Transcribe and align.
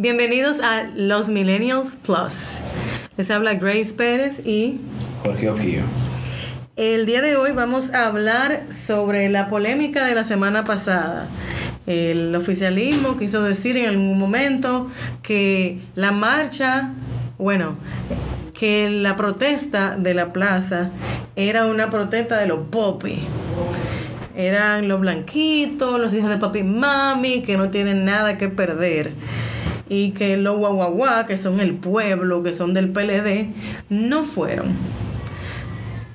Bienvenidos 0.00 0.60
a 0.60 0.84
Los 0.94 1.28
Millennials 1.28 1.96
Plus. 1.96 2.52
Les 3.16 3.32
habla 3.32 3.54
Grace 3.54 3.92
Pérez 3.92 4.46
y 4.46 4.78
Jorge 5.24 5.50
Ojillo. 5.50 5.82
El 6.76 7.04
día 7.04 7.20
de 7.20 7.36
hoy 7.36 7.50
vamos 7.50 7.92
a 7.92 8.06
hablar 8.06 8.66
sobre 8.70 9.28
la 9.28 9.48
polémica 9.48 10.04
de 10.04 10.14
la 10.14 10.22
semana 10.22 10.62
pasada. 10.62 11.26
El 11.88 12.32
oficialismo 12.36 13.18
quiso 13.18 13.42
decir 13.42 13.76
en 13.76 13.88
algún 13.88 14.16
momento 14.16 14.88
que 15.20 15.80
la 15.96 16.12
marcha, 16.12 16.92
bueno, 17.36 17.74
que 18.56 18.90
la 18.90 19.16
protesta 19.16 19.96
de 19.96 20.14
la 20.14 20.32
plaza 20.32 20.92
era 21.34 21.66
una 21.66 21.90
protesta 21.90 22.38
de 22.38 22.46
los 22.46 22.68
popis. 22.68 23.18
Eran 24.36 24.86
los 24.86 25.00
blanquitos, 25.00 25.98
los 25.98 26.14
hijos 26.14 26.30
de 26.30 26.36
papi 26.36 26.60
y 26.60 26.62
mami, 26.62 27.42
que 27.42 27.56
no 27.56 27.70
tienen 27.70 28.04
nada 28.04 28.38
que 28.38 28.48
perder 28.48 29.14
y 29.88 30.10
que 30.10 30.36
los 30.36 30.58
guaguaguá, 30.58 31.26
que 31.26 31.36
son 31.36 31.60
el 31.60 31.74
pueblo, 31.74 32.42
que 32.42 32.54
son 32.54 32.74
del 32.74 32.90
PLD, 32.90 33.48
no 33.88 34.24
fueron. 34.24 34.76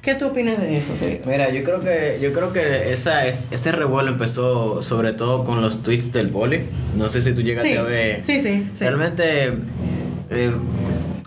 ¿Qué 0.02 0.16
tú 0.16 0.28
opinas 0.28 0.60
de 0.60 0.78
eso, 0.78 0.92
Mira, 1.26 1.50
yo 1.50 1.64
creo 1.64 1.80
que 1.80 2.20
yo 2.22 2.34
creo 2.34 2.52
que 2.52 2.92
esa 2.92 3.26
es, 3.26 3.48
ese 3.52 3.72
revuelo 3.72 4.10
empezó 4.10 4.82
sobre 4.82 5.14
todo 5.14 5.46
con 5.46 5.62
los 5.62 5.82
tweets 5.82 6.12
del 6.12 6.30
poli. 6.30 6.64
No 6.98 7.08
sé 7.08 7.22
si 7.22 7.34
tú 7.34 7.42
llegaste 7.42 7.78
a 7.78 7.84
ver. 7.84 8.22
Sí, 8.22 8.42
sí, 8.42 8.68
sí. 8.74 8.84
Realmente 8.84 9.54
eh, 10.30 10.52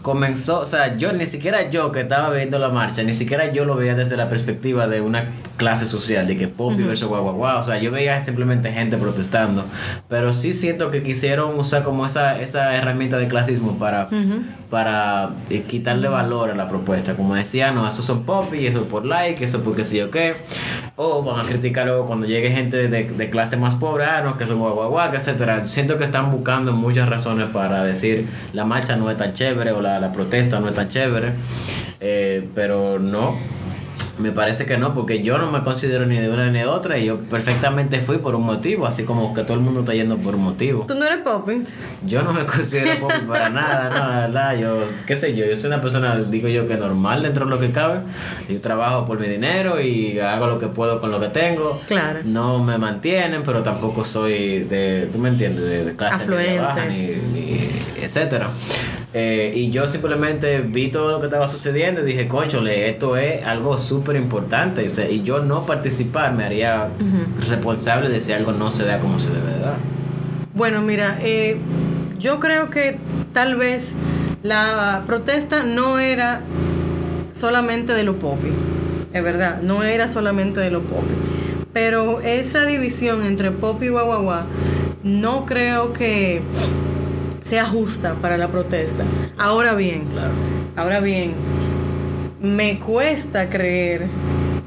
comenzó, 0.07 0.61
o 0.61 0.65
sea, 0.67 0.97
yo 0.97 1.13
ni 1.13 1.27
siquiera 1.27 1.69
yo 1.69 1.91
que 1.91 2.03
estaba 2.03 2.31
viendo 2.31 2.61
la 2.61 2.69
marcha, 2.69 3.03
ni 3.03 3.13
siquiera 3.13 3.51
yo 3.51 3.65
lo 3.65 3.75
veía 3.75 3.97
desde 3.97 4.17
la 4.17 4.29
perspectiva 4.29 4.87
de 4.87 5.01
una 5.01 5.31
clase 5.57 5.85
social, 5.85 6.29
de 6.29 6.37
que 6.37 6.47
Poppy 6.47 6.85
versus 6.85 7.09
guau, 7.09 7.33
guau, 7.33 7.59
o 7.59 7.63
sea, 7.65 7.81
yo 7.81 7.91
veía 7.91 8.23
simplemente 8.23 8.71
gente 8.71 8.97
protestando, 8.99 9.65
pero 10.09 10.33
sí 10.33 10.53
siento 10.53 10.93
que 10.93 11.03
quisieron 11.03 11.59
usar 11.59 11.83
como 11.83 12.07
esa, 12.07 12.41
esa 12.41 12.77
herramienta 12.77 13.19
de 13.19 13.27
clasismo 13.27 13.81
para, 13.81 14.09
para 14.71 15.31
eh, 15.51 15.65
quitarle 15.67 16.07
valor 16.07 16.51
a 16.51 16.55
la 16.55 16.69
propuesta, 16.69 17.17
como 17.17 17.35
decía, 17.35 17.73
no, 17.73 17.89
eso 17.89 18.01
son 18.01 18.23
Poppy, 18.23 18.65
eso 18.65 18.85
por 18.85 19.05
like, 19.05 19.43
eso 19.43 19.65
porque 19.65 19.85
sí 19.85 20.01
o 20.01 20.13
qué, 20.13 20.37
o 20.95 21.25
van 21.25 21.41
a 21.41 21.49
criticarlo 21.49 22.07
cuando 22.07 22.27
llegue 22.27 22.53
gente 22.53 22.89
de, 22.89 23.05
de 23.05 23.31
clase 23.31 23.57
más 23.57 23.75
pobre, 23.75 24.05
ah, 24.05 24.23
no, 24.23 24.37
que 24.37 24.47
son 24.47 24.61
guau, 24.61 24.75
guau, 24.75 24.91
guau, 24.91 25.13
etcétera. 25.13 25.67
Siento 25.67 25.99
que 25.99 26.05
están 26.05 26.31
buscando 26.31 26.73
muchas 26.73 27.09
razones 27.09 27.49
para 27.49 27.83
decir 27.83 28.29
la 28.53 28.65
marcha 28.65 28.95
no 28.95 29.11
es 29.11 29.17
tan 29.17 29.33
chévere 29.35 29.73
o 29.73 29.81
la 29.83 29.96
la, 30.01 30.13
protesta 30.13 30.61
no 30.61 30.69
es 30.69 30.75
tan 30.75 30.89
chévere, 30.89 31.33
eh, 32.01 32.49
pero 32.55 32.99
no, 32.99 33.37
me 34.19 34.33
parece 34.33 34.65
que 34.65 34.79
no, 34.79 34.95
porque 34.95 35.23
yo 35.23 35.37
no 35.39 35.51
me 35.51 35.63
considero 35.63 36.07
ni 36.07 36.17
de 36.17 36.31
una 36.31 36.51
ni 36.51 36.61
de 36.61 36.67
otra 36.67 36.99
y 36.99 37.07
yo 37.07 37.21
perfectamente 37.21 38.01
fui 38.01 38.19
por 38.19 38.35
un 38.35 38.45
motivo, 38.45 38.87
así 38.87 39.05
como 39.05 39.35
que 39.35 39.43
todo 39.43 39.55
el 39.55 39.61
mundo 39.61 39.81
está 39.81 39.95
yendo 39.95 40.17
por 40.17 40.35
un 40.35 40.45
motivo. 40.45 40.85
¿Tú 40.87 40.95
no 40.95 41.05
eres 41.05 41.19
popi? 41.19 41.65
Yo 42.07 42.23
no 42.23 42.33
me 42.33 42.45
considero 42.45 42.99
popi 43.01 43.21
para 43.29 43.51
nada, 43.51 43.91
no, 43.91 44.09
la 44.09 44.21
verdad, 44.27 44.59
yo, 44.59 44.85
qué 45.07 45.15
sé 45.15 45.35
yo, 45.35 45.45
yo 45.45 45.55
soy 45.55 45.67
una 45.67 45.83
persona, 45.83 46.17
digo 46.17 46.49
yo, 46.49 46.67
que 46.67 46.77
normal 46.77 47.23
dentro 47.23 47.45
de 47.45 47.51
lo 47.51 47.61
que 47.61 47.71
cabe. 47.73 48.01
Yo 48.49 48.61
trabajo 48.61 49.05
por 49.05 49.21
mi 49.21 49.29
dinero 49.29 49.81
y 49.81 50.19
hago 50.19 50.47
lo 50.47 50.59
que 50.59 50.69
puedo 50.69 51.01
con 51.01 51.11
lo 51.11 51.21
que 51.21 51.29
tengo. 51.29 51.81
Claro. 51.87 52.21
No 52.25 52.63
me 52.63 52.79
mantienen, 52.79 53.43
pero 53.45 53.63
tampoco 53.63 54.03
soy 54.03 54.61
de, 54.65 55.09
tú 55.13 55.19
me 55.19 55.29
entiendes, 55.29 55.85
de, 55.85 55.95
clase 55.95 56.23
Afluente. 56.23 56.61
baja 56.61 56.87
ni, 56.87 57.09
ni 57.33 57.71
etcétera. 58.01 58.49
Eh, 59.15 59.53
y 59.55 59.71
yo 59.71 59.87
simplemente 59.87 60.61
vi 60.61 60.91
todo 60.91 61.11
lo 61.11 61.21
que 61.21 61.27
estaba 61.27 61.49
sucediendo 61.49 62.03
y 62.03 62.05
dije, 62.05 62.29
conchole, 62.29 62.91
esto 62.91 63.17
es 63.17 63.45
algo 63.45 63.79
súper 63.79 64.17
importante. 64.17 64.87
Y, 65.11 65.23
yo 65.23 65.41
no 65.41 65.65
participar 65.65 66.35
me 66.35 66.45
haría 66.45 66.89
responsable 67.49 68.09
de 68.09 68.21
si 68.21 68.33
algo 68.33 68.53
no 68.53 68.71
se 68.71 68.85
da 68.85 68.99
como 68.99 69.19
se 69.19 69.29
debe 69.29 69.59
dar. 69.63 69.77
Bueno, 70.55 70.83
mira, 70.83 71.19
eh, 71.23 71.57
yo 72.19 72.41
creo 72.41 72.71
que 72.71 72.99
tal 73.33 73.57
vez 73.57 73.93
la 74.43 75.03
protesta 75.07 75.63
no 75.63 75.99
era 75.99 76.41
solamente 77.35 77.93
de 77.93 78.05
los 78.05 78.17
popis, 78.17 78.53
es 79.13 79.23
verdad, 79.23 79.61
no 79.63 79.83
era 79.83 80.09
solamente 80.09 80.61
de 80.61 80.71
los 80.71 80.85
popis. 80.85 81.17
Pero 81.73 82.21
esa 82.21 82.65
división 82.65 83.23
entre 83.25 83.51
pop 83.51 83.83
y 83.83 83.89
guaguaguá, 83.89 84.47
no 85.03 85.45
creo 85.45 85.93
que 85.93 86.41
sea 87.49 87.65
justa 87.65 88.17
para 88.21 88.37
la 88.37 88.49
protesta. 88.49 89.05
Ahora 89.39 89.75
bien, 89.75 90.05
ahora 90.75 91.01
bien, 91.01 91.33
me 92.41 92.79
cuesta 92.79 93.49
creer 93.49 94.07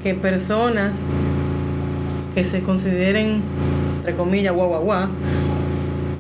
que 0.02 0.14
personas 0.16 0.96
que 2.34 2.44
se 2.44 2.62
consideren, 2.62 3.42
entre 3.98 4.16
comillas, 4.16 4.54
guau, 4.54 4.70
guau, 4.70 4.84
guau, 4.84 5.10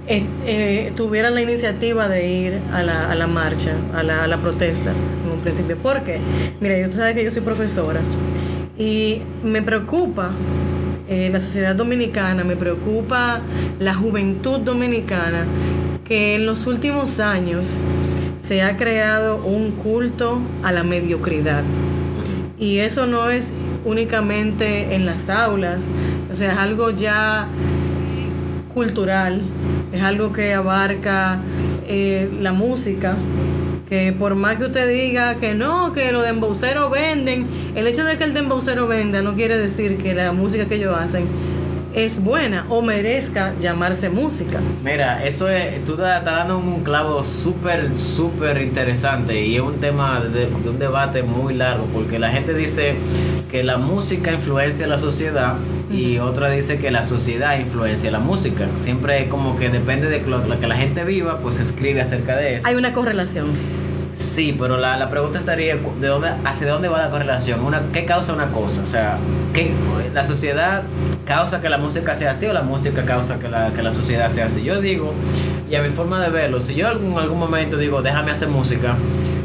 eh, 0.07 0.25
eh, 0.45 0.91
tuvieran 0.95 1.35
la 1.35 1.41
iniciativa 1.41 2.09
de 2.09 2.27
ir 2.27 2.59
a 2.73 2.81
la, 2.81 3.11
a 3.11 3.15
la 3.15 3.27
marcha, 3.27 3.75
a 3.93 4.03
la, 4.03 4.23
a 4.23 4.27
la, 4.27 4.37
protesta, 4.37 4.91
en 4.91 5.31
un 5.31 5.39
principio. 5.39 5.77
¿Por 5.77 6.01
qué? 6.01 6.19
Mira, 6.59 6.77
yo, 6.77 6.89
tú 6.89 6.97
sabes 6.97 7.13
que 7.13 7.23
yo 7.23 7.31
soy 7.31 7.41
profesora 7.41 8.01
y 8.77 9.21
me 9.43 9.61
preocupa 9.61 10.31
eh, 11.07 11.29
la 11.31 11.39
sociedad 11.39 11.75
dominicana, 11.75 12.43
me 12.43 12.55
preocupa 12.55 13.41
la 13.79 13.93
juventud 13.93 14.59
dominicana 14.59 15.45
que 16.09 16.33
en 16.33 16.47
los 16.47 16.65
últimos 16.65 17.19
años 17.19 17.77
se 18.39 18.63
ha 18.63 18.75
creado 18.77 19.37
un 19.45 19.73
culto 19.73 20.39
a 20.63 20.71
la 20.71 20.83
mediocridad. 20.83 21.63
Y 22.57 22.79
eso 22.79 23.05
no 23.05 23.29
es 23.29 23.53
únicamente 23.85 24.95
en 24.95 25.05
las 25.05 25.29
aulas, 25.29 25.85
o 26.31 26.35
sea, 26.35 26.53
es 26.53 26.57
algo 26.57 26.89
ya 26.89 27.47
cultural, 28.73 29.41
es 29.93 30.01
algo 30.01 30.33
que 30.33 30.51
abarca 30.51 31.41
eh, 31.87 32.27
la 32.41 32.53
música, 32.53 33.15
que 33.87 34.11
por 34.11 34.33
más 34.33 34.57
que 34.57 34.65
usted 34.65 34.89
diga 34.89 35.35
que 35.35 35.53
no, 35.53 35.93
que 35.93 36.11
los 36.11 36.23
dembauceros 36.23 36.89
venden, 36.89 37.45
el 37.75 37.85
hecho 37.85 38.03
de 38.03 38.17
que 38.17 38.23
el 38.23 38.33
dembaucero 38.33 38.87
venda 38.87 39.21
no 39.21 39.35
quiere 39.35 39.59
decir 39.59 39.97
que 39.97 40.15
la 40.15 40.31
música 40.31 40.65
que 40.67 40.75
ellos 40.75 40.95
hacen 40.97 41.25
es 41.93 42.23
buena 42.23 42.65
o 42.69 42.81
merezca 42.81 43.53
llamarse 43.59 44.09
música. 44.09 44.59
Mira, 44.83 45.25
eso 45.25 45.49
es, 45.49 45.83
tú 45.85 45.93
estás 45.93 46.23
dando 46.23 46.57
un 46.57 46.83
clavo 46.83 47.23
súper, 47.23 47.97
súper 47.97 48.61
interesante 48.61 49.43
y 49.45 49.55
es 49.55 49.61
un 49.61 49.77
tema 49.77 50.19
de, 50.19 50.47
un 50.47 50.79
debate 50.79 51.23
muy 51.23 51.55
largo 51.55 51.85
porque 51.85 52.19
la 52.19 52.29
gente 52.29 52.53
dice 52.53 52.95
que 53.49 53.63
la 53.63 53.77
música 53.77 54.31
influencia 54.31 54.85
la 54.87 54.97
sociedad 54.97 55.55
y 55.91 56.19
otra 56.19 56.49
dice 56.49 56.77
que 56.77 56.91
la 56.91 57.03
sociedad 57.03 57.59
influencia 57.59 58.11
la 58.11 58.19
música. 58.19 58.67
Siempre 58.75 59.27
como 59.27 59.57
que 59.57 59.69
depende 59.69 60.07
de 60.07 60.21
lo, 60.21 60.45
lo 60.45 60.59
que 60.59 60.67
la 60.67 60.75
gente 60.75 61.03
viva, 61.03 61.39
pues 61.39 61.59
escribe 61.59 62.01
acerca 62.01 62.35
de 62.35 62.57
eso. 62.57 62.67
Hay 62.67 62.75
una 62.75 62.93
correlación. 62.93 63.47
Sí, 64.13 64.55
pero 64.59 64.77
la, 64.77 64.97
la, 64.97 65.09
pregunta 65.09 65.39
estaría, 65.39 65.75
¿de 65.75 66.07
dónde, 66.07 66.29
¿hacia 66.43 66.67
dónde 66.67 66.87
va 66.87 66.99
la 66.99 67.09
correlación? 67.09 67.63
Una, 67.63 67.83
¿Qué 67.93 68.05
causa 68.05 68.33
una 68.33 68.47
cosa? 68.47 68.81
O 68.81 68.85
sea, 68.85 69.17
¿qué, 69.53 69.71
¿la 70.13 70.23
sociedad 70.23 70.83
causa 71.29 71.61
que 71.61 71.69
la 71.69 71.77
música 71.77 72.15
sea 72.15 72.31
así 72.31 72.47
o 72.47 72.53
la 72.53 72.63
música 72.63 73.05
causa 73.05 73.37
que 73.37 73.47
la, 73.47 73.71
que 73.71 73.83
la 73.83 73.91
sociedad 73.91 74.31
sea 74.31 74.47
así? 74.47 74.63
Yo 74.63 74.81
digo, 74.81 75.13
y 75.69 75.75
a 75.75 75.83
mi 75.83 75.89
forma 75.89 76.19
de 76.19 76.31
verlo, 76.31 76.59
si 76.59 76.73
yo 76.73 76.89
en 76.89 77.15
algún, 77.15 77.37
momento 77.37 77.77
digo, 77.77 78.01
déjame 78.01 78.31
hacer 78.31 78.47
música, 78.47 78.95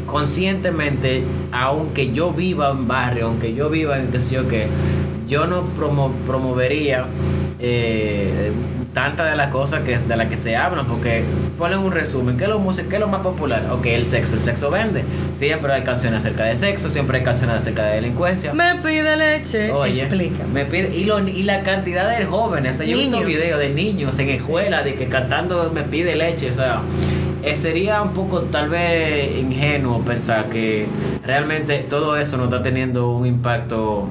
conscientemente, 0.07 1.23
aunque 1.51 2.11
yo 2.11 2.31
viva 2.31 2.71
en 2.71 2.87
barrio, 2.87 3.27
aunque 3.27 3.53
yo 3.53 3.69
viva 3.69 3.99
en 3.99 4.07
qué 4.07 4.19
sé 4.19 4.33
yo 4.33 4.47
qué, 4.47 4.67
yo 5.27 5.45
no 5.45 5.61
promo, 5.77 6.11
promovería 6.25 7.05
eh, 7.59 8.51
tantas 8.95 9.29
de 9.29 9.35
las 9.35 9.49
cosas 9.49 9.81
que, 9.81 9.99
de 9.99 10.15
las 10.15 10.27
que 10.27 10.37
se 10.37 10.55
hablan, 10.55 10.87
porque 10.87 11.23
ponen 11.57 11.79
un 11.79 11.91
resumen, 11.91 12.37
¿qué 12.37 12.45
es, 12.45 12.49
lo, 12.49 12.65
¿qué 12.65 12.95
es 12.95 12.99
lo 12.99 13.07
más 13.07 13.21
popular? 13.21 13.69
Ok, 13.71 13.85
el 13.87 14.05
sexo, 14.05 14.35
el 14.35 14.41
sexo 14.41 14.71
vende. 14.71 15.03
Siempre 15.31 15.71
hay 15.73 15.83
canciones 15.83 16.19
acerca 16.19 16.45
de 16.45 16.55
sexo, 16.55 16.89
siempre 16.89 17.19
hay 17.19 17.23
canciones 17.23 17.57
acerca 17.57 17.85
de 17.85 17.95
delincuencia. 17.95 18.53
Me 18.53 18.75
pide 18.75 19.17
leche, 19.17 19.71
Oye, 19.71 19.99
explica. 19.99 20.45
Me 20.51 20.65
pide, 20.65 20.95
y, 20.95 21.03
lo, 21.03 21.19
y 21.19 21.43
la 21.43 21.61
cantidad 21.61 22.17
de 22.17 22.25
jóvenes, 22.25 22.79
yo 22.79 22.85
he 22.85 22.95
visto 22.95 23.19
videos 23.19 23.59
de 23.59 23.69
niños 23.69 24.17
en 24.17 24.29
escuela 24.29 24.81
de 24.81 24.95
que 24.95 25.07
cantando 25.07 25.69
me 25.71 25.83
pide 25.83 26.15
leche, 26.15 26.49
o 26.49 26.53
sea 26.53 26.81
eh, 27.45 27.55
sería 27.55 28.01
un 28.01 28.13
poco 28.13 28.41
tal 28.41 28.69
vez 28.69 29.37
ingenuo 29.37 30.03
pensar 30.03 30.45
que 30.45 30.87
realmente 31.23 31.85
todo 31.87 32.17
eso 32.17 32.37
no 32.37 32.45
está 32.45 32.63
teniendo 32.63 33.11
un 33.11 33.27
impacto 33.27 34.09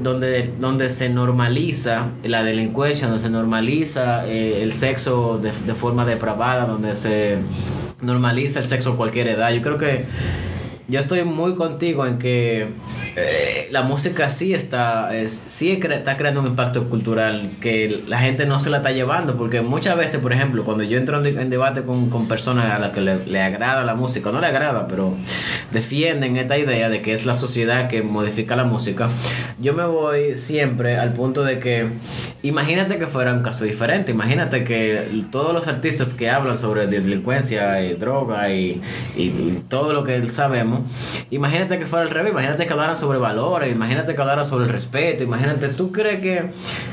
donde, 0.00 0.50
donde 0.58 0.90
se 0.90 1.08
normaliza 1.08 2.08
la 2.22 2.42
delincuencia, 2.42 3.06
donde 3.06 3.22
se 3.22 3.30
normaliza 3.30 4.26
eh, 4.26 4.62
el 4.62 4.72
sexo 4.72 5.38
de, 5.38 5.52
de, 5.66 5.74
forma 5.74 6.04
depravada, 6.04 6.66
donde 6.66 6.96
se 6.96 7.36
normaliza 8.00 8.60
el 8.60 8.66
sexo 8.66 8.92
a 8.92 8.96
cualquier 8.96 9.28
edad. 9.28 9.50
Yo 9.52 9.62
creo 9.62 9.78
que 9.78 10.04
yo 10.88 11.00
estoy 11.00 11.24
muy 11.24 11.54
contigo 11.54 12.06
en 12.06 12.18
que 12.18 12.68
eh, 13.16 13.68
la 13.70 13.82
música 13.82 14.28
sí 14.28 14.52
está, 14.52 15.16
es, 15.16 15.42
sí 15.46 15.72
está 15.72 16.16
creando 16.16 16.40
un 16.40 16.46
impacto 16.48 16.88
cultural 16.90 17.52
que 17.60 18.02
la 18.06 18.18
gente 18.18 18.44
no 18.44 18.60
se 18.60 18.70
la 18.70 18.78
está 18.78 18.90
llevando, 18.90 19.36
porque 19.36 19.62
muchas 19.62 19.96
veces, 19.96 20.20
por 20.20 20.32
ejemplo, 20.32 20.64
cuando 20.64 20.84
yo 20.84 20.98
entro 20.98 21.24
en, 21.24 21.48
debate 21.48 21.82
con, 21.82 22.10
con, 22.10 22.28
personas 22.28 22.70
a 22.70 22.78
las 22.78 22.90
que 22.90 23.00
le, 23.00 23.24
le, 23.26 23.40
agrada 23.40 23.84
la 23.84 23.94
música, 23.94 24.30
no 24.30 24.40
le 24.40 24.46
agrada, 24.46 24.86
pero 24.86 25.14
defienden 25.72 26.36
esta 26.36 26.58
idea 26.58 26.88
de 26.88 27.00
que 27.00 27.12
es 27.12 27.24
la 27.24 27.34
sociedad 27.34 27.88
que 27.88 28.02
modifica 28.02 28.56
la 28.56 28.64
música, 28.64 29.08
yo 29.60 29.72
me 29.74 29.86
voy 29.86 30.36
siempre 30.36 30.96
al 30.96 31.12
punto 31.12 31.44
de 31.44 31.58
que 31.58 31.88
Imagínate 32.44 32.98
que 32.98 33.06
fuera 33.06 33.32
un 33.32 33.40
caso 33.40 33.64
diferente. 33.64 34.12
Imagínate 34.12 34.64
que 34.64 35.24
todos 35.30 35.54
los 35.54 35.66
artistas 35.66 36.12
que 36.12 36.28
hablan 36.28 36.58
sobre 36.58 36.86
delincuencia 36.86 37.82
y 37.82 37.94
droga 37.94 38.50
y, 38.50 38.82
y, 39.16 39.62
todo 39.70 39.94
lo 39.94 40.04
que 40.04 40.30
sabemos, 40.30 40.73
imagínate 41.30 41.78
que 41.78 41.86
fuera 41.86 42.04
al 42.04 42.10
revés. 42.10 42.32
Imagínate 42.32 42.66
que 42.66 42.72
hablaran 42.72 42.96
sobre 42.96 43.18
valores, 43.18 43.74
imagínate 43.74 44.14
que 44.14 44.20
hablaran 44.20 44.44
sobre 44.44 44.64
el 44.64 44.70
respeto. 44.70 45.24
Imagínate, 45.24 45.68
¿tú 45.68 45.92
crees 45.92 46.20
que 46.20 46.50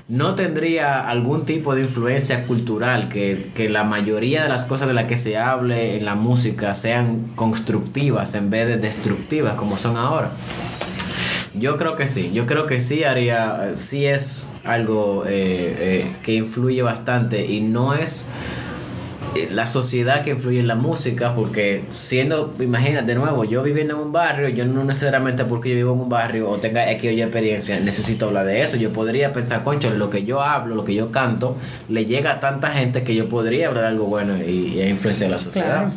no 0.07 0.35
tendría 0.35 1.07
algún 1.07 1.45
tipo 1.45 1.75
de 1.75 1.81
influencia 1.81 2.45
cultural 2.45 3.09
que, 3.09 3.51
que 3.55 3.69
la 3.69 3.83
mayoría 3.83 4.43
de 4.43 4.49
las 4.49 4.65
cosas 4.65 4.87
de 4.87 4.93
las 4.93 5.05
que 5.05 5.17
se 5.17 5.37
hable 5.37 5.97
en 5.97 6.05
la 6.05 6.15
música 6.15 6.75
sean 6.75 7.31
constructivas 7.35 8.35
en 8.35 8.49
vez 8.49 8.67
de 8.67 8.77
destructivas 8.77 9.53
como 9.53 9.77
son 9.77 9.97
ahora? 9.97 10.31
Yo 11.53 11.77
creo 11.77 11.97
que 11.97 12.07
sí, 12.07 12.31
yo 12.33 12.45
creo 12.45 12.65
que 12.65 12.79
sí 12.79 13.03
haría, 13.03 13.71
sí 13.75 14.05
es 14.05 14.49
algo 14.63 15.25
eh, 15.27 15.75
eh, 15.79 16.15
que 16.23 16.33
influye 16.35 16.81
bastante 16.81 17.45
y 17.45 17.59
no 17.59 17.93
es 17.93 18.29
la 19.51 19.65
sociedad 19.65 20.23
que 20.23 20.31
influye 20.31 20.59
en 20.59 20.67
la 20.67 20.75
música, 20.75 21.33
porque 21.33 21.83
siendo, 21.93 22.53
imagínate 22.59 23.05
de 23.05 23.15
nuevo, 23.15 23.43
yo 23.45 23.63
viviendo 23.63 23.95
en 23.95 24.01
un 24.01 24.11
barrio, 24.11 24.49
yo 24.49 24.65
no 24.65 24.83
necesariamente 24.83 25.45
porque 25.45 25.69
yo 25.69 25.75
vivo 25.75 25.93
en 25.93 26.01
un 26.01 26.09
barrio 26.09 26.49
o 26.49 26.57
tenga 26.57 26.89
X 26.91 27.09
o 27.09 27.13
Y 27.13 27.21
experiencia, 27.21 27.79
necesito 27.79 28.27
hablar 28.27 28.45
de 28.45 28.61
eso. 28.61 28.77
Yo 28.77 28.91
podría 28.91 29.33
pensar, 29.33 29.63
concho, 29.63 29.89
lo 29.91 30.09
que 30.09 30.23
yo 30.23 30.41
hablo, 30.41 30.75
lo 30.75 30.85
que 30.85 30.93
yo 30.93 31.11
canto, 31.11 31.57
le 31.89 32.05
llega 32.05 32.33
a 32.33 32.39
tanta 32.39 32.71
gente 32.71 33.03
que 33.03 33.15
yo 33.15 33.29
podría 33.29 33.69
hablar 33.69 33.85
algo 33.85 34.05
bueno 34.05 34.37
y, 34.37 34.79
y 34.79 34.81
influenciar 34.83 35.29
la 35.29 35.37
sociedad. 35.37 35.91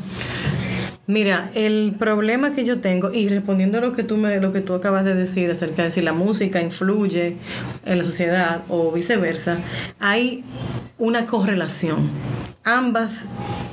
Mira, 1.07 1.51
el 1.55 1.95
problema 1.99 2.55
que 2.55 2.65
yo 2.65 2.81
tengo, 2.81 3.13
y 3.13 3.29
respondiendo 3.29 3.77
a 3.77 3.81
lo 3.83 3.93
que 3.93 4.05
tú 4.05 4.17
me, 4.17 4.41
lo 4.41 4.55
que 4.55 4.63
tú 4.63 4.73
acabas 4.73 5.05
de 5.05 5.15
decir 5.15 5.51
acerca 5.51 5.85
de 5.85 5.91
si 5.91 6.01
la 6.01 6.15
música 6.15 6.63
influye 6.63 7.37
en 7.85 7.99
la 7.99 8.05
sociedad 8.05 8.63
o 8.71 8.91
viceversa, 8.91 9.59
hay 10.01 10.45
una 10.99 11.27
correlación. 11.27 12.11
Ambas 12.65 13.27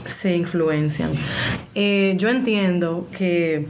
se 0.05 0.35
influencian. 0.35 1.11
Eh, 1.75 2.15
yo 2.17 2.29
entiendo 2.29 3.07
que 3.17 3.67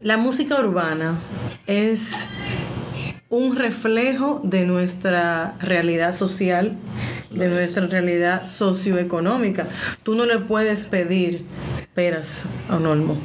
la 0.00 0.16
música 0.16 0.58
urbana 0.60 1.18
es 1.66 2.26
un 3.28 3.56
reflejo 3.56 4.40
de 4.44 4.66
nuestra 4.66 5.56
realidad 5.58 6.14
social, 6.14 6.76
de 7.30 7.48
nuestra 7.48 7.86
realidad 7.86 8.46
socioeconómica. 8.46 9.66
Tú 10.02 10.14
no 10.14 10.26
le 10.26 10.38
puedes 10.38 10.84
pedir 10.84 11.46
peras 11.94 12.44
a 12.68 12.76
un 12.76 12.86
olmo. 12.86 13.16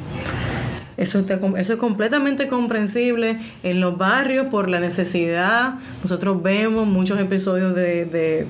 Eso, 0.98 1.24
eso 1.56 1.72
es 1.72 1.78
completamente 1.78 2.48
comprensible 2.48 3.38
en 3.62 3.80
los 3.80 3.96
barrios 3.96 4.48
por 4.48 4.68
la 4.68 4.80
necesidad. 4.80 5.74
Nosotros 6.02 6.42
vemos 6.42 6.88
muchos 6.88 7.20
episodios 7.20 7.72
de, 7.76 8.46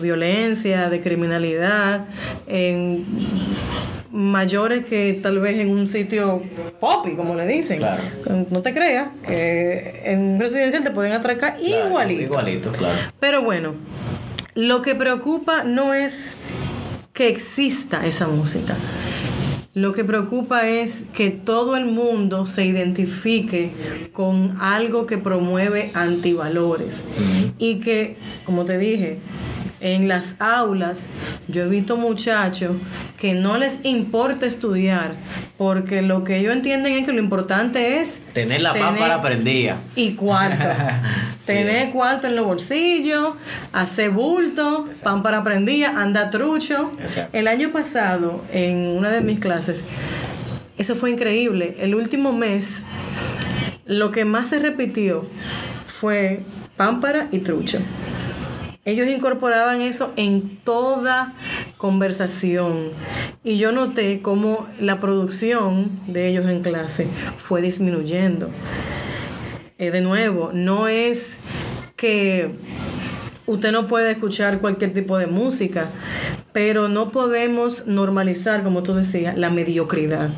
violencia, 0.00 0.90
de 0.90 1.00
criminalidad, 1.00 2.04
en 2.46 3.04
mayores 4.12 4.84
que 4.84 5.18
tal 5.20 5.40
vez 5.40 5.58
en 5.58 5.70
un 5.70 5.88
sitio 5.88 6.40
poppy, 6.78 7.16
como 7.16 7.34
le 7.34 7.46
dicen. 7.48 7.82
No 8.50 8.62
te 8.62 8.72
creas 8.72 9.08
que 9.26 10.02
en 10.04 10.20
un 10.20 10.40
residencial 10.40 10.84
te 10.84 10.92
pueden 10.92 11.12
atracar 11.12 11.56
igualito. 11.60 12.22
Igualito, 12.22 12.70
claro. 12.70 12.96
Pero 13.18 13.42
bueno, 13.42 13.74
lo 14.54 14.82
que 14.82 14.94
preocupa 14.94 15.64
no 15.64 15.94
es 15.94 16.36
que 17.12 17.28
exista 17.28 18.06
esa 18.06 18.28
música. 18.28 18.76
Lo 19.78 19.92
que 19.92 20.02
preocupa 20.02 20.66
es 20.66 21.04
que 21.14 21.30
todo 21.30 21.76
el 21.76 21.84
mundo 21.86 22.46
se 22.46 22.66
identifique 22.66 23.70
con 24.12 24.56
algo 24.60 25.06
que 25.06 25.18
promueve 25.18 25.92
antivalores. 25.94 27.04
Y 27.58 27.78
que, 27.78 28.16
como 28.44 28.64
te 28.64 28.76
dije, 28.76 29.20
en 29.80 30.08
las 30.08 30.34
aulas 30.40 31.06
yo 31.46 31.64
he 31.64 31.68
visto 31.68 31.96
muchachos 31.96 32.76
que 33.16 33.34
no 33.34 33.56
les 33.56 33.84
importa 33.84 34.46
estudiar 34.46 35.14
porque 35.56 36.02
lo 36.02 36.24
que 36.24 36.38
ellos 36.38 36.54
entienden 36.54 36.94
es 36.94 37.04
que 37.04 37.12
lo 37.12 37.20
importante 37.20 38.00
es 38.00 38.20
tener 38.32 38.60
la 38.60 38.72
para 38.72 39.20
prendida 39.20 39.78
y 39.94 40.12
cuarto. 40.12 40.64
Tener 41.46 41.92
cuarto 41.92 42.26
en 42.26 42.36
los 42.36 42.44
bolsillos 42.44 43.30
hacer 43.72 44.10
bulto 44.10 44.86
pan 45.02 45.22
para 45.22 45.42
prendida 45.42 45.94
anda 45.96 46.28
trucho. 46.28 46.92
El 47.32 47.48
año 47.48 47.70
pasado 47.72 48.44
en 48.52 48.88
una 48.88 49.10
de 49.10 49.22
mis 49.22 49.38
clases 49.38 49.82
eso 50.76 50.94
fue 50.94 51.10
increíble. 51.10 51.76
El 51.80 51.94
último 51.94 52.32
mes 52.32 52.82
lo 53.86 54.10
que 54.10 54.26
más 54.26 54.48
se 54.48 54.58
repitió 54.58 55.26
fue 55.86 56.42
pámpara 56.76 57.28
y 57.32 57.38
trucho 57.38 57.78
ellos 58.88 59.06
incorporaban 59.06 59.82
eso 59.82 60.12
en 60.16 60.56
toda 60.64 61.34
conversación. 61.76 62.88
Y 63.44 63.58
yo 63.58 63.70
noté 63.70 64.22
cómo 64.22 64.66
la 64.80 64.98
producción 64.98 65.90
de 66.06 66.28
ellos 66.28 66.46
en 66.48 66.62
clase 66.62 67.06
fue 67.36 67.60
disminuyendo. 67.60 68.48
Eh, 69.76 69.90
de 69.90 70.00
nuevo, 70.00 70.50
no 70.54 70.88
es 70.88 71.36
que 71.96 72.54
usted 73.46 73.72
no 73.72 73.86
puede 73.86 74.12
escuchar 74.12 74.58
cualquier 74.60 74.94
tipo 74.94 75.18
de 75.18 75.26
música, 75.26 75.90
pero 76.52 76.88
no 76.88 77.10
podemos 77.10 77.86
normalizar, 77.86 78.62
como 78.62 78.82
tú 78.82 78.94
decías, 78.94 79.36
la 79.36 79.50
mediocridad 79.50 80.30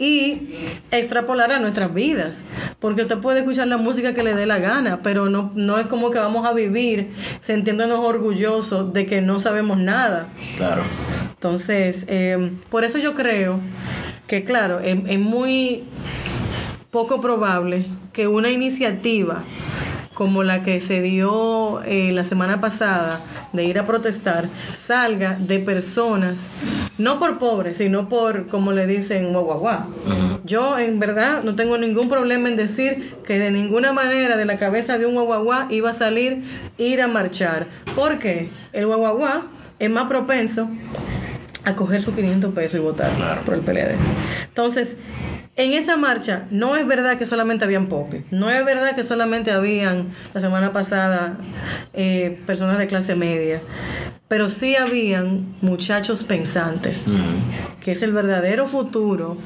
y 0.00 0.48
extrapolar 0.90 1.52
a 1.52 1.60
nuestras 1.60 1.92
vidas. 1.92 2.42
Porque 2.80 3.02
usted 3.02 3.18
puede 3.18 3.40
escuchar 3.40 3.68
la 3.68 3.76
música 3.76 4.14
que 4.14 4.22
le 4.22 4.34
dé 4.34 4.46
la 4.46 4.58
gana, 4.58 5.00
pero 5.02 5.28
no, 5.28 5.52
no 5.54 5.78
es 5.78 5.86
como 5.86 6.10
que 6.10 6.18
vamos 6.18 6.46
a 6.46 6.54
vivir 6.54 7.10
sintiéndonos 7.40 8.00
orgullosos 8.00 8.92
de 8.94 9.04
que 9.04 9.20
no 9.20 9.38
sabemos 9.38 9.76
nada. 9.76 10.28
Claro. 10.56 10.82
Entonces, 11.34 12.06
eh, 12.08 12.52
por 12.70 12.84
eso 12.84 12.98
yo 12.98 13.14
creo 13.14 13.60
que, 14.26 14.44
claro, 14.44 14.80
es 14.80 15.18
muy 15.18 15.84
poco 16.90 17.20
probable 17.20 17.86
que 18.12 18.26
una 18.26 18.50
iniciativa 18.50 19.44
como 20.20 20.42
la 20.42 20.62
que 20.62 20.80
se 20.80 21.00
dio 21.00 21.82
eh, 21.84 22.12
la 22.12 22.24
semana 22.24 22.60
pasada 22.60 23.20
de 23.54 23.64
ir 23.64 23.78
a 23.78 23.86
protestar 23.86 24.50
salga 24.74 25.38
de 25.40 25.60
personas, 25.60 26.50
no 26.98 27.18
por 27.18 27.38
pobres, 27.38 27.78
sino 27.78 28.10
por, 28.10 28.46
como 28.48 28.72
le 28.72 28.86
dicen, 28.86 29.32
guaguaguá. 29.32 29.88
Yo 30.44 30.78
en 30.78 31.00
verdad 31.00 31.42
no 31.42 31.56
tengo 31.56 31.78
ningún 31.78 32.10
problema 32.10 32.50
en 32.50 32.56
decir 32.56 33.14
que 33.26 33.38
de 33.38 33.50
ninguna 33.50 33.94
manera 33.94 34.36
de 34.36 34.44
la 34.44 34.58
cabeza 34.58 34.98
de 34.98 35.06
un 35.06 35.14
guaguaguá 35.14 35.68
iba 35.70 35.88
a 35.88 35.94
salir 35.94 36.42
ir 36.76 37.00
a 37.00 37.08
marchar. 37.08 37.68
porque 37.96 38.50
El 38.74 38.88
guaguaguá 38.88 39.46
es 39.78 39.88
más 39.88 40.06
propenso 40.06 40.68
a 41.64 41.74
coger 41.76 42.02
sus 42.02 42.14
500 42.14 42.52
pesos 42.52 42.78
y 42.78 42.82
votar 42.82 43.10
por 43.46 43.54
el 43.54 43.60
PLD. 43.60 43.96
Entonces, 44.48 44.98
en 45.60 45.74
esa 45.74 45.98
marcha 45.98 46.46
no 46.50 46.74
es 46.74 46.86
verdad 46.86 47.18
que 47.18 47.26
solamente 47.26 47.66
habían 47.66 47.88
popis, 47.88 48.22
no 48.30 48.48
es 48.48 48.64
verdad 48.64 48.94
que 48.94 49.04
solamente 49.04 49.50
habían 49.50 50.08
la 50.32 50.40
semana 50.40 50.72
pasada 50.72 51.36
eh, 51.92 52.40
personas 52.46 52.78
de 52.78 52.86
clase 52.86 53.14
media, 53.14 53.60
pero 54.26 54.48
sí 54.48 54.74
habían 54.76 55.54
muchachos 55.60 56.24
pensantes, 56.24 57.04
que 57.82 57.92
es 57.92 58.00
el 58.00 58.12
verdadero 58.12 58.68
futuro 58.68 59.36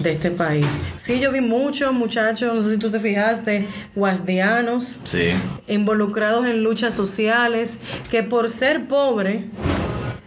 de 0.00 0.10
este 0.10 0.32
país. 0.32 0.80
Sí, 0.98 1.20
yo 1.20 1.30
vi 1.30 1.40
muchos 1.40 1.92
muchachos, 1.92 2.52
no 2.52 2.62
sé 2.62 2.72
si 2.72 2.78
tú 2.78 2.90
te 2.90 2.98
fijaste, 2.98 3.68
guasdianos, 3.94 4.98
involucrados 5.68 6.46
en 6.46 6.64
luchas 6.64 6.94
sociales, 6.94 7.78
que 8.10 8.24
por 8.24 8.48
ser 8.48 8.88
pobre 8.88 9.44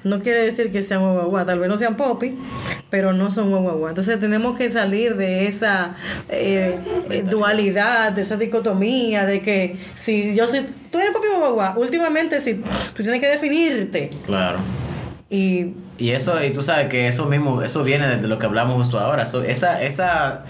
no 0.03 0.19
quiere 0.19 0.43
decir 0.43 0.72
que 0.72 0.83
sean 0.83 1.01
guagua, 1.13 1.45
tal 1.45 1.60
vez 1.60 1.69
no 1.69 1.77
sean 1.77 1.95
popi, 1.95 2.36
pero 2.89 3.13
no 3.13 3.31
son 3.31 3.51
guagua. 3.51 3.89
Entonces 3.89 4.19
tenemos 4.19 4.57
que 4.57 4.69
salir 4.69 5.15
de 5.15 5.48
esa 5.48 5.95
eh, 6.29 6.79
dualidad, 7.29 8.12
de 8.12 8.22
esa 8.22 8.38
dicotomía, 8.38 9.25
de 9.25 9.41
que 9.41 9.77
si 9.95 10.36
yo 10.36 10.48
soy, 10.48 10.65
tú 10.91 11.00
eres 11.00 11.12
popi 11.12 11.27
guagua, 11.38 11.75
últimamente 11.77 12.41
si 12.41 12.55
tú 12.55 13.03
tienes 13.03 13.19
que 13.19 13.27
definirte. 13.27 14.10
Claro. 14.25 14.60
Y, 15.29 15.74
y 15.98 16.12
eso, 16.12 16.43
y 16.43 16.51
tú 16.51 16.62
sabes 16.62 16.89
que 16.89 17.07
eso 17.07 17.25
mismo, 17.25 17.62
eso 17.62 17.83
viene 17.83 18.17
de 18.17 18.27
lo 18.27 18.38
que 18.38 18.45
hablamos 18.45 18.75
justo 18.75 19.00
ahora. 19.00 19.24
esa, 19.24 19.81
esa 19.81 20.45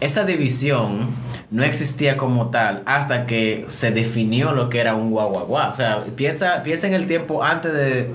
esa 0.00 0.24
división 0.24 1.08
no 1.50 1.64
existía 1.64 2.16
como 2.16 2.50
tal 2.50 2.82
hasta 2.86 3.26
que 3.26 3.64
se 3.68 3.90
definió 3.90 4.52
lo 4.52 4.68
que 4.68 4.80
era 4.80 4.94
un 4.94 5.10
guaguaguá. 5.10 5.68
O 5.68 5.72
sea, 5.72 6.04
piensa, 6.16 6.62
piensa 6.62 6.86
en 6.86 6.94
el 6.94 7.06
tiempo 7.06 7.42
antes 7.42 7.72
de... 7.72 8.10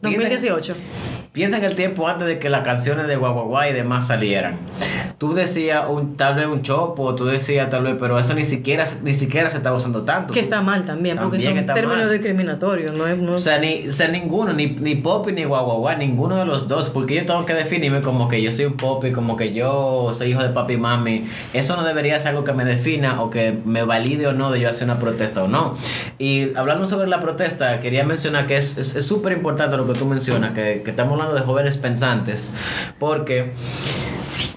2018. 0.00 0.74
Ah, 0.76 1.28
piensa 1.32 1.58
en 1.58 1.64
el 1.64 1.74
tiempo 1.74 2.08
antes 2.08 2.26
de 2.26 2.38
que 2.38 2.48
las 2.48 2.64
canciones 2.64 3.06
de 3.06 3.16
guaguaguá 3.16 3.68
y 3.68 3.72
demás 3.72 4.06
salieran. 4.06 4.58
Tú 5.18 5.32
decías 5.32 5.84
un, 5.88 6.16
tal 6.16 6.34
vez 6.36 6.46
un 6.46 6.62
chopo, 6.62 7.14
tú 7.14 7.26
decías 7.26 7.70
tal 7.70 7.84
vez, 7.84 7.96
pero 7.98 8.18
eso 8.18 8.34
ni 8.34 8.44
siquiera, 8.44 8.84
ni 9.02 9.12
siquiera 9.12 9.48
se 9.48 9.58
está 9.58 9.72
usando 9.72 10.02
tanto. 10.02 10.32
Que 10.32 10.40
está 10.40 10.60
mal 10.60 10.84
también, 10.84 11.18
porque 11.18 11.40
son 11.40 11.66
términos 11.66 12.10
discriminatorios, 12.10 12.92
no 12.92 13.06
es... 13.06 13.18
O, 13.28 13.38
sea, 13.38 13.58
ni, 13.58 13.86
ninguno, 14.12 14.52
ni, 14.52 14.66
ni 14.66 14.96
popi 14.96 15.32
ni 15.32 15.44
guaguaguá, 15.44 15.94
ninguno 15.96 16.36
de 16.36 16.44
los 16.44 16.68
dos, 16.68 16.90
porque 16.90 17.14
yo 17.14 17.26
tengo 17.26 17.44
que 17.44 17.54
definirme 17.54 18.00
como 18.00 18.28
que 18.28 18.42
yo 18.42 18.50
soy 18.52 18.66
un 18.66 18.74
popi, 18.74 19.12
como 19.12 19.36
que 19.36 19.52
yo 19.52 20.10
soy 20.12 20.30
hijo 20.30 20.42
de 20.42 20.50
papi 20.50 20.74
y 20.74 20.76
mami. 20.76 21.26
Eso 21.52 21.76
no 21.76 21.84
debería 21.84 22.18
ser 22.18 22.30
algo 22.30 22.44
que 22.44 22.52
me 22.52 22.64
defina 22.64 23.22
o 23.22 23.30
que 23.30 23.56
me 23.64 23.84
valide 23.84 24.26
o 24.26 24.32
no 24.32 24.50
de 24.50 24.60
yo 24.60 24.68
hacer 24.68 24.84
una 24.84 24.98
protesta 24.98 25.44
o 25.44 25.48
no. 25.48 25.76
Y 26.18 26.54
hablando 26.56 26.86
sobre 26.86 27.08
la 27.08 27.20
protesta, 27.20 27.80
quería 27.80 28.04
mencionar 28.04 28.46
que 28.46 28.56
es 28.56 28.74
súper 29.06 29.32
es, 29.32 29.38
importante 29.38 29.76
lo 29.76 29.86
que 29.86 29.94
tú 29.94 30.06
mencionas, 30.06 30.52
que, 30.52 30.82
que 30.84 30.90
estamos 30.90 31.12
hablando 31.12 31.34
de 31.34 31.42
jóvenes 31.42 31.76
pensantes, 31.76 32.54
porque 32.98 33.52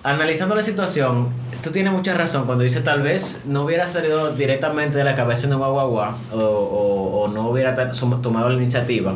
analizando 0.03 0.55
la 0.55 0.61
situación, 0.61 1.27
tú 1.63 1.71
tienes 1.71 1.91
mucha 1.91 2.13
razón 2.13 2.45
cuando 2.45 2.63
dice 2.63 2.81
tal 2.81 3.01
vez 3.01 3.43
no 3.45 3.63
hubiera 3.63 3.87
salido 3.87 4.31
directamente 4.33 4.97
de 4.97 5.03
la 5.03 5.15
cabeza 5.15 5.47
de 5.47 5.55
Guagua 5.55 6.17
o, 6.31 6.37
o, 6.37 7.21
o 7.21 7.27
no 7.27 7.49
hubiera 7.49 7.73
tomado 7.75 8.49
la 8.49 8.55
iniciativa. 8.55 9.15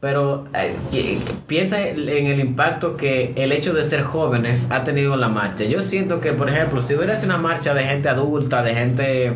Pero 0.00 0.46
eh, 0.54 1.18
piensa 1.46 1.80
en 1.80 2.26
el 2.26 2.40
impacto 2.40 2.96
que 2.96 3.32
el 3.36 3.52
hecho 3.52 3.72
de 3.72 3.84
ser 3.84 4.02
jóvenes 4.02 4.68
ha 4.70 4.84
tenido 4.84 5.14
en 5.14 5.20
la 5.20 5.28
marcha. 5.28 5.64
Yo 5.64 5.80
siento 5.80 6.20
que, 6.20 6.32
por 6.32 6.50
ejemplo, 6.50 6.82
si 6.82 6.94
hubiera 6.94 7.16
sido 7.16 7.34
una 7.34 7.38
marcha 7.38 7.72
de 7.72 7.84
gente 7.84 8.10
adulta, 8.10 8.62
de 8.62 8.74
gente 8.74 9.32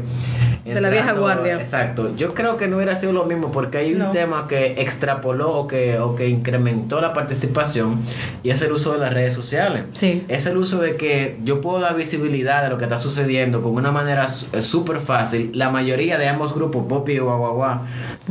de 0.75 0.81
la 0.81 0.91
vieja 0.91 1.13
guardia. 1.13 1.57
Exacto. 1.57 2.15
Yo 2.17 2.29
creo 2.29 2.57
que 2.57 2.69
no 2.69 2.77
hubiera 2.77 2.95
sido 2.95 3.13
lo 3.13 3.25
mismo 3.25 3.51
porque 3.51 3.79
hay 3.79 3.95
un 3.95 4.11
tema 4.13 4.47
que 4.49 4.81
extrapoló 4.81 5.53
o 5.53 5.67
que, 5.67 5.99
o 5.99 6.15
que 6.15 6.29
incrementó 6.29 7.01
la 7.01 7.13
participación 7.13 8.01
y 8.43 8.51
es 8.51 8.63
el 8.63 8.73
uso 8.73 8.93
de 8.93 8.99
las 8.99 9.13
redes 9.13 9.35
sociales. 9.35 9.85
Sí. 9.93 10.25
Es 10.29 10.47
el 10.47 10.57
uso 10.57 10.79
de 10.81 10.97
que 10.97 11.39
yo 11.45 11.61
puedo 11.61 11.81
dar 11.81 11.97
visibilidad 11.97 12.63
de 12.63 12.71
lo 12.71 12.79
que 12.79 12.85
está 12.85 12.97
sucediendo 12.97 13.63
con 13.63 13.73
una 13.73 13.93
manera 13.93 14.27
eh, 14.53 14.61
súper 14.61 15.01
fácil. 15.01 15.51
La 15.55 15.71
mayoría 15.71 16.19
de 16.19 16.29
ambos 16.29 16.55
grupos, 16.55 16.87
Poppy 16.89 17.13
y 17.13 17.19
Guaguaguá, 17.19 17.87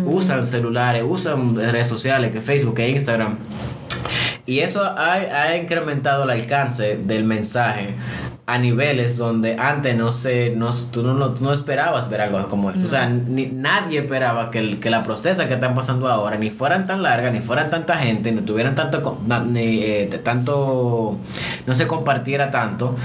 usan 0.06 0.46
celulares, 0.46 1.03
usan 1.08 1.56
redes 1.56 1.88
sociales, 1.88 2.32
que 2.32 2.41
Facebook 2.41 2.79
e 2.79 2.89
Instagram. 2.89 3.38
Y 4.46 4.60
eso 4.60 4.84
ha, 4.84 5.13
ha 5.13 5.58
incrementado 5.58 6.24
el 6.24 6.29
alcance 6.29 6.98
del 6.98 7.25
mensaje 7.25 7.96
a 8.50 8.58
niveles 8.58 9.18
donde 9.18 9.58
antes 9.60 9.94
no 9.98 10.13
se, 10.13 10.51
no, 10.56 10.72
tú 10.89 11.04
no, 11.04 11.13
no 11.13 11.51
esperabas 11.51 12.10
ver 12.10 12.22
algo 12.22 12.48
como 12.48 12.72
eso. 12.72 12.86
O 12.86 12.89
sea, 12.89 13.06
ni, 13.10 13.46
nadie 13.48 14.00
esperaba 14.00 14.51
que, 14.51 14.60
el, 14.60 14.80
que 14.80 14.89
la 14.89 15.04
protesta 15.04 15.50
que 15.50 15.56
están 15.56 15.75
pasando 15.75 16.08
ahora 16.08 16.38
ni 16.38 16.50
fueran 16.50 16.88
tan 16.88 17.04
largas, 17.04 17.34
ni 17.34 17.42
fueran 17.42 17.70
tanta 17.70 17.98
gente, 17.98 18.32
ni 18.32 18.39
tuvieran 18.42 18.74
tanto, 18.74 19.20
ni, 19.48 19.84
eh, 19.84 20.22
tanto, 20.24 21.18
no 21.66 21.75
se 21.75 21.88
compartiera 21.88 22.50
tanto. 22.50 22.96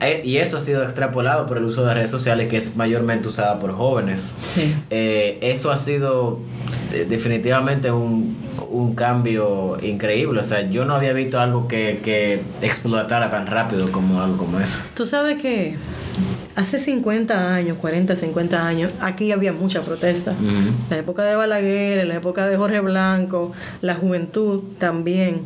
Eh, 0.00 0.22
y 0.24 0.36
eso 0.36 0.58
ha 0.58 0.60
sido 0.60 0.82
extrapolado 0.82 1.46
por 1.46 1.56
el 1.56 1.64
uso 1.64 1.84
de 1.84 1.94
redes 1.94 2.10
sociales 2.10 2.48
que 2.48 2.58
es 2.58 2.76
mayormente 2.76 3.28
usada 3.28 3.58
por 3.58 3.72
jóvenes. 3.72 4.34
Sí. 4.44 4.74
Eh, 4.90 5.38
eso 5.40 5.70
ha 5.70 5.76
sido 5.76 6.38
definitivamente 7.08 7.90
un, 7.90 8.36
un 8.70 8.94
cambio 8.94 9.78
increíble. 9.82 10.40
O 10.40 10.42
sea, 10.42 10.68
yo 10.68 10.84
no 10.84 10.94
había 10.94 11.12
visto 11.12 11.40
algo 11.40 11.68
que, 11.68 12.00
que 12.02 12.42
explotara 12.62 13.30
tan 13.30 13.46
rápido 13.46 13.90
como 13.90 14.20
algo 14.20 14.36
como 14.36 14.60
eso. 14.60 14.82
Tú 14.94 15.06
sabes 15.06 15.40
que 15.40 15.76
hace 16.54 16.78
50 16.78 17.54
años, 17.54 17.78
40, 17.78 18.16
50 18.16 18.66
años, 18.66 18.90
aquí 19.00 19.32
había 19.32 19.52
mucha 19.52 19.82
protesta. 19.82 20.34
La 20.90 20.98
época 20.98 21.24
de 21.24 21.36
Balaguer, 21.36 22.06
la 22.06 22.16
época 22.16 22.46
de 22.46 22.56
Jorge 22.56 22.80
Blanco, 22.80 23.52
la 23.82 23.94
juventud 23.94 24.62
también 24.78 25.42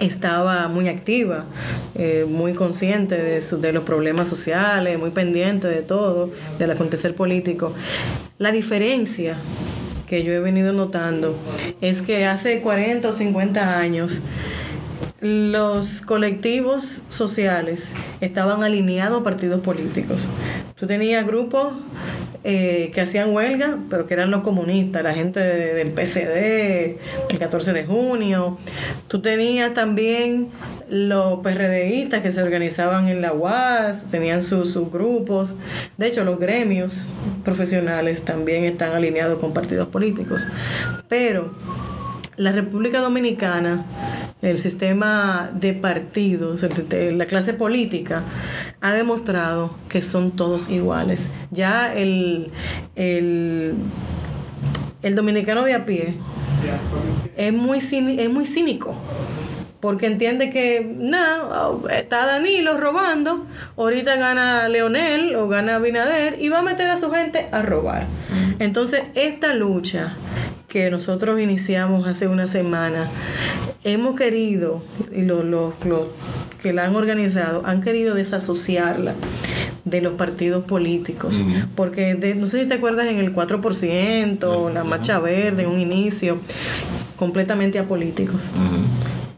estaba 0.00 0.68
muy 0.68 0.88
activa, 0.88 1.46
eh, 1.94 2.26
muy 2.28 2.54
consciente 2.54 3.16
de, 3.16 3.40
de 3.40 3.72
los 3.72 3.82
problemas 3.84 4.28
sociales, 4.28 4.98
muy 4.98 5.10
pendiente 5.10 5.66
de 5.66 5.82
todo, 5.82 6.30
del 6.58 6.70
acontecer 6.70 7.14
político. 7.14 7.72
La 8.38 8.52
diferencia 8.52 9.36
que 10.06 10.24
yo 10.24 10.32
he 10.32 10.40
venido 10.40 10.72
notando 10.72 11.36
es 11.80 12.02
que 12.02 12.24
hace 12.26 12.60
40 12.60 13.08
o 13.08 13.12
50 13.12 13.78
años 13.78 14.20
los 15.20 16.00
colectivos 16.02 17.02
sociales 17.08 17.90
estaban 18.20 18.62
alineados 18.62 19.20
a 19.20 19.24
partidos 19.24 19.60
políticos. 19.60 20.28
Tú 20.78 20.86
tenías 20.86 21.26
grupos 21.26 21.72
eh, 22.44 22.92
que 22.94 23.00
hacían 23.00 23.34
huelga, 23.34 23.78
pero 23.90 24.06
que 24.06 24.14
eran 24.14 24.30
los 24.30 24.42
comunistas, 24.42 25.02
la 25.02 25.12
gente 25.12 25.40
del 25.40 25.90
PCD, 25.90 26.98
el 27.30 27.38
14 27.38 27.72
de 27.72 27.84
junio. 27.84 28.58
Tú 29.08 29.20
tenías 29.20 29.74
también 29.74 30.50
los 30.88 31.40
PRDistas 31.40 32.22
que 32.22 32.30
se 32.30 32.40
organizaban 32.40 33.08
en 33.08 33.20
la 33.20 33.32
UAS, 33.32 34.10
tenían 34.12 34.40
sus, 34.40 34.74
grupos. 34.90 35.56
De 35.96 36.06
hecho, 36.06 36.22
los 36.22 36.38
gremios 36.38 37.06
profesionales 37.44 38.24
también 38.24 38.62
están 38.62 38.92
alineados 38.92 39.40
con 39.40 39.52
partidos 39.52 39.88
políticos. 39.88 40.46
Pero 41.08 41.52
la 42.38 42.52
República 42.52 43.00
Dominicana, 43.00 43.84
el 44.40 44.58
sistema 44.58 45.50
de 45.52 45.74
partidos, 45.74 46.64
la 46.90 47.26
clase 47.26 47.52
política, 47.52 48.22
ha 48.80 48.92
demostrado 48.92 49.74
que 49.88 50.00
son 50.00 50.30
todos 50.30 50.70
iguales. 50.70 51.30
Ya 51.50 51.92
el, 51.92 52.50
el, 52.94 53.74
el 55.02 55.14
dominicano 55.14 55.64
de 55.64 55.74
a 55.74 55.84
pie 55.84 56.14
es 57.36 57.52
muy, 57.52 57.78
es 57.78 58.30
muy 58.30 58.46
cínico 58.46 58.96
porque 59.80 60.06
entiende 60.06 60.50
que 60.50 60.92
nada, 60.98 61.70
está 61.90 62.26
Danilo 62.26 62.78
robando, 62.78 63.46
ahorita 63.76 64.16
gana 64.16 64.68
Leonel 64.68 65.36
o 65.36 65.48
gana 65.48 65.78
Binader 65.78 66.36
y 66.40 66.48
va 66.48 66.60
a 66.60 66.62
meter 66.62 66.90
a 66.90 66.96
su 66.96 67.10
gente 67.12 67.48
a 67.52 67.62
robar. 67.62 68.06
Entonces, 68.58 69.02
esta 69.14 69.54
lucha 69.54 70.16
que 70.68 70.90
nosotros 70.90 71.40
iniciamos 71.40 72.06
hace 72.06 72.28
una 72.28 72.46
semana, 72.46 73.08
hemos 73.84 74.16
querido, 74.16 74.82
y 75.12 75.22
los, 75.22 75.44
los, 75.44 75.74
que 76.60 76.72
la 76.72 76.84
han 76.84 76.94
organizado, 76.94 77.64
han 77.64 77.80
querido 77.80 78.14
desasociarla 78.14 79.14
de 79.84 80.02
los 80.02 80.14
partidos 80.14 80.64
políticos. 80.64 81.44
Porque 81.74 82.14
no 82.36 82.46
sé 82.48 82.62
si 82.62 82.68
te 82.68 82.74
acuerdas 82.74 83.06
en 83.06 83.18
el 83.18 83.34
4%, 83.34 84.72
la 84.72 84.84
marcha 84.84 85.18
verde, 85.18 85.62
en 85.62 85.70
un 85.70 85.80
inicio, 85.80 86.38
completamente 87.16 87.78
apolíticos. 87.78 88.42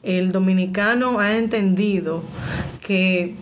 El 0.02 0.32
dominicano 0.32 1.20
ha 1.20 1.36
entendido 1.36 2.24
que 2.84 3.36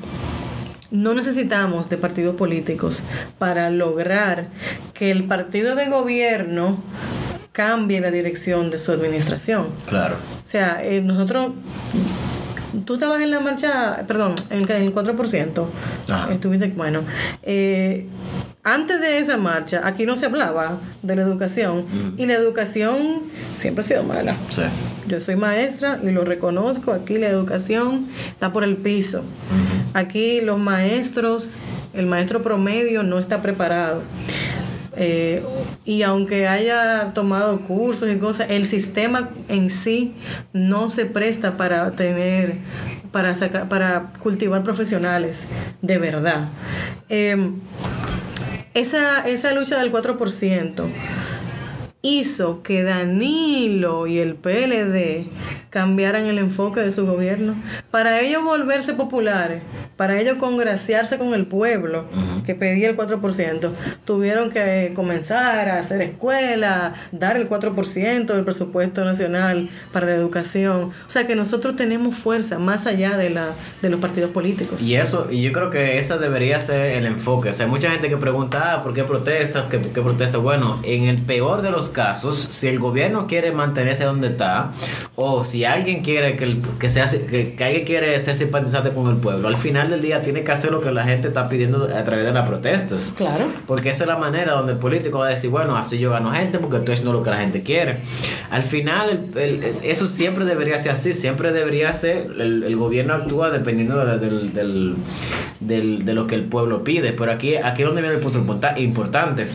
no 0.91 1.15
necesitamos 1.15 1.89
de 1.89 1.99
partidos 1.99 2.37
políticos 2.37 3.03
para 3.39 3.71
lograr 3.71 4.49
que 4.95 5.11
el 5.11 5.25
partido 5.25 5.75
de 5.75 5.89
gobierno 5.89 6.79
cambie 7.59 8.01
la 8.01 8.13
dirección 8.13 8.71
de 8.71 8.79
su 8.79 8.93
administración. 8.93 9.67
Claro. 9.89 10.15
O 10.15 10.47
sea, 10.47 10.81
eh, 10.81 11.01
nosotros 11.01 11.55
tú 12.85 12.95
estabas 12.95 13.21
en 13.21 13.33
la 13.33 13.41
marcha, 13.41 14.05
perdón, 14.07 14.37
en 14.51 14.61
el, 14.61 14.71
en 14.71 14.83
el 14.83 14.95
4%. 14.95 15.67
Estuviste, 16.31 16.69
bueno, 16.69 17.01
eh, 17.43 18.07
antes 18.63 19.01
de 19.01 19.19
esa 19.19 19.39
marcha, 19.39 19.81
aquí 19.85 20.07
no 20.07 20.17
se 20.17 20.27
hablaba 20.27 20.79
de 21.03 21.17
la 21.17 21.23
educación 21.23 21.85
y 22.17 22.27
la 22.27 22.35
educación 22.35 23.23
siempre 23.57 23.83
ha 23.83 23.89
sido 23.89 24.05
mala. 24.05 24.37
Sí. 24.51 24.63
Yo 25.09 25.21
soy 25.21 25.35
maestra 25.35 25.99
y 26.01 26.13
lo 26.13 26.23
reconozco, 26.23 26.93
aquí 26.93 27.19
la 27.19 27.27
educación 27.27 28.07
está 28.29 28.53
por 28.53 28.63
el 28.63 28.77
piso. 28.77 29.25
Aquí 29.95 30.43
los 30.43 30.61
maestros, 30.61 31.55
el 31.93 32.07
maestro 32.07 32.41
promedio 32.41 33.03
no 33.03 33.19
está 33.19 33.43
preparado. 33.43 34.03
Eh, 35.01 35.45
y 35.85 36.03
aunque 36.03 36.49
haya 36.49 37.13
tomado 37.15 37.61
cursos 37.61 38.11
y 38.11 38.17
cosas, 38.17 38.49
el 38.51 38.67
sistema 38.67 39.31
en 39.49 39.71
sí 39.71 40.15
no 40.53 40.91
se 40.91 41.07
presta 41.07 41.57
para 41.57 41.93
tener, 41.93 42.57
para 43.13 43.35
sacar, 43.37 43.69
para 43.69 44.13
cultivar 44.21 44.65
profesionales 44.65 45.47
de 45.83 45.99
verdad. 45.99 46.49
Em, 47.09 47.61
esa, 48.75 49.29
esa 49.29 49.53
lucha 49.53 49.79
del 49.79 49.93
4% 49.93 50.85
hizo 52.03 52.63
que 52.63 52.85
Danilo 52.85 54.07
y 54.07 54.19
el 54.19 54.37
PLD 54.37 55.29
cambiaran 55.71 56.27
el 56.27 56.39
enfoque 56.39 56.81
de 56.81 56.93
su 56.93 57.07
gobierno. 57.07 57.57
Para 57.91 58.21
ellos 58.21 58.45
volverse 58.45 58.95
populares, 58.95 59.63
para 59.97 60.21
ellos 60.21 60.37
congraciarse 60.39 61.19
con 61.19 61.35
el 61.35 61.47
pueblo 61.47 62.07
que 62.47 62.55
pedía 62.55 62.89
el 62.89 62.97
4%, 62.97 63.71
tuvieron 64.05 64.51
que 64.51 64.93
comenzar 64.95 65.69
a 65.69 65.79
hacer 65.79 66.01
escuelas, 66.01 66.93
dar 67.11 67.37
el 67.37 67.49
4% 67.49 68.27
del 68.27 68.45
presupuesto 68.45 69.05
nacional 69.05 69.69
para 69.93 70.07
la 70.07 70.15
educación. 70.15 70.85
O 70.85 71.11
sea 71.11 71.27
que 71.27 71.35
nosotros 71.35 71.75
tenemos 71.77 72.15
fuerza 72.15 72.59
más 72.59 72.87
allá 72.87 73.17
de, 73.17 73.31
la, 73.31 73.51
de 73.83 73.91
los 73.91 74.01
partidos 74.01 74.31
políticos. 74.31 74.83
Y 74.83 74.95
eso, 74.95 75.29
y 75.31 75.43
yo 75.43 75.53
creo 75.53 75.71
que 75.71 75.99
ese 75.99 76.17
debería 76.19 76.61
ser 76.61 76.97
el 76.97 77.07
enfoque. 77.07 77.51
O 77.51 77.55
sea, 77.55 77.67
hay 77.67 77.71
mucha 77.71 77.91
gente 77.91 78.09
que 78.09 78.17
pregunta, 78.17 78.75
ah, 78.75 78.83
¿por 78.83 78.95
qué 78.95 79.03
protestas? 79.03 79.67
¿Qué, 79.67 79.81
qué 79.81 80.01
protestas? 80.01 80.41
Bueno, 80.41 80.81
en 80.85 81.05
el 81.05 81.21
peor 81.21 81.63
de 81.63 81.71
los 81.71 81.88
casos, 81.89 82.37
si 82.39 82.69
el 82.69 82.79
gobierno 82.79 83.27
quiere 83.27 83.53
mantenerse 83.53 84.05
donde 84.05 84.29
está, 84.29 84.73
o 85.17 85.45
si 85.45 85.65
alguien 85.65 86.03
quiere 86.03 86.37
que, 86.37 86.61
que, 86.79 86.89
se 86.91 87.01
que, 87.27 87.65
alguien 87.65 87.85
quiere 87.85 88.19
ser 88.21 88.37
simpatizante 88.37 88.91
con 88.91 89.09
el 89.09 89.17
pueblo, 89.17 89.49
al 89.49 89.57
final 89.57 89.91
del 89.91 90.01
día 90.03 90.23
tiene 90.23 90.45
que 90.45 90.53
hacer 90.53 90.71
lo 90.71 90.81
que 90.81 90.91
la 90.91 91.05
gente 91.05 91.29
está 91.29 91.49
pidiendo 91.49 91.85
a 91.85 92.05
través 92.05 92.25
de 92.25 92.33
las 92.33 92.49
protestas. 92.49 93.15
Claro. 93.17 93.47
Porque 93.67 93.91
esa 93.91 94.05
es 94.05 94.09
la 94.09 94.17
manera 94.17 94.53
donde 94.53 94.73
el 94.73 94.79
político 94.79 95.19
va 95.19 95.27
a 95.27 95.31
decir, 95.31 95.51
bueno, 95.51 95.77
así 95.77 95.99
yo 95.99 96.11
gano 96.11 96.31
gente 96.33 96.59
porque 96.59 96.77
estoy 96.79 96.95
haciendo 96.95 97.13
lo 97.13 97.23
que 97.23 97.31
la 97.31 97.39
gente 97.39 97.63
quiere. 97.63 97.99
Al 98.51 98.63
final, 98.63 99.29
el- 99.37 99.63
el- 99.65 99.77
eso 99.83 100.07
siempre 100.07 100.45
debería 100.45 100.79
ser 100.79 100.93
así, 100.93 101.15
siempre 101.15 101.53
debería 101.53 101.93
ser, 101.93 102.31
el, 102.39 102.63
el 102.65 102.77
gobierno 102.77 103.15
actúa 103.15 103.51
dependiendo 103.51 104.05
de, 104.05 104.19
del- 104.19 104.53
del- 104.53 104.95
del- 105.61 106.05
de 106.05 106.13
lo 106.15 106.27
que 106.27 106.35
el 106.35 106.45
pueblo 106.45 106.83
pide. 106.85 107.13
Pero 107.13 107.33
aquí, 107.33 107.57
aquí 107.57 107.83
es 107.83 107.87
donde 107.87 108.01
viene 108.03 108.17
el 108.17 108.23
punto 108.23 108.39
importa- 108.39 108.79
importante. 108.79 109.47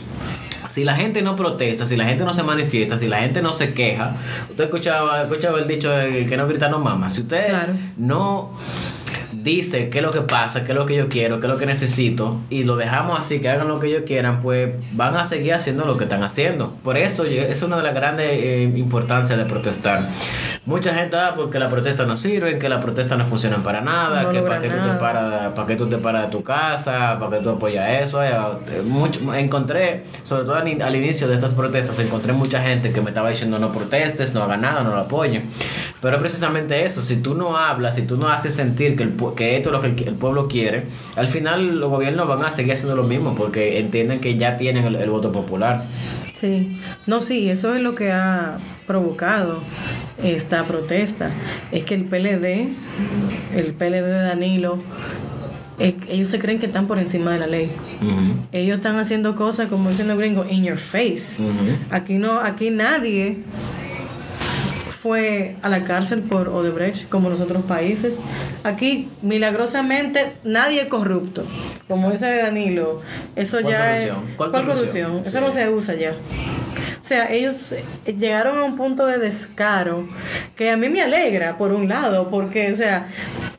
Si 0.73 0.83
la 0.83 0.95
gente 0.95 1.21
no 1.21 1.35
protesta, 1.35 1.85
si 1.85 1.95
la 1.95 2.05
gente 2.05 2.23
no 2.25 2.33
se 2.33 2.41
manifiesta, 2.41 2.97
si 2.97 3.07
la 3.07 3.19
gente 3.19 3.43
no 3.43 3.53
se 3.53 3.75
queja, 3.75 4.15
usted 4.49 4.63
escuchaba, 4.63 5.21
escuchaba 5.21 5.59
el 5.59 5.67
dicho 5.67 5.91
de 5.91 6.25
que 6.25 6.35
no 6.35 6.47
grita 6.47 6.67
no 6.67 6.79
mama. 6.79 7.09
Si 7.09 7.21
usted 7.21 7.49
Claro. 7.49 7.73
no 7.95 8.49
dice 9.43 9.89
qué 9.89 9.99
es 9.99 10.03
lo 10.03 10.11
que 10.11 10.21
pasa, 10.21 10.63
qué 10.63 10.71
es 10.71 10.77
lo 10.77 10.85
que 10.85 10.95
yo 10.95 11.09
quiero, 11.09 11.39
qué 11.39 11.47
es 11.47 11.53
lo 11.53 11.59
que 11.59 11.65
necesito, 11.65 12.37
y 12.49 12.63
lo 12.63 12.75
dejamos 12.75 13.19
así, 13.19 13.39
que 13.39 13.49
hagan 13.49 13.67
lo 13.67 13.79
que 13.79 13.87
ellos 13.87 14.03
quieran, 14.05 14.41
pues 14.41 14.71
van 14.93 15.15
a 15.15 15.25
seguir 15.25 15.53
haciendo 15.53 15.85
lo 15.85 15.97
que 15.97 16.05
están 16.05 16.23
haciendo. 16.23 16.73
Por 16.83 16.97
eso 16.97 17.25
es 17.25 17.61
una 17.61 17.77
de 17.77 17.83
las 17.83 17.93
grandes 17.93 18.27
eh, 18.31 18.71
importancias 18.75 19.37
de 19.37 19.45
protestar. 19.45 20.09
Mucha 20.65 20.93
gente, 20.93 21.17
ah, 21.17 21.33
porque 21.35 21.59
las 21.59 21.69
protestas 21.69 22.07
no 22.07 22.15
sirven, 22.15 22.57
que 22.57 22.69
las 22.69 22.81
protestas 22.81 23.17
no 23.17 23.25
funcionan 23.25 23.63
para 23.63 23.81
nada, 23.81 24.23
No 24.23 24.29
que 24.31 24.39
para 24.39 24.61
qué 24.61 24.69
tú 24.69 24.75
te 24.75 24.79
nada. 24.81 24.99
paras, 24.99 25.51
para 25.53 25.67
qué 25.67 25.75
tú 25.75 25.87
te 25.87 25.97
paras 25.97 26.21
de 26.23 26.27
tu 26.29 26.41
casa, 26.41 27.17
para 27.19 27.37
qué 27.37 27.43
tú 27.43 27.49
apoyas 27.49 28.01
eso. 28.01 28.23
eh, 28.23 28.29
eh, 28.31 28.81
mucho- 28.85 29.33
encontré, 29.33 30.03
sobre 30.23 30.45
todo 30.45 30.55
al, 30.55 30.95
inicio 30.95 31.27
de 31.27 31.33
estas 31.35 31.53
protestas, 31.53 31.99
encontré 31.99 32.31
mucha 32.31 32.61
gente 32.61 32.91
que 32.93 33.01
me 33.01 33.09
estaba 33.09 33.27
diciendo 33.29 33.59
no 33.59 33.71
protestes, 33.73 34.33
no 34.33 34.41
hagan 34.43 34.61
nada, 34.61 34.83
no 34.83 34.91
lo 34.95 35.01
apoyen. 35.01 35.49
Pero 36.01 36.15
es 36.15 36.21
precisamente 36.21 36.83
eso, 36.85 37.01
si 37.01 37.17
tú 37.17 37.33
no 37.35 37.57
hablas, 37.57 37.95
si 37.95 38.03
tú 38.03 38.15
no 38.17 38.29
haces 38.29 38.55
sentir 38.55 38.95
que, 38.95 39.03
el, 39.03 39.09
que 39.35 39.57
esto 39.57 39.69
es 39.69 39.73
lo 39.73 39.81
que 39.81 40.03
el, 40.03 40.15
pueblo 40.15 40.47
quiere, 40.47 40.83
al 41.15 41.27
final 41.27 41.79
los 41.79 41.89
gobiernos 41.89 42.27
van 42.27 42.43
a 42.43 42.51
seguir 42.51 42.73
haciendo 42.73 42.95
lo 42.95 43.03
mismo 43.03 43.35
porque 43.35 43.79
entienden 43.79 44.19
que 44.19 44.35
ya 44.37 44.57
tienen 44.57 44.85
el, 44.85 44.95
el 44.95 45.09
voto 45.09 45.31
popular. 45.31 45.85
Sí, 46.35 46.77
no, 47.07 47.21
sí, 47.21 47.49
eso 47.49 47.73
es 47.73 47.81
lo 47.81 47.95
que 47.95 48.11
ha 48.11 48.57
provocado 48.85 49.61
esta 50.21 50.65
protesta. 50.65 51.31
Es 51.71 51.83
que 51.83 51.95
el 51.95 52.03
PLD, 52.03 52.67
el 53.55 53.73
PLD 53.73 54.03
de 54.03 54.23
Danilo, 54.23 54.77
ellos 55.79 56.29
se 56.29 56.39
creen 56.39 56.59
que 56.59 56.65
están 56.65 56.87
por 56.87 56.99
encima 56.99 57.31
de 57.31 57.39
la 57.39 57.47
ley. 57.47 57.71
Ellos 58.51 58.77
están 58.77 58.99
haciendo 58.99 59.35
cosas, 59.35 59.67
como 59.67 59.89
dicen 59.89 60.07
los 60.07 60.17
gringos, 60.17 60.51
in 60.51 60.63
your 60.63 60.77
face. 60.77 61.41
Aquí 61.89 62.15
no, 62.15 62.39
aquí 62.39 62.69
nadie 62.69 63.37
fue 65.03 65.57
a 65.61 65.67
la 65.67 65.83
cárcel 65.83 66.21
por 66.21 66.47
Odebrecht 66.47 67.09
como 67.09 67.27
en 67.27 67.31
los 67.33 67.41
otros 67.41 67.63
países. 67.65 68.15
Aquí, 68.63 69.09
milagrosamente, 69.21 70.31
nadie 70.45 70.83
es 70.83 70.87
corrupto. 70.87 71.43
Como 71.89 72.09
dice 72.09 72.37
Danilo, 72.37 73.01
eso 73.35 73.59
¿Cuál 73.61 73.73
ya 73.73 73.79
corrupción? 73.91 74.17
es... 74.29 74.35
¿Cuál 74.37 74.51
¿Cuál 74.51 74.65
corrupción? 74.65 75.09
corrupción? 75.11 75.27
Eso 75.27 75.37
Sí. 75.39 75.43
no 75.45 75.51
se 75.51 75.69
usa 75.69 75.95
ya. 75.95 76.11
O 76.11 77.03
sea, 77.05 77.29
ellos 77.33 77.73
eh, 77.73 77.83
llegaron 78.17 78.57
a 78.59 78.63
un 78.63 78.77
punto 78.77 79.05
de 79.05 79.17
descaro 79.17 80.07
que 80.55 80.71
a 80.71 80.77
mí 80.77 80.87
me 80.87 81.01
alegra, 81.01 81.57
por 81.57 81.73
un 81.73 81.89
lado, 81.89 82.29
porque, 82.29 82.71
o 82.71 82.75
sea, 82.77 83.09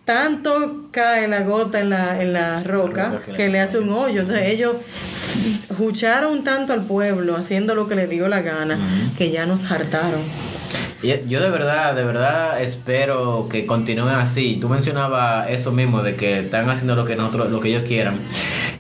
tanto 0.06 0.86
cae 0.92 1.28
la 1.28 1.42
gota 1.42 1.78
en 1.80 1.90
la, 1.90 2.22
en 2.22 2.32
la 2.32 2.62
roca 2.62 3.10
Roca 3.10 3.20
que 3.26 3.32
le 3.32 3.36
que 3.36 3.48
le 3.50 3.60
hace 3.60 3.78
un 3.78 3.90
hoyo. 3.90 4.22
Entonces 4.22 4.48
ellos 4.48 4.76
jucharon 5.76 6.42
tanto 6.42 6.72
al 6.72 6.84
pueblo 6.84 7.36
haciendo 7.36 7.74
lo 7.74 7.86
que 7.86 7.96
les 7.96 8.08
dio 8.08 8.28
la 8.28 8.40
gana 8.40 8.78
que 9.18 9.30
ya 9.30 9.44
nos 9.44 9.70
hartaron. 9.70 10.22
Yo 11.02 11.40
de 11.40 11.50
verdad, 11.50 11.95
de 11.95 12.04
verdad 12.04 12.62
espero 12.62 13.49
que 13.50 13.66
continúen 13.66 14.14
así. 14.14 14.59
Tú 14.61 14.69
mencionabas 14.69 15.50
eso 15.50 15.71
mismo 15.71 16.02
de 16.02 16.16
que 16.16 16.40
están 16.40 16.71
haciendo 16.71 16.97
lo 16.97 17.04
que 17.04 17.16
nosotros, 17.16 17.50
lo 17.50 17.61
que 17.61 17.69
ellos 17.69 17.83
quieran. 17.83 18.19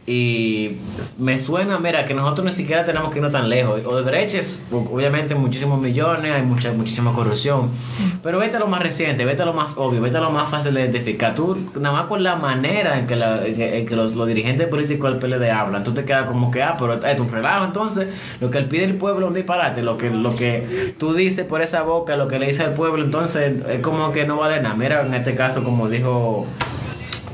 Y 0.06 0.72
me 1.18 1.38
suena, 1.38 1.78
mira, 1.78 2.04
que 2.04 2.12
nosotros 2.12 2.44
ni 2.44 2.52
siquiera 2.52 2.84
tenemos 2.84 3.10
que 3.10 3.18
irnos 3.20 3.32
tan 3.32 3.48
lejos. 3.48 3.86
Odebrecht 3.86 4.34
es, 4.34 4.66
obviamente, 4.70 5.34
muchísimos 5.34 5.80
millones, 5.80 6.30
hay 6.30 6.42
mucha, 6.42 6.72
muchísima 6.72 7.14
corrupción. 7.14 7.70
Pero 8.22 8.38
vete 8.38 8.58
a 8.58 8.60
lo 8.60 8.66
más 8.66 8.82
reciente, 8.82 9.24
vete 9.24 9.40
a 9.42 9.46
lo 9.46 9.54
más 9.54 9.78
obvio, 9.78 10.02
vete 10.02 10.18
a 10.18 10.20
lo 10.20 10.30
más 10.30 10.50
fácil 10.50 10.74
de 10.74 10.82
identificar. 10.82 11.34
Tú, 11.34 11.56
nada 11.80 11.94
más 11.96 12.04
con 12.06 12.22
la 12.22 12.36
manera 12.36 12.98
en 12.98 13.06
que, 13.06 13.16
la- 13.16 13.46
en 13.46 13.86
que, 13.86 13.96
los, 13.96 14.14
los 14.14 14.28
dirigentes 14.28 14.68
políticos 14.68 15.10
del 15.10 15.20
PLD 15.20 15.50
hablan, 15.50 15.84
tú 15.84 15.92
te 15.94 16.04
quedas 16.04 16.26
como 16.26 16.50
que, 16.50 16.62
ah, 16.62 16.76
pero 16.78 17.02
es 17.02 17.20
un 17.20 17.32
relajo. 17.32 17.64
Entonces, 17.64 18.08
lo 18.42 18.50
que 18.50 18.58
él 18.58 18.66
pide 18.66 18.84
el 18.84 18.96
pueblo 18.96 19.24
es 19.24 19.28
un 19.28 19.34
disparate. 19.34 19.80
Lo 19.82 19.96
que, 19.96 20.10
lo 20.10 20.36
que 20.36 20.94
tú 20.98 21.14
dices 21.14 21.46
por 21.46 21.62
esa 21.62 21.82
boca, 21.82 22.14
lo 22.16 22.28
que 22.28 22.38
le 22.38 22.46
dice 22.48 22.62
al 22.62 22.74
pueblo, 22.74 23.02
entonces 23.02 23.54
es 23.70 23.80
como 23.80 24.12
que 24.12 24.26
no 24.26 24.36
vale 24.36 24.60
nada. 24.60 24.74
Mira, 24.74 25.00
en 25.06 25.14
este 25.14 25.34
caso, 25.34 25.64
como 25.64 25.88
dijo 25.88 26.46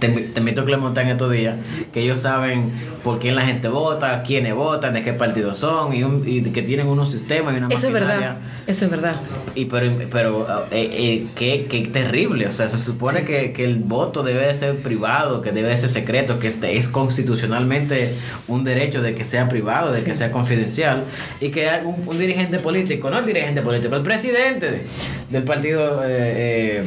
te, 0.01 0.09
te 0.09 0.41
invito 0.41 0.63
a 0.63 0.65
estos 1.11 1.31
días, 1.31 1.57
que 1.93 2.01
ellos 2.01 2.19
saben 2.21 2.73
por 3.05 3.19
quién 3.19 3.35
la 3.35 3.43
gente 3.43 3.69
vota, 3.69 4.23
quiénes 4.23 4.55
votan, 4.55 4.93
de 4.95 5.03
qué 5.03 5.13
partidos 5.13 5.59
son, 5.59 5.95
y, 5.95 6.03
un- 6.03 6.23
y 6.27 6.43
que 6.43 6.63
tienen 6.63 6.87
unos 6.87 7.11
sistemas 7.13 7.55
y 7.55 7.59
una 7.59 7.69
Eso 7.69 7.87
es 7.87 7.93
verdad. 7.93 8.39
Eso 8.67 8.85
es 8.85 8.91
verdad. 8.91 9.17
Y 9.55 9.65
pero, 9.67 9.91
pero 10.11 10.47
eh, 10.71 10.89
eh, 10.93 11.27
qué, 11.35 11.67
qué 11.69 11.87
terrible, 11.89 12.47
o 12.47 12.53
sea, 12.53 12.69
se 12.69 12.77
supone 12.79 13.23
que, 13.25 13.53
que 13.53 13.65
el 13.65 13.77
voto 13.77 14.23
debe 14.23 14.47
de 14.47 14.55
ser 14.55 14.77
privado, 14.83 15.41
que 15.43 15.51
debe 15.53 15.69
de 15.69 15.77
ser 15.77 15.89
secreto, 15.89 16.39
que 16.39 16.47
este 16.49 16.77
es 16.77 16.89
constitucionalmente 16.89 18.15
un 18.49 18.65
derecho 18.65 19.03
de 19.03 19.15
que 19.15 19.25
sea 19.25 19.49
privado, 19.49 19.93
de 19.93 20.03
que 20.05 20.15
sea 20.15 20.31
confidencial, 20.31 21.05
y 21.41 21.49
que 21.51 21.69
un, 21.85 22.07
un 22.07 22.19
dirigente 22.19 22.59
político, 22.59 23.11
no 23.11 23.19
el 23.19 23.27
dirigente 23.27 23.63
político, 23.63 23.97
el 23.97 24.03
presidente 24.03 24.71
de- 24.71 24.83
del 25.31 25.43
partido 25.45 26.03
eh, 26.05 26.09
eh, 26.09 26.85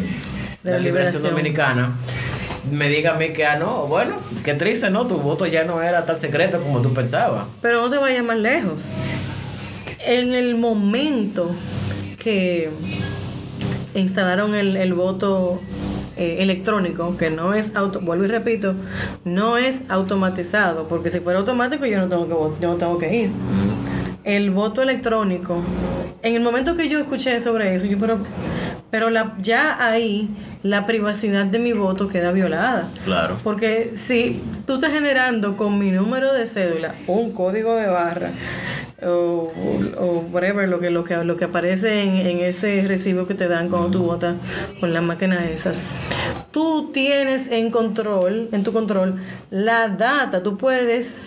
de 0.64 0.72
la 0.72 0.78
Liberación 0.80 1.22
Liberación. 1.24 1.24
Dominicana 1.32 1.92
me 2.72 2.90
diga 2.90 3.16
a 3.16 3.18
mí 3.18 3.34
que, 3.34 3.46
ah, 3.46 3.58
no, 3.58 3.88
bueno, 3.88 4.16
qué 4.44 4.54
triste, 4.54 4.90
¿no? 4.90 5.08
Tu 5.08 5.18
voto 5.18 5.46
ya 5.46 5.64
no 5.64 5.82
era 5.82 6.06
tan 6.06 6.20
secreto 6.20 6.60
como 6.60 6.82
tú 6.82 6.94
pensabas. 6.94 7.46
Pero 7.62 7.82
no 7.82 7.90
te 7.90 7.98
vayas 7.98 8.24
más 8.24 8.38
lejos. 8.38 8.88
En 10.00 10.34
el 10.34 10.56
momento 10.56 11.52
que 12.18 12.70
instalaron 13.94 14.56
el, 14.56 14.76
el 14.76 14.94
voto 14.94 15.60
eh, 16.16 16.38
electrónico, 16.44 17.18
que 17.18 17.32
no 17.32 17.56
es 17.56 17.76
auto, 17.76 18.00
vuelvo 18.00 18.26
y 18.26 18.28
repito, 18.28 18.76
no 19.26 19.58
es 19.58 19.84
automatizado, 19.90 20.88
porque 20.88 21.10
si 21.10 21.20
fuera 21.20 21.40
automático 21.40 21.88
yo 21.88 21.98
no 21.98 22.08
tengo 22.08 22.28
que, 22.28 22.62
yo 22.62 22.70
no 22.70 22.76
tengo 22.76 23.00
que 23.00 23.16
ir. 23.16 23.32
El 24.24 24.52
voto 24.52 24.84
electrónico, 24.84 25.64
en 26.22 26.36
el 26.36 26.42
momento 26.42 26.76
que 26.76 26.88
yo 26.90 27.00
escuché 27.00 27.40
sobre 27.40 27.76
eso, 27.76 27.86
yo 27.86 27.98
pero, 27.98 28.20
pero 28.92 29.10
la, 29.10 29.36
ya 29.40 29.86
ahí 29.86 30.30
la 30.62 30.86
privacidad 30.86 31.46
de 31.46 31.60
mi 31.60 31.74
voto 31.74 32.08
queda 32.08 32.32
violada. 32.32 32.90
Claro. 33.04 33.38
Porque 33.44 33.94
si 33.96 34.42
tú 34.66 34.76
estás 34.76 34.92
generando 34.92 35.58
con 35.58 35.78
mi 35.78 35.92
número 35.92 36.34
de 36.34 36.46
cédula 36.46 36.96
un 37.08 37.32
código 37.32 37.76
de 37.76 37.88
barra 37.88 38.32
o, 39.02 39.52
o 39.98 40.26
whatever, 40.32 40.68
lo 40.70 40.80
que, 40.80 40.90
lo 40.90 41.04
que, 41.04 41.18
lo 41.24 41.36
que 41.36 41.46
aparece 41.46 42.04
en, 42.04 42.16
en 42.28 42.40
ese 42.40 42.84
recibo 42.88 43.28
que 43.28 43.34
te 43.34 43.48
dan 43.48 43.70
cuando 43.70 43.90
tú 43.90 44.04
votas 44.04 44.36
con 44.80 44.94
las 44.94 45.04
máquinas 45.04 45.44
esas, 45.50 45.84
tú 46.52 46.92
tienes 46.94 47.52
en 47.52 47.72
control, 47.72 48.50
en 48.52 48.64
tu 48.64 48.72
control, 48.72 49.22
la 49.50 49.90
data. 49.90 50.44
Tú 50.44 50.58
puedes, 50.58 51.20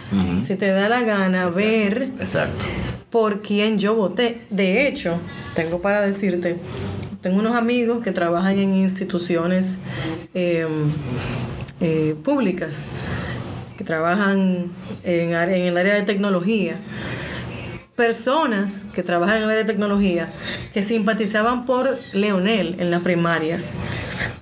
si 0.42 0.56
te 0.56 0.70
da 0.70 0.88
la 0.88 1.02
gana, 1.02 1.50
ver 1.50 2.10
Exacto. 2.18 2.64
Por 3.16 3.40
quién 3.40 3.78
yo 3.78 3.94
voté. 3.94 4.42
De 4.50 4.86
hecho, 4.86 5.18
tengo 5.54 5.80
para 5.80 6.02
decirte, 6.02 6.58
tengo 7.22 7.38
unos 7.38 7.56
amigos 7.56 8.02
que 8.04 8.12
trabajan 8.12 8.58
en 8.58 8.74
instituciones 8.74 9.78
eh, 10.34 10.66
eh, 11.80 12.14
públicas, 12.22 12.84
que 13.78 13.84
trabajan 13.84 14.70
en, 15.02 15.32
en 15.32 15.62
el 15.62 15.78
área 15.78 15.94
de 15.94 16.02
tecnología. 16.02 16.76
Personas 17.96 18.82
que 18.92 19.02
trabajan 19.02 19.38
en 19.38 19.42
el 19.44 19.48
área 19.48 19.62
de 19.62 19.72
tecnología 19.72 20.34
que 20.74 20.82
simpatizaban 20.82 21.64
por 21.64 21.98
Leonel 22.12 22.76
en 22.78 22.90
las 22.90 23.00
primarias. 23.00 23.70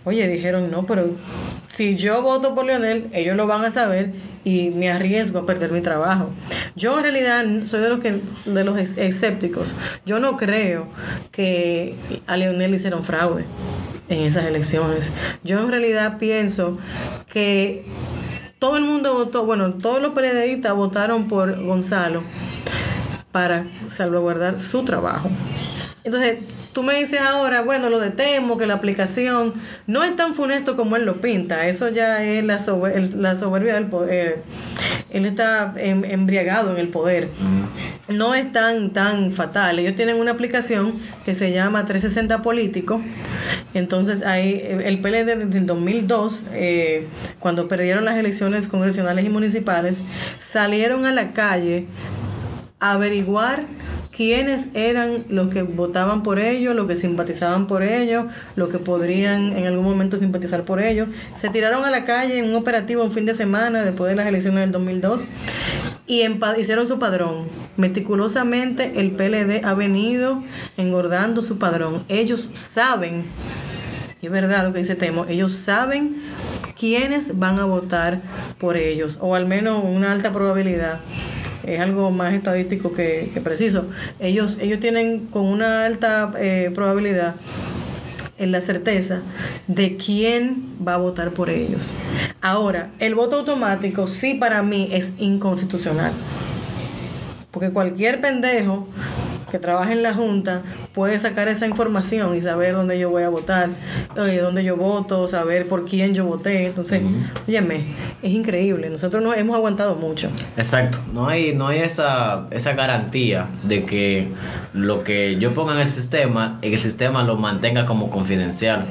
Oye, 0.03 0.27
dijeron, 0.27 0.69
no, 0.73 0.85
pero 0.85 1.07
si 1.75 1.97
yo 1.97 2.23
voto 2.23 2.55
por 2.55 2.65
Leonel, 2.65 3.09
ellos 3.13 3.37
lo 3.37 3.49
van 3.49 3.65
a 3.65 3.71
saber 3.71 4.13
y 4.45 4.71
me 4.71 4.91
arriesgo 4.91 5.41
a 5.41 5.47
perder 5.47 5.73
mi 5.73 5.81
trabajo. 5.81 6.31
Yo 6.77 6.97
en 6.97 7.03
realidad 7.03 7.45
soy 7.67 7.81
de 7.81 7.89
los 7.89 7.99
que 7.99 8.21
de 8.45 8.65
los 8.65 8.79
escépticos. 8.79 9.75
Yo 10.07 10.21
no 10.21 10.37
creo 10.37 10.89
que 11.33 11.97
a 12.29 12.37
Leonel 12.37 12.71
le 12.71 12.77
hicieron 12.77 13.03
fraude 13.03 13.45
en 14.09 14.21
esas 14.21 14.45
elecciones. 14.45 15.13
Yo 15.43 15.61
en 15.61 15.71
realidad 15.71 16.19
pienso 16.19 16.79
que 17.33 17.85
todo 18.61 18.77
el 18.77 18.85
mundo 18.85 19.13
votó, 19.15 19.45
bueno, 19.45 19.75
todos 19.75 20.01
los 20.01 20.13
periodistas 20.13 20.77
votaron 20.77 21.27
por 21.27 21.61
Gonzalo 21.61 22.23
para 23.33 23.67
salvaguardar 23.89 24.61
su 24.61 24.85
trabajo. 24.85 25.29
Entonces, 26.05 26.39
tú 26.75 26.83
me 26.83 26.95
dices 26.99 27.21
ahora, 27.21 27.63
bueno, 27.63 27.89
lo 27.89 27.99
de 28.01 28.11
Temo, 28.11 28.59
que 28.59 28.67
la 28.67 28.75
aplicación 28.75 29.55
no 29.87 30.05
es 30.05 30.15
tan 30.17 30.35
funesto 30.35 30.77
como 30.77 30.97
él 30.97 31.05
lo 31.07 31.21
pinta. 31.23 31.67
Eso 31.67 31.89
ya 31.89 32.23
es 32.23 32.45
la, 32.45 32.59
sober- 32.59 32.95
el- 32.97 33.23
la 33.23 33.35
soberbia 33.37 33.75
del 33.75 33.87
poder. 33.87 34.43
Él 35.11 35.25
está 35.25 35.73
em- 35.79 36.05
embriagado 36.05 36.73
en 36.73 36.79
el 36.79 36.89
poder. 36.89 37.31
no 38.09 38.35
es 38.35 38.53
tan, 38.53 38.93
tan 38.93 39.33
fatal. 39.33 39.79
Ellos 39.79 39.97
tienen 39.97 40.17
una 40.17 40.33
aplicación 40.33 40.93
que 41.25 41.35
se 41.35 41.53
llama 41.53 41.87
360 41.87 42.43
Político. 42.43 43.01
Entonces, 43.73 44.23
ahí 44.23 44.61
el 44.85 44.99
PLD 45.01 45.37
desde 45.37 45.59
el 45.59 45.67
2002, 45.67 46.45
eh, 46.53 47.07
cuando 47.39 47.67
perdieron 47.69 48.05
las 48.05 48.19
elecciones 48.19 48.67
congresionales 48.67 49.25
y 49.25 49.29
municipales, 49.31 50.03
salieron 50.39 51.07
a 51.07 51.13
la 51.13 51.33
calle 51.33 51.87
averiguar 52.93 53.65
quiénes 54.15 54.69
eran 54.75 55.25
los 55.29 55.49
que 55.49 55.63
votaban 55.63 56.23
por 56.23 56.39
ellos, 56.39 56.77
los 56.77 56.87
que 56.87 56.97
simpatizaban 56.97 57.67
por 57.67 57.83
ellos, 57.83 58.27
los 58.57 58.69
que 58.69 58.79
podrían 58.79 59.57
en 59.57 59.67
algún 59.67 59.85
momento 59.85 60.19
simpatizar 60.19 60.65
por 60.65 60.81
ellos. 60.81 61.09
Se 61.37 61.49
tiraron 61.49 61.85
a 61.85 61.91
la 61.91 62.05
calle 62.05 62.39
en 62.39 62.45
un 62.45 62.55
operativo 62.55 63.03
un 63.03 63.11
fin 63.11 63.27
de 63.27 63.35
semana 63.35 63.83
después 63.83 64.11
de 64.11 64.17
las 64.17 64.27
elecciones 64.27 64.61
del 64.61 64.73
2002 64.73 65.27
y 66.07 66.23
hicieron 66.59 66.87
su 66.87 66.99
padrón. 66.99 67.49
Meticulosamente 67.77 69.01
el 69.01 69.13
PLD 69.13 69.65
ha 69.65 69.75
venido 69.75 70.43
engordando 70.77 71.43
su 71.43 71.59
padrón. 71.59 72.05
Ellos 72.09 72.51
saben, 72.53 73.25
y 74.21 74.27
es 74.27 74.33
verdad 74.33 74.65
lo 74.65 74.73
que 74.73 74.81
dice 74.81 74.95
Temo, 74.95 75.25
ellos 75.27 75.53
saben 75.53 76.17
quiénes 76.79 77.39
van 77.39 77.59
a 77.59 77.65
votar 77.65 78.21
por 78.59 78.77
ellos, 78.77 79.19
o 79.21 79.35
al 79.35 79.47
menos 79.47 79.83
una 79.85 80.13
alta 80.13 80.33
probabilidad 80.33 81.01
es 81.67 81.81
algo 81.81 82.11
más 82.11 82.35
estadístico 82.35 82.93
que, 82.93 83.31
preciso. 83.43 83.87
Ellos, 84.19 84.59
ellos 84.61 84.81
tienen 84.81 85.27
con 85.27 85.45
una 85.45 85.85
alta 85.85 86.33
eh, 86.39 86.71
probabilidad 86.75 87.37
en 88.37 88.53
la 88.53 88.61
certeza 88.61 89.23
de 89.67 89.97
quién 89.97 90.77
va 90.87 90.95
a 90.95 90.99
votar 90.99 91.31
por 91.31 91.51
ellos. 91.51 91.95
Ahora, 92.41 92.91
el 92.99 93.15
voto 93.15 93.37
automático 93.37 94.07
sí 94.07 94.35
para 94.35 94.63
mí 94.63 94.89
es 94.93 95.13
inconstitucional. 95.19 96.13
Porque 97.51 97.71
cualquier 97.71 98.21
pendejo 98.21 98.89
que 99.51 99.59
trabaja 99.61 99.93
en 99.93 100.03
la 100.03 100.13
Junta 100.13 100.63
puede 100.95 101.19
sacar 101.19 101.49
esa 101.49 101.67
información 101.67 102.37
y 102.37 102.43
saber 102.43 102.75
dónde 102.75 102.99
yo 102.99 103.11
voy 103.11 103.25
a 103.25 103.29
votar, 103.29 103.71
eh, 104.17 104.39
dónde 104.41 104.63
yo 104.63 104.77
voto, 104.77 105.27
saber 105.27 105.67
por 105.67 105.85
quién 105.85 106.15
yo 106.15 106.25
voté. 106.25 106.67
Entonces, 106.67 107.03
óyeme, 107.49 107.85
es 108.23 108.33
increíble. 108.33 108.89
Nosotros 108.91 109.23
nos 109.23 109.37
hemos 109.37 109.57
aguantado 109.57 109.97
mucho. 109.97 110.31
Exacto. 110.57 110.99
No 111.13 111.29
hay, 111.29 111.55
no 111.55 111.67
hay 111.67 111.81
esa, 111.81 112.47
esa 112.53 112.75
garantía 112.75 113.49
de 113.65 113.85
que 113.85 114.29
lo 114.73 115.03
que 115.03 115.37
yo 115.41 115.53
ponga 115.53 115.75
en 115.75 115.81
el 115.81 115.91
sistema, 115.91 116.59
el 116.63 116.79
sistema 116.79 117.25
lo 117.25 117.37
mantenga 117.37 117.87
como 117.87 118.09
confidencial. 118.09 118.87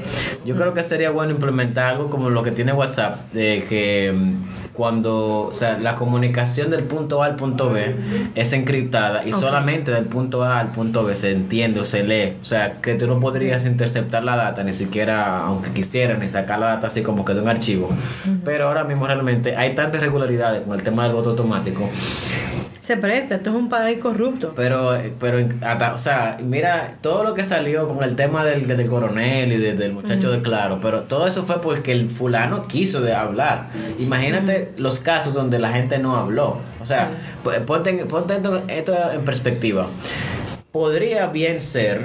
Yo 0.45 0.55
creo 0.55 0.73
que 0.73 0.83
sería 0.83 1.09
bueno 1.09 1.31
implementar 1.31 1.85
algo 1.85 2.09
como 2.09 2.29
lo 2.29 2.43
que 2.43 2.51
tiene 2.51 2.73
WhatsApp, 2.73 3.31
de 3.31 3.65
que 3.69 4.13
cuando, 4.73 5.43
o 5.43 5.53
sea, 5.53 5.77
la 5.77 5.95
comunicación 5.95 6.71
del 6.71 6.83
punto 6.83 7.21
A 7.21 7.27
al 7.27 7.35
punto 7.35 7.69
B 7.69 7.95
es 8.35 8.53
encriptada 8.53 9.25
y 9.25 9.31
solamente 9.31 9.91
del 9.91 10.05
punto 10.05 10.43
A 10.43 10.59
al 10.59 10.71
punto 10.71 11.03
B 11.03 11.15
se 11.15 11.31
entiende 11.31 11.79
o 11.79 11.83
se 11.83 11.92
lee. 12.01 12.37
O 12.41 12.43
sea, 12.43 12.77
que 12.81 12.95
tú 12.95 13.05
no 13.05 13.19
podrías 13.19 13.65
interceptar 13.65 14.23
la 14.23 14.35
data 14.35 14.63
ni 14.63 14.73
siquiera, 14.73 15.45
aunque 15.45 15.69
quisieran, 15.69 16.19
ni 16.21 16.29
sacar 16.29 16.57
la 16.57 16.67
data 16.67 16.87
así 16.87 17.03
como 17.03 17.23
que 17.23 17.35
de 17.35 17.41
un 17.41 17.49
archivo. 17.49 17.89
Pero 18.43 18.67
ahora 18.67 18.83
mismo 18.85 19.05
realmente 19.05 19.55
hay 19.55 19.75
tantas 19.75 20.01
irregularidades 20.01 20.65
con 20.65 20.73
el 20.73 20.81
tema 20.81 21.03
del 21.03 21.13
voto 21.13 21.31
automático 21.31 21.89
se 22.83 22.97
presta, 22.97 23.35
esto 23.35 23.51
es 23.51 23.55
un 23.55 23.69
país 23.69 23.99
corrupto. 23.99 24.51
Pero, 24.57 24.91
pero 25.17 25.39
o 25.95 25.97
sea, 25.97 26.37
mira, 26.43 26.95
todo 26.99 27.23
lo 27.23 27.33
que 27.33 27.45
salió 27.45 27.87
con 27.87 28.03
el 28.03 28.17
tema 28.17 28.43
del, 28.43 28.67
del 28.67 28.85
coronel 28.87 29.53
y 29.53 29.57
del 29.57 29.93
muchacho 29.93 30.29
de 30.29 30.41
Claro, 30.41 30.79
pero 30.81 31.03
todo 31.03 31.25
eso 31.25 31.43
fue 31.43 31.61
porque 31.61 31.93
el 31.93 32.09
fulano 32.09 32.67
quiso 32.67 32.99
de 32.99 33.13
hablar. 33.13 33.69
Imagínate 33.99 34.73
los 34.75 34.99
casos 34.99 35.33
donde 35.33 35.59
la 35.59 35.71
gente 35.71 35.97
no 35.97 36.17
habló. 36.17 36.59
O 36.81 36.85
sea, 36.85 37.11
ponte, 37.65 37.93
ponte 38.05 38.37
esto 38.67 39.11
en 39.13 39.21
perspectiva. 39.23 39.87
Podría 40.73 41.27
bien 41.27 41.61
ser 41.61 42.01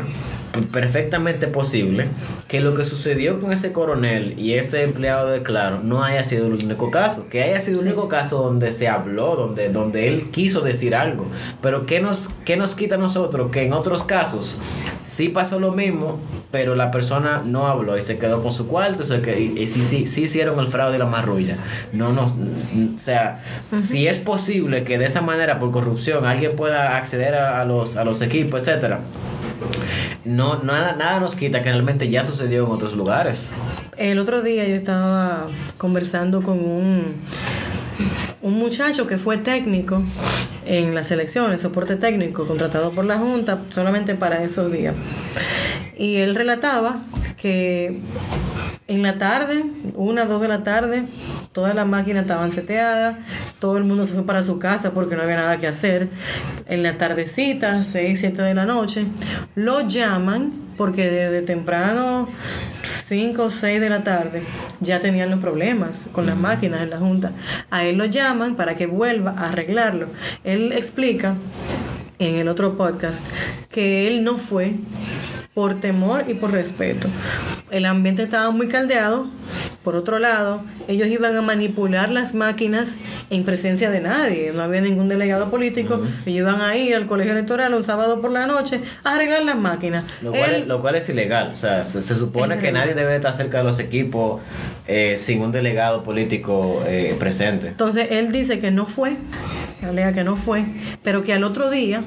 perfectamente 0.72 1.46
posible 1.46 2.08
que 2.46 2.60
lo 2.60 2.74
que 2.74 2.84
sucedió 2.84 3.40
con 3.40 3.52
ese 3.52 3.72
coronel 3.72 4.38
y 4.38 4.54
ese 4.54 4.82
empleado 4.82 5.28
de 5.28 5.42
Claro 5.42 5.80
no 5.82 6.02
haya 6.02 6.24
sido 6.24 6.46
el 6.46 6.54
único 6.54 6.90
caso, 6.90 7.28
que 7.28 7.42
haya 7.42 7.60
sido 7.60 7.80
el 7.80 7.88
único 7.88 8.08
caso 8.08 8.42
donde 8.42 8.72
se 8.72 8.88
habló, 8.88 9.36
donde, 9.36 9.68
donde 9.68 10.08
él 10.08 10.30
quiso 10.30 10.60
decir 10.60 10.94
algo. 10.94 11.26
Pero 11.60 11.86
¿qué 11.86 12.00
nos, 12.00 12.28
qué 12.44 12.56
nos 12.56 12.74
quita 12.74 12.96
a 12.96 12.98
nosotros? 12.98 13.50
Que 13.50 13.62
en 13.62 13.72
otros 13.72 14.02
casos 14.02 14.60
sí 15.04 15.28
pasó 15.28 15.60
lo 15.60 15.72
mismo, 15.72 16.18
pero 16.50 16.74
la 16.74 16.90
persona 16.90 17.42
no 17.44 17.66
habló 17.66 17.96
y 17.96 18.02
se 18.02 18.18
quedó 18.18 18.42
con 18.42 18.52
su 18.52 18.68
cuarto 18.68 19.04
y, 19.04 19.66
sí, 19.66 19.82
sí, 19.82 20.06
sí 20.06 20.22
hicieron 20.22 20.58
el 20.60 20.68
fraude 20.68 20.96
y 20.96 20.98
la 20.98 21.06
marrulla. 21.06 21.58
No 21.92 22.12
nos, 22.12 22.32
o 22.32 22.98
sea, 22.98 23.42
si 23.80 24.06
es 24.06 24.18
posible 24.18 24.84
que 24.84 24.98
de 24.98 25.06
esa 25.06 25.20
manera, 25.20 25.58
por 25.58 25.70
corrupción, 25.70 26.24
alguien 26.24 26.56
pueda 26.56 26.96
acceder 26.96 27.34
a, 27.34 27.64
los, 27.64 27.96
a 27.96 28.04
los 28.04 28.22
equipos, 28.22 28.60
etcétera 28.62 29.00
no, 30.38 30.62
nada, 30.62 30.92
nada 30.92 31.18
nos 31.18 31.34
quita 31.34 31.62
que 31.64 31.68
realmente 31.68 32.08
ya 32.08 32.22
sucedió 32.22 32.64
en 32.64 32.70
otros 32.70 32.94
lugares. 32.94 33.50
El 33.96 34.20
otro 34.20 34.40
día 34.40 34.68
yo 34.68 34.76
estaba 34.76 35.48
conversando 35.78 36.44
con 36.44 36.60
un, 36.60 37.16
un 38.40 38.54
muchacho 38.54 39.08
que 39.08 39.18
fue 39.18 39.38
técnico 39.38 40.00
en 40.64 40.94
las 40.94 41.10
elecciones, 41.10 41.60
soporte 41.60 41.96
técnico, 41.96 42.46
contratado 42.46 42.92
por 42.92 43.04
la 43.04 43.18
Junta 43.18 43.58
solamente 43.70 44.14
para 44.14 44.44
esos 44.44 44.70
días. 44.70 44.94
Y 45.96 46.18
él 46.18 46.36
relataba 46.36 47.00
que 47.40 48.00
en 48.88 49.02
la 49.02 49.18
tarde, 49.18 49.64
una, 49.94 50.24
dos 50.24 50.42
de 50.42 50.48
la 50.48 50.64
tarde, 50.64 51.04
todas 51.52 51.74
las 51.74 51.86
máquinas 51.86 52.22
estaban 52.22 52.50
seteadas, 52.50 53.16
todo 53.58 53.76
el 53.76 53.84
mundo 53.84 54.06
se 54.06 54.14
fue 54.14 54.24
para 54.24 54.42
su 54.42 54.58
casa 54.58 54.92
porque 54.92 55.14
no 55.14 55.22
había 55.22 55.36
nada 55.36 55.56
que 55.56 55.66
hacer. 55.66 56.08
En 56.66 56.82
la 56.82 56.98
tardecita, 56.98 57.82
6, 57.82 58.18
7 58.18 58.42
de 58.42 58.54
la 58.54 58.64
noche, 58.64 59.06
lo 59.54 59.82
llaman 59.82 60.52
porque 60.76 61.10
desde 61.10 61.42
temprano, 61.42 62.28
5 62.84 63.42
o 63.42 63.50
6 63.50 63.80
de 63.80 63.90
la 63.90 64.04
tarde, 64.04 64.42
ya 64.80 65.00
tenían 65.00 65.30
los 65.30 65.40
problemas 65.40 66.06
con 66.12 66.26
las 66.26 66.36
máquinas 66.36 66.82
en 66.82 66.90
la 66.90 66.98
junta. 66.98 67.32
A 67.70 67.84
él 67.84 67.96
lo 67.96 68.04
llaman 68.04 68.54
para 68.56 68.74
que 68.74 68.86
vuelva 68.86 69.32
a 69.32 69.48
arreglarlo. 69.48 70.06
Él 70.44 70.72
explica 70.72 71.34
en 72.18 72.36
el 72.36 72.48
otro 72.48 72.76
podcast 72.76 73.24
que 73.70 74.08
él 74.08 74.24
no 74.24 74.38
fue 74.38 74.74
por 75.54 75.80
temor 75.80 76.24
y 76.28 76.34
por 76.34 76.52
respeto. 76.52 77.08
El 77.70 77.84
ambiente 77.84 78.22
estaba 78.22 78.50
muy 78.50 78.68
caldeado. 78.68 79.26
Por 79.82 79.96
otro 79.96 80.18
lado, 80.18 80.62
ellos 80.86 81.08
iban 81.08 81.34
a 81.34 81.42
manipular 81.42 82.10
las 82.10 82.34
máquinas 82.34 82.98
en 83.30 83.44
presencia 83.44 83.90
de 83.90 84.00
nadie. 84.00 84.52
No 84.54 84.62
había 84.62 84.80
ningún 84.80 85.08
delegado 85.08 85.50
político. 85.50 86.00
Ellos 86.26 86.48
iban 86.48 86.60
a 86.60 86.76
ir 86.76 86.94
al 86.94 87.06
colegio 87.06 87.32
electoral 87.32 87.74
un 87.74 87.82
sábado 87.82 88.20
por 88.20 88.30
la 88.30 88.46
noche 88.46 88.80
a 89.02 89.14
arreglar 89.14 89.42
las 89.44 89.56
máquinas. 89.56 90.04
Lo 90.22 90.30
cual, 90.30 90.94
es, 90.94 91.08
ilegal. 91.08 91.48
O 91.48 91.54
sea, 91.54 91.84
se, 91.84 92.02
supone 92.02 92.58
que 92.58 92.70
nadie 92.70 92.94
debe 92.94 93.16
estar 93.16 93.34
cerca 93.34 93.58
de 93.58 93.64
los 93.64 93.78
equipos 93.78 94.40
eh, 94.86 95.16
sin 95.16 95.40
un 95.40 95.52
delegado 95.52 96.02
político 96.02 96.82
eh, 96.86 97.16
presente. 97.18 97.68
Entonces, 97.68 98.08
él 98.10 98.30
dice 98.30 98.58
que 98.60 98.70
no 98.70 98.86
fue, 98.86 99.16
alega 99.82 100.12
que 100.12 100.24
no 100.24 100.36
fue, 100.36 100.64
pero 101.02 101.22
que 101.22 101.32
al 101.32 101.44
otro 101.44 101.70
día 101.70 102.02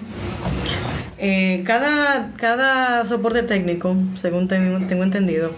eh, 1.23 1.61
cada, 1.67 2.31
cada 2.35 3.05
soporte 3.05 3.43
técnico, 3.43 3.95
según 4.15 4.47
tengo, 4.47 5.03
entendido, 5.03 5.51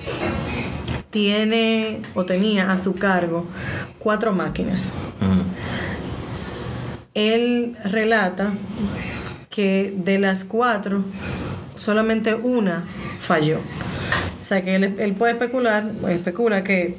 tiene 1.09 2.01
o 2.15 2.25
tenía 2.25 2.69
a 2.69 2.77
su 2.77 2.95
cargo 2.95 3.45
cuatro 3.97 4.33
máquinas. 4.33 4.91
Él 7.13 7.77
relata 7.85 8.55
que 9.49 9.93
de 9.95 10.19
las 10.19 10.43
cuatro, 10.43 11.05
solamente 11.77 12.35
una 12.35 12.83
falló. 13.21 13.59
O 14.41 14.45
sea 14.45 14.63
que 14.63 14.75
él, 14.75 14.95
él 14.99 15.13
puede 15.13 15.31
especular, 15.31 15.89
especula 16.09 16.65
que 16.65 16.97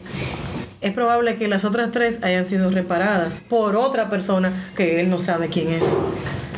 es 0.81 0.93
probable 0.95 1.35
que 1.37 1.49
las 1.49 1.67
otras 1.67 1.91
tres 1.91 2.21
hayan 2.23 2.47
sido 2.47 2.71
reparadas 2.71 3.43
por 3.47 3.77
otra 3.77 4.09
persona 4.09 4.71
que 4.75 5.01
él 5.01 5.11
no 5.11 5.19
sabe 5.19 5.49
quién 5.49 5.71
es. 5.71 5.95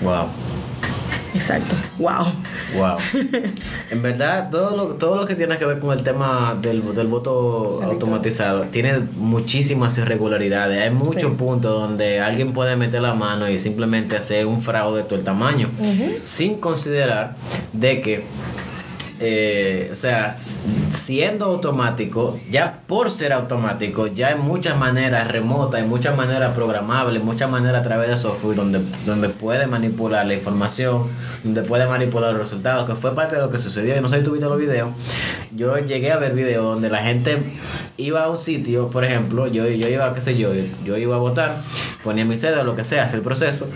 Wow. 0.03 0.29
Exacto. 1.37 1.77
Wow. 1.99 2.27
Wow. 2.77 2.97
En 3.91 4.03
verdad, 4.03 4.51
todo 4.51 4.77
lo, 4.77 4.95
todo 4.95 5.17
lo 5.17 5.27
que 5.27 5.35
tiene 5.35 5.57
que 5.59 5.65
ver 5.65 5.79
con 5.79 5.97
el 5.97 6.03
tema 6.03 6.59
del, 6.61 6.81
voto 6.81 7.81
automatizado 7.85 8.65
tiene 8.65 8.99
muchísimas 9.17 9.97
irregularidades. 9.99 10.83
Hay 10.83 10.91
muchos 10.91 11.33
puntos 11.33 11.81
donde 11.81 12.21
alguien 12.21 12.53
puede 12.53 12.75
meter 12.77 13.03
la 13.03 13.15
mano 13.15 13.49
y 13.49 13.59
simplemente 13.59 14.17
hacer 14.17 14.47
un 14.47 14.61
fraude 14.61 15.03
de 15.03 15.05
todo 15.05 15.19
el 15.19 15.25
tamaño, 15.25 15.71
sin 16.25 16.59
considerar 16.59 17.37
de 17.73 18.01
que 18.01 18.25
eh, 19.19 19.89
o 19.91 19.95
sea, 19.95 20.35
siendo 20.35 21.47
automático, 21.47 22.39
ya 22.51 22.81
por 22.87 23.11
ser 23.11 23.33
automático, 23.33 24.09
ya 24.09 24.29
hay 24.29 24.35
muchas 24.35 24.77
maneras 24.79 25.29
remotas, 25.29 25.81
hay 25.81 25.89
muchas 25.89 26.15
maneras 26.17 26.53
programables, 26.53 27.25
muchas 27.25 27.51
maneras 27.51 27.81
a 27.81 27.83
través 27.83 28.11
de 28.11 28.19
software 28.19 28.57
donde, 28.57 28.81
donde 29.07 29.31
puede 29.31 29.67
manipular 29.67 30.27
la 30.27 30.35
información, 30.35 31.09
donde 31.43 31.63
puede 31.63 31.87
manipular 31.87 32.33
los 32.33 32.43
resultados, 32.43 32.89
que 32.89 32.95
fue 32.95 33.15
parte 33.15 33.37
de 33.37 33.43
lo 33.43 33.51
que 33.51 33.59
sucedió. 33.59 33.97
Y 33.97 34.01
no 34.01 34.09
sé 34.11 34.19
si 34.19 34.25
tuviste 34.25 34.47
los 34.47 34.59
videos. 34.59 34.91
Yo 35.55 35.79
llegué 35.79 36.13
a 36.13 36.19
ver 36.19 36.35
videos 36.35 36.65
donde 36.65 36.91
la 36.91 37.03
gente 37.03 37.39
iba 37.97 38.25
a 38.25 38.31
un 38.31 38.37
sitio, 38.39 38.91
por 38.91 39.05
ejemplo, 39.05 39.47
yo, 39.47 39.67
yo 39.67 39.89
iba, 39.89 40.13
qué 40.13 40.21
sé 40.21 40.37
yo, 40.37 40.51
yo 40.85 40.97
iba 40.99 41.17
a 41.17 41.19
votar, 41.19 41.63
ponía 42.05 42.27
mi 42.27 42.37
cédula, 42.37 42.65
lo 42.65 42.77
que 42.77 42.85
sea, 42.85 43.05
hacer 43.05 43.19
el 43.19 43.25
proceso 43.25 43.67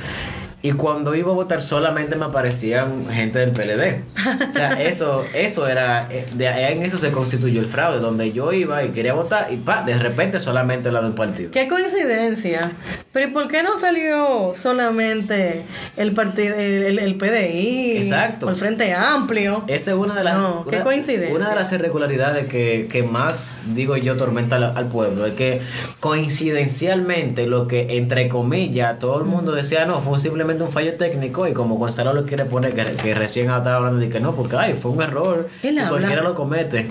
y 0.62 0.72
cuando 0.72 1.14
iba 1.14 1.30
a 1.30 1.34
votar 1.34 1.62
solamente 1.62 2.16
me 2.16 2.26
aparecían 2.26 3.06
gente 3.10 3.38
del 3.38 3.52
PLD. 3.52 4.02
O 4.48 4.52
sea, 4.52 4.72
eso, 4.82 5.24
eso 5.32 5.66
era, 5.66 6.08
eh, 6.10 6.26
de, 6.34 6.46
en 6.46 6.82
eso 6.82 6.98
se 6.98 7.10
constituyó 7.10 7.60
el 7.60 7.66
fraude, 7.66 7.98
donde 8.00 8.32
yo 8.32 8.52
iba 8.52 8.84
y 8.84 8.90
quería 8.90 9.14
votar 9.14 9.50
y 9.50 9.56
pa, 9.56 9.82
de 9.84 9.98
repente 9.98 10.38
solamente 10.38 10.92
la 10.92 11.00
de 11.00 11.08
un 11.08 11.14
partido. 11.14 11.50
Qué 11.50 11.66
coincidencia. 11.66 12.72
Pero 13.12 13.28
¿y 13.28 13.30
por 13.30 13.48
qué 13.48 13.62
no 13.62 13.78
salió 13.78 14.52
solamente 14.54 15.64
el 15.96 16.12
partido, 16.12 16.54
el, 16.54 16.98
el, 16.98 17.14
PDI? 17.16 17.96
Exacto. 17.96 18.46
O 18.46 18.50
el 18.50 18.56
Frente 18.56 18.92
Amplio. 18.92 19.64
Esa 19.66 19.92
es 19.92 19.96
una 19.96 20.14
de 20.14 20.24
las. 20.24 20.36
No, 20.36 20.66
qué 20.68 20.80
coincidencia. 20.80 21.34
Una 21.34 21.48
de 21.48 21.56
las 21.56 21.72
irregularidades 21.72 22.46
que, 22.48 22.86
que 22.90 23.02
más, 23.02 23.56
digo 23.74 23.96
yo, 23.96 24.16
tormenta 24.16 24.56
al, 24.56 24.76
al 24.76 24.88
pueblo. 24.88 25.24
Es 25.24 25.34
que 25.34 25.62
coincidencialmente 26.00 27.46
lo 27.46 27.66
que, 27.66 27.96
entre 27.96 28.28
comillas, 28.28 28.98
todo 28.98 29.18
el 29.18 29.24
mundo 29.24 29.52
decía, 29.52 29.86
no, 29.86 30.00
fue 30.00 30.18
simplemente 30.18 30.49
un 30.58 30.70
fallo 30.70 30.94
técnico 30.94 31.46
y 31.46 31.52
como 31.52 31.76
Gonzalo 31.76 32.12
lo 32.12 32.24
quiere 32.26 32.44
poner 32.44 32.74
que, 32.74 32.84
que 32.96 33.14
recién 33.14 33.50
estaba 33.50 33.76
hablando 33.76 33.98
de 34.00 34.08
que 34.08 34.20
no, 34.20 34.34
porque 34.34 34.56
ay, 34.56 34.74
fue 34.74 34.90
un 34.90 35.02
error, 35.02 35.48
Él 35.62 35.74
y 35.74 35.78
habla. 35.78 35.90
cualquiera 35.90 36.22
lo 36.22 36.34
comete. 36.34 36.88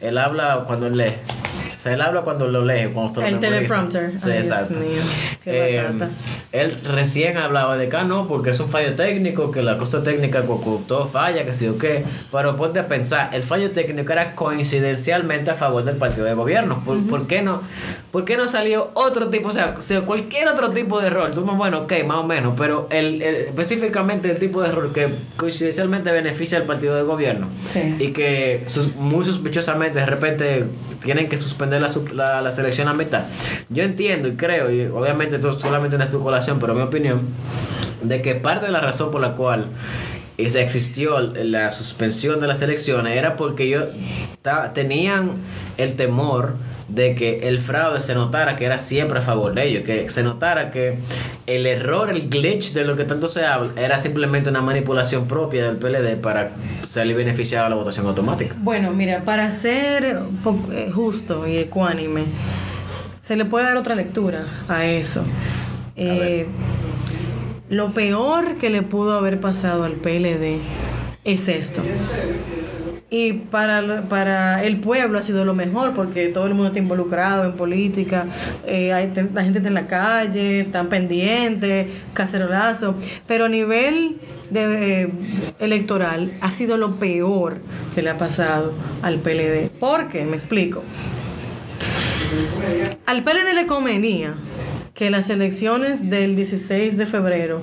Él 0.00 0.18
habla 0.18 0.64
cuando 0.66 0.86
él 0.86 0.96
lee. 0.96 1.12
Sea, 1.82 1.94
él 1.94 2.00
habla 2.00 2.20
cuando 2.22 2.46
lo 2.46 2.64
lee, 2.64 2.90
cuando 2.94 3.20
lo 3.22 3.26
El 3.26 3.40
teleprompter. 3.40 4.18
Sí, 4.18 4.30
Ay, 4.30 4.42
Dios 4.42 4.46
exacto. 4.52 4.78
mío, 4.78 5.00
qué 5.42 5.78
Eh, 5.80 5.90
él 6.52 6.76
recién 6.84 7.38
hablaba 7.38 7.76
de 7.76 7.88
que 7.88 7.96
ah, 7.96 8.04
no, 8.04 8.28
porque 8.28 8.50
es 8.50 8.60
un 8.60 8.68
fallo 8.70 8.94
técnico, 8.94 9.50
que 9.50 9.62
la 9.62 9.78
cosa 9.78 10.04
técnica 10.04 10.42
cu- 10.42 10.84
todo 10.86 11.08
falla, 11.08 11.44
que 11.44 11.54
sí 11.54 11.66
o 11.66 11.78
qué. 11.78 12.04
Pero 12.30 12.56
ponte 12.56 12.78
a 12.78 12.86
pensar, 12.86 13.30
el 13.34 13.42
fallo 13.42 13.72
técnico 13.72 14.12
era 14.12 14.34
coincidencialmente 14.36 15.50
a 15.50 15.54
favor 15.54 15.84
del 15.84 15.96
partido 15.96 16.24
de 16.26 16.34
gobierno. 16.34 16.82
¿Por, 16.84 17.04
¿por 17.08 17.26
qué 17.26 17.42
no? 17.42 17.62
¿Por 18.12 18.24
qué 18.24 18.36
no 18.36 18.46
salió 18.46 18.90
otro 18.94 19.28
tipo, 19.28 19.48
o 19.48 19.52
sea, 19.52 19.74
o 19.76 19.82
sea, 19.82 20.02
cualquier 20.02 20.46
otro 20.48 20.70
tipo 20.70 21.00
de 21.00 21.06
error? 21.08 21.30
Tú, 21.32 21.40
bueno, 21.42 21.80
ok, 21.80 21.92
más 22.06 22.18
o 22.18 22.24
menos, 22.24 22.54
pero 22.56 22.86
el, 22.90 23.22
el- 23.22 23.36
específicamente 23.46 24.30
el 24.30 24.38
tipo 24.38 24.62
de 24.62 24.68
error 24.68 24.92
que 24.92 25.08
coincidencialmente 25.36 26.12
beneficia 26.12 26.58
al 26.58 26.64
partido 26.64 26.94
de 26.94 27.02
gobierno 27.02 27.48
Sí. 27.66 27.96
y 27.98 28.12
que 28.12 28.62
sus- 28.66 28.94
muy 28.94 29.24
sospechosamente 29.24 29.98
de 29.98 30.06
repente 30.06 30.64
tienen 31.02 31.28
que 31.28 31.36
suspender 31.38 31.71
la, 31.80 32.50
selección 32.50 32.88
a 32.88 32.94
mitad. 32.94 33.24
Yo 33.68 33.82
entiendo 33.82 34.28
y 34.28 34.36
creo, 34.36 34.70
y 34.70 34.86
obviamente 34.86 35.36
esto 35.36 35.50
es 35.50 35.56
solamente 35.56 35.96
una 35.96 36.06
especulación, 36.06 36.58
pero 36.58 36.74
mi 36.74 36.82
opinión, 36.82 37.20
de 38.02 38.22
que 38.22 38.34
parte 38.34 38.66
de 38.66 38.72
la 38.72 38.80
razón 38.80 39.10
por 39.10 39.20
la 39.20 39.34
cual 39.34 39.66
se 40.50 40.62
existió 40.62 41.20
la 41.20 41.70
suspensión 41.70 42.40
de 42.40 42.46
las 42.46 42.62
elecciones 42.62 43.16
era 43.16 43.36
porque 43.36 43.64
ellos 43.64 43.84
tenían 44.74 45.32
el 45.76 45.94
temor 45.96 46.56
de 46.88 47.14
que 47.14 47.48
el 47.48 47.58
fraude 47.58 48.02
se 48.02 48.14
notara 48.14 48.56
que 48.56 48.66
era 48.66 48.76
siempre 48.78 49.20
a 49.20 49.22
favor 49.22 49.54
de 49.54 49.66
ellos, 49.66 49.84
que 49.84 50.10
se 50.10 50.22
notara 50.22 50.70
que 50.70 50.98
el 51.46 51.66
error, 51.66 52.10
el 52.10 52.28
glitch 52.28 52.72
de 52.72 52.84
lo 52.84 52.96
que 52.96 53.04
tanto 53.04 53.28
se 53.28 53.44
habla, 53.46 53.72
era 53.80 53.96
simplemente 53.96 54.50
una 54.50 54.60
manipulación 54.60 55.26
propia 55.26 55.64
del 55.64 55.76
PLD 55.76 56.20
para 56.20 56.52
salir 56.86 57.16
beneficiado 57.16 57.66
a 57.66 57.68
la 57.70 57.76
votación 57.76 58.06
automática. 58.06 58.54
Bueno, 58.58 58.90
mira, 58.90 59.22
para 59.24 59.50
ser 59.50 60.04
eh, 60.04 60.90
justo 60.92 61.46
y 61.46 61.56
ecuánime, 61.56 62.24
se 63.22 63.36
le 63.36 63.44
puede 63.46 63.64
dar 63.64 63.76
otra 63.76 63.94
lectura 63.94 64.44
a 64.68 64.84
eso. 64.84 65.24
Eh, 65.96 66.46
lo 67.72 67.94
peor 67.94 68.56
que 68.56 68.68
le 68.68 68.82
pudo 68.82 69.14
haber 69.14 69.40
pasado 69.40 69.84
al 69.84 69.94
PLD 69.94 70.60
es 71.24 71.48
esto. 71.48 71.80
Y 73.08 73.32
para, 73.32 74.10
para 74.10 74.62
el 74.62 74.78
pueblo 74.78 75.18
ha 75.18 75.22
sido 75.22 75.46
lo 75.46 75.54
mejor 75.54 75.94
porque 75.94 76.28
todo 76.28 76.46
el 76.46 76.52
mundo 76.52 76.66
está 76.68 76.80
involucrado 76.80 77.46
en 77.46 77.52
política, 77.52 78.26
eh, 78.66 78.92
hay, 78.92 79.10
la 79.32 79.42
gente 79.42 79.60
está 79.60 79.68
en 79.68 79.74
la 79.74 79.86
calle, 79.86 80.60
están 80.60 80.90
pendientes, 80.90 81.86
cacerolazo. 82.12 82.94
Pero 83.26 83.46
a 83.46 83.48
nivel 83.48 84.18
eh, 84.54 85.10
electoral 85.58 86.34
ha 86.42 86.50
sido 86.50 86.76
lo 86.76 86.96
peor 86.96 87.56
que 87.94 88.02
le 88.02 88.10
ha 88.10 88.18
pasado 88.18 88.74
al 89.00 89.20
PLD. 89.20 89.70
¿Por 89.80 90.08
qué? 90.08 90.26
Me 90.26 90.36
explico. 90.36 90.82
Al 93.06 93.24
PLD 93.24 93.54
le 93.54 93.66
convenía 93.66 94.34
que 94.94 95.10
las 95.10 95.30
elecciones 95.30 96.10
del 96.10 96.36
16 96.36 96.98
de 96.98 97.06
febrero 97.06 97.60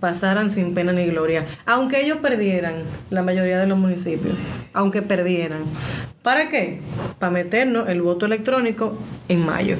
pasaran 0.00 0.50
sin 0.50 0.74
pena 0.74 0.92
ni 0.92 1.06
gloria, 1.06 1.46
aunque 1.64 2.04
ellos 2.04 2.18
perdieran 2.18 2.82
la 3.10 3.22
mayoría 3.22 3.58
de 3.58 3.66
los 3.66 3.78
municipios, 3.78 4.34
aunque 4.72 5.00
perdieran. 5.00 5.64
¿Para 6.22 6.48
qué? 6.48 6.80
Para 7.18 7.30
meternos 7.30 7.88
el 7.88 8.02
voto 8.02 8.26
electrónico 8.26 8.98
en 9.28 9.46
mayo. 9.46 9.76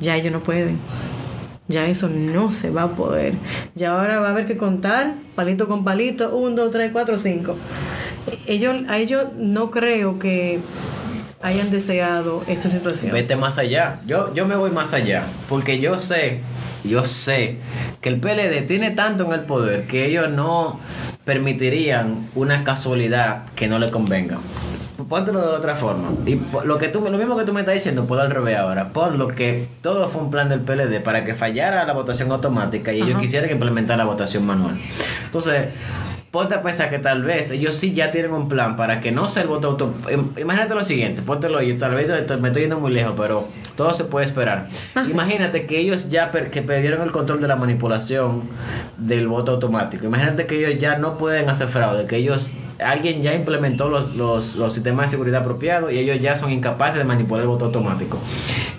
Ya 0.00 0.16
ellos 0.16 0.32
no 0.32 0.42
pueden. 0.42 0.78
Ya 1.68 1.86
eso 1.86 2.08
no 2.08 2.52
se 2.52 2.70
va 2.70 2.82
a 2.82 2.96
poder. 2.96 3.34
Ya 3.74 3.98
ahora 3.98 4.18
va 4.18 4.28
a 4.28 4.30
haber 4.32 4.46
que 4.46 4.56
contar 4.56 5.14
palito 5.34 5.68
con 5.68 5.84
palito, 5.84 6.36
un, 6.36 6.56
dos, 6.56 6.70
tres, 6.70 6.90
cuatro, 6.92 7.16
cinco. 7.18 7.56
Ellos, 8.46 8.76
a 8.88 8.98
ellos 8.98 9.28
no 9.38 9.70
creo 9.70 10.18
que 10.18 10.60
hayan 11.42 11.70
deseado 11.70 12.42
esta 12.46 12.68
situación. 12.68 13.12
Vete 13.12 13.36
más 13.36 13.58
allá. 13.58 14.00
Yo, 14.06 14.32
yo 14.34 14.46
me 14.46 14.56
voy 14.56 14.70
más 14.70 14.94
allá. 14.94 15.24
Porque 15.48 15.80
yo 15.80 15.98
sé, 15.98 16.40
yo 16.84 17.04
sé 17.04 17.56
que 18.00 18.08
el 18.08 18.20
PLD 18.20 18.66
tiene 18.66 18.92
tanto 18.92 19.26
en 19.26 19.32
el 19.32 19.40
poder 19.40 19.86
que 19.86 20.06
ellos 20.06 20.30
no 20.30 20.80
permitirían 21.24 22.28
una 22.34 22.64
casualidad 22.64 23.44
que 23.54 23.68
no 23.68 23.78
le 23.78 23.90
convenga. 23.90 24.38
Póntelo 25.08 25.40
de 25.40 25.46
la 25.46 25.58
otra 25.58 25.74
forma. 25.74 26.10
Y 26.26 26.40
lo 26.64 26.78
que 26.78 26.88
tú, 26.88 27.00
lo 27.00 27.18
mismo 27.18 27.36
que 27.36 27.44
tú 27.44 27.52
me 27.52 27.60
estás 27.60 27.74
diciendo, 27.74 28.06
puedo 28.06 28.22
al 28.22 28.30
revés 28.30 28.56
ahora. 28.56 28.92
Ponlo 28.92 29.28
que 29.28 29.66
todo 29.80 30.08
fue 30.08 30.22
un 30.22 30.30
plan 30.30 30.48
del 30.48 30.60
PLD 30.60 31.02
para 31.02 31.24
que 31.24 31.34
fallara 31.34 31.84
la 31.84 31.92
votación 31.92 32.30
automática 32.30 32.92
y 32.92 33.02
ellos 33.02 33.20
quisieran 33.20 33.50
implementar 33.50 33.98
la 33.98 34.04
votación 34.04 34.46
manual. 34.46 34.78
Entonces, 35.24 35.68
ponte 36.32 36.54
a 36.54 36.62
pensar 36.62 36.90
que 36.90 36.98
tal 36.98 37.22
vez 37.22 37.50
ellos 37.52 37.76
sí 37.76 37.92
ya 37.92 38.10
tienen 38.10 38.32
un 38.32 38.48
plan 38.48 38.74
para 38.76 39.00
que 39.00 39.12
no 39.12 39.28
sea 39.28 39.42
el 39.44 39.48
voto 39.48 39.68
automático. 39.68 40.10
Imagínate 40.40 40.74
lo 40.74 40.82
siguiente, 40.82 41.22
póntelo 41.22 41.62
yo, 41.62 41.78
tal 41.78 41.94
vez 41.94 42.08
yo 42.08 42.38
me 42.38 42.48
estoy 42.48 42.62
yendo 42.62 42.80
muy 42.80 42.90
lejos, 42.90 43.12
pero 43.16 43.46
todo 43.76 43.92
se 43.92 44.04
puede 44.04 44.24
esperar. 44.24 44.66
Ah, 44.96 45.04
sí. 45.06 45.12
Imagínate 45.12 45.66
que 45.66 45.78
ellos 45.78 46.08
ya 46.08 46.30
per- 46.32 46.50
que 46.50 46.62
perdieron 46.62 47.02
el 47.02 47.12
control 47.12 47.40
de 47.40 47.48
la 47.48 47.56
manipulación 47.56 48.42
del 48.96 49.28
voto 49.28 49.52
automático. 49.52 50.06
Imagínate 50.06 50.46
que 50.46 50.56
ellos 50.66 50.80
ya 50.80 50.96
no 50.98 51.18
pueden 51.18 51.48
hacer 51.50 51.68
fraude, 51.68 52.06
que 52.06 52.16
ellos 52.16 52.50
alguien 52.82 53.22
ya 53.22 53.34
implementó 53.34 53.88
los, 53.88 54.14
los, 54.14 54.56
los 54.56 54.72
sistemas 54.72 55.06
de 55.06 55.10
seguridad 55.12 55.40
apropiados 55.42 55.92
y 55.92 55.98
ellos 55.98 56.20
ya 56.20 56.36
son 56.36 56.50
incapaces 56.52 56.98
de 56.98 57.04
manipular 57.04 57.42
el 57.42 57.48
voto 57.48 57.66
automático. 57.66 58.18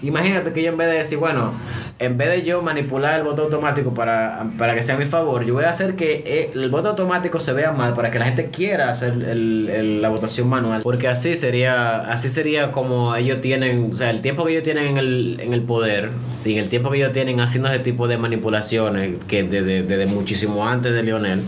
Imagínate 0.01 0.51
que 0.51 0.61
yo 0.63 0.69
en 0.71 0.77
vez 0.77 0.87
de 0.89 0.95
decir, 0.97 1.17
bueno, 1.17 1.53
en 1.99 2.17
vez 2.17 2.29
de 2.29 2.43
yo 2.43 2.61
manipular 2.61 3.19
el 3.19 3.23
voto 3.25 3.43
automático 3.43 3.93
para, 3.93 4.45
para 4.57 4.75
que 4.75 4.83
sea 4.83 4.95
a 4.95 4.97
mi 4.97 5.05
favor, 5.05 5.45
yo 5.45 5.53
voy 5.53 5.63
a 5.63 5.69
hacer 5.69 5.95
que 5.95 6.23
eh, 6.25 6.51
el 6.53 6.69
voto 6.69 6.89
automático 6.89 7.39
se 7.39 7.53
vea 7.53 7.71
mal 7.71 7.93
para 7.93 8.11
que 8.11 8.19
la 8.19 8.25
gente 8.25 8.47
quiera 8.47 8.89
hacer 8.89 9.13
el- 9.13 9.69
el- 9.69 10.01
la 10.01 10.09
votación 10.09 10.49
manual. 10.49 10.81
Porque 10.83 11.07
así 11.07 11.35
sería, 11.35 12.01
así 12.11 12.27
sería 12.29 12.71
como 12.71 13.15
ellos 13.15 13.39
tienen, 13.39 13.91
o 13.93 13.95
sea, 13.95 14.09
el 14.09 14.19
tiempo 14.21 14.43
que 14.45 14.51
ellos 14.51 14.63
tienen 14.63 14.85
en 14.87 14.97
el, 14.97 15.37
en 15.39 15.53
el 15.53 15.61
poder 15.61 16.09
y 16.43 16.53
en 16.53 16.57
el 16.59 16.67
tiempo 16.69 16.89
que 16.91 16.97
ellos 16.97 17.13
tienen 17.13 17.39
haciendo 17.39 17.69
ese 17.69 17.79
tipo 17.79 18.07
de 18.09 18.17
manipulaciones 18.17 19.17
que 19.27 19.43
desde, 19.43 19.83
desde 19.83 20.05
muchísimo 20.05 20.67
antes 20.67 20.93
de 20.93 21.03
Lionel. 21.03 21.41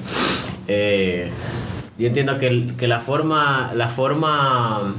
eh, 0.67 1.27
yo 1.97 2.07
entiendo 2.07 2.37
que, 2.39 2.73
que 2.77 2.87
la 2.87 2.99
forma, 2.99 3.71
la 3.73 3.87
forma, 3.87 4.93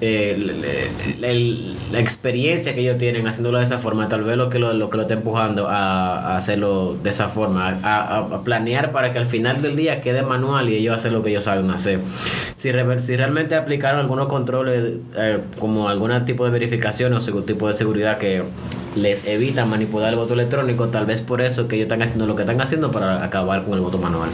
eh, 0.00 1.66
la 1.90 2.00
experiencia 2.00 2.74
que 2.74 2.80
ellos 2.80 2.96
tienen 2.96 3.26
haciéndolo 3.26 3.58
de 3.58 3.64
esa 3.64 3.78
forma, 3.78 4.08
tal 4.08 4.24
vez 4.24 4.38
lo 4.38 4.48
que 4.48 4.58
lo, 4.58 4.72
lo 4.72 4.88
que 4.88 4.96
lo 4.96 5.02
está 5.02 5.14
empujando 5.14 5.68
a, 5.68 6.36
hacerlo 6.36 6.96
de 7.02 7.10
esa 7.10 7.28
forma, 7.28 7.80
a, 7.82 8.40
planear 8.44 8.92
para 8.92 9.12
que 9.12 9.18
al 9.18 9.26
final 9.26 9.60
del 9.60 9.76
día 9.76 10.00
quede 10.00 10.22
manual 10.22 10.70
y 10.70 10.76
ellos 10.76 10.96
hacen 10.96 11.12
lo 11.12 11.22
que 11.22 11.30
ellos 11.30 11.44
saben 11.44 11.70
hacer. 11.70 12.00
Si, 12.54 12.72
re- 12.72 13.02
si 13.02 13.14
realmente 13.16 13.54
aplicaron 13.54 14.00
algunos 14.00 14.28
controles, 14.28 14.94
eh, 15.16 15.38
como 15.58 15.90
algún 15.90 16.24
tipo 16.24 16.46
de 16.46 16.50
verificación 16.50 17.12
o 17.12 17.18
algún 17.18 17.44
tipo 17.44 17.68
de 17.68 17.74
seguridad 17.74 18.16
que 18.16 18.42
les 18.96 19.26
evita 19.26 19.66
manipular 19.66 20.08
el 20.08 20.16
voto 20.16 20.32
electrónico, 20.32 20.88
tal 20.88 21.04
vez 21.04 21.20
por 21.20 21.42
eso 21.42 21.68
que 21.68 21.76
ellos 21.76 21.84
están 21.84 22.00
haciendo 22.00 22.26
lo 22.26 22.36
que 22.36 22.42
están 22.42 22.60
haciendo 22.62 22.90
para 22.90 23.22
acabar 23.22 23.64
con 23.64 23.74
el 23.74 23.80
voto 23.80 23.98
manual. 23.98 24.30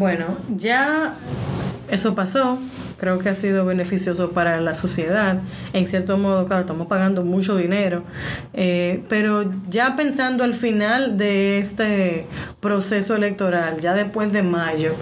Bueno, 0.00 0.38
ya 0.56 1.12
eso 1.90 2.14
pasó. 2.14 2.58
Creo 2.98 3.18
que 3.18 3.28
ha 3.28 3.34
sido 3.34 3.66
beneficioso 3.66 4.30
para 4.30 4.58
la 4.58 4.74
sociedad. 4.74 5.42
En 5.74 5.86
cierto 5.88 6.16
modo, 6.16 6.46
claro, 6.46 6.62
estamos 6.62 6.86
pagando 6.86 7.22
mucho 7.22 7.54
dinero. 7.54 8.02
Eh, 8.54 9.04
pero 9.10 9.52
ya 9.68 9.96
pensando 9.96 10.42
al 10.42 10.54
final 10.54 11.18
de 11.18 11.58
este 11.58 12.26
proceso 12.60 13.14
electoral, 13.14 13.80
ya 13.80 13.92
después 13.92 14.32
de 14.32 14.42
mayo, 14.42 14.94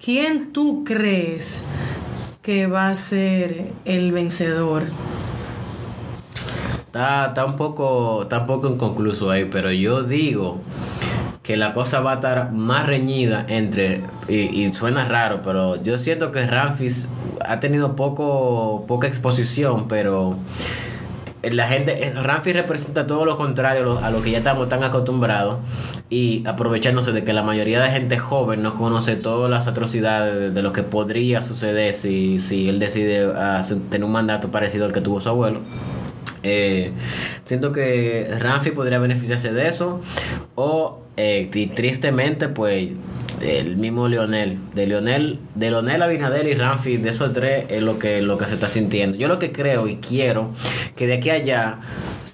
¿quién 0.00 0.52
tú 0.52 0.84
crees 0.84 1.58
que 2.40 2.68
va 2.68 2.90
a 2.90 2.94
ser 2.94 3.72
el 3.84 4.12
vencedor? 4.12 4.84
Está, 6.86 7.26
está 7.26 7.44
un 7.44 7.56
poco, 7.56 8.28
inconcluso 8.70 9.32
ahí, 9.32 9.46
pero 9.46 9.72
yo 9.72 10.04
digo 10.04 10.60
que 11.48 11.56
la 11.56 11.72
cosa 11.72 12.00
va 12.00 12.10
a 12.10 12.14
estar 12.16 12.52
más 12.52 12.84
reñida 12.84 13.46
entre, 13.48 14.02
y, 14.28 14.70
suena 14.74 15.06
raro, 15.06 15.40
pero 15.42 15.82
yo 15.82 15.96
siento 15.96 16.30
que 16.30 16.46
Ramfis 16.46 17.08
ha 17.40 17.58
tenido 17.58 17.96
poco, 17.96 18.84
poca 18.86 19.06
exposición, 19.06 19.88
pero 19.88 20.36
la 21.42 21.66
gente, 21.68 22.06
eh, 22.06 22.12
Ramfi 22.12 22.52
representa 22.52 23.06
todo 23.06 23.24
lo 23.24 23.38
contrario 23.38 23.98
a 23.98 24.10
lo 24.10 24.20
que 24.20 24.30
ya 24.30 24.38
estamos 24.38 24.68
tan 24.68 24.84
acostumbrados 24.84 25.60
y 26.10 26.46
aprovechándose 26.46 27.12
de 27.12 27.24
que 27.24 27.32
la 27.32 27.42
mayoría 27.42 27.80
de 27.80 27.88
gente 27.92 28.18
joven 28.18 28.62
no 28.62 28.74
conoce 28.74 29.16
todas 29.16 29.50
las 29.50 29.66
atrocidades 29.66 30.52
de, 30.52 30.62
lo 30.62 30.74
que 30.74 30.82
podría 30.82 31.40
suceder 31.40 31.94
si, 31.94 32.40
si 32.40 32.68
él 32.68 32.78
decide 32.78 33.26
tener 33.88 34.04
un 34.04 34.12
mandato 34.12 34.50
parecido 34.50 34.84
al 34.84 34.92
que 34.92 35.00
tuvo 35.00 35.18
su 35.22 35.30
abuelo. 35.30 35.60
Eh, 36.42 36.92
siento 37.46 37.72
que 37.72 38.28
Ramfi 38.38 38.70
podría 38.70 38.98
beneficiarse 38.98 39.52
de 39.52 39.68
eso 39.68 40.00
o 40.54 41.00
eh, 41.16 41.50
tristemente 41.74 42.48
pues 42.48 42.90
el 43.42 43.76
mismo 43.76 44.08
Leonel, 44.08 44.58
de 44.74 44.86
Leonel, 44.86 45.38
de 45.54 45.70
Leonel 45.70 46.02
Abinader 46.02 46.46
y 46.46 46.54
Ramfi, 46.54 46.96
de 46.96 47.10
esos 47.10 47.32
tres 47.32 47.66
es 47.68 47.82
lo 47.82 47.98
que, 47.98 48.20
lo 48.22 48.36
que 48.38 48.46
se 48.46 48.54
está 48.54 48.68
sintiendo. 48.68 49.16
Yo 49.16 49.28
lo 49.28 49.38
que 49.38 49.52
creo 49.52 49.86
y 49.88 49.96
quiero 49.96 50.50
que 50.96 51.06
de 51.06 51.14
aquí 51.14 51.30
a 51.30 51.34
allá 51.34 51.78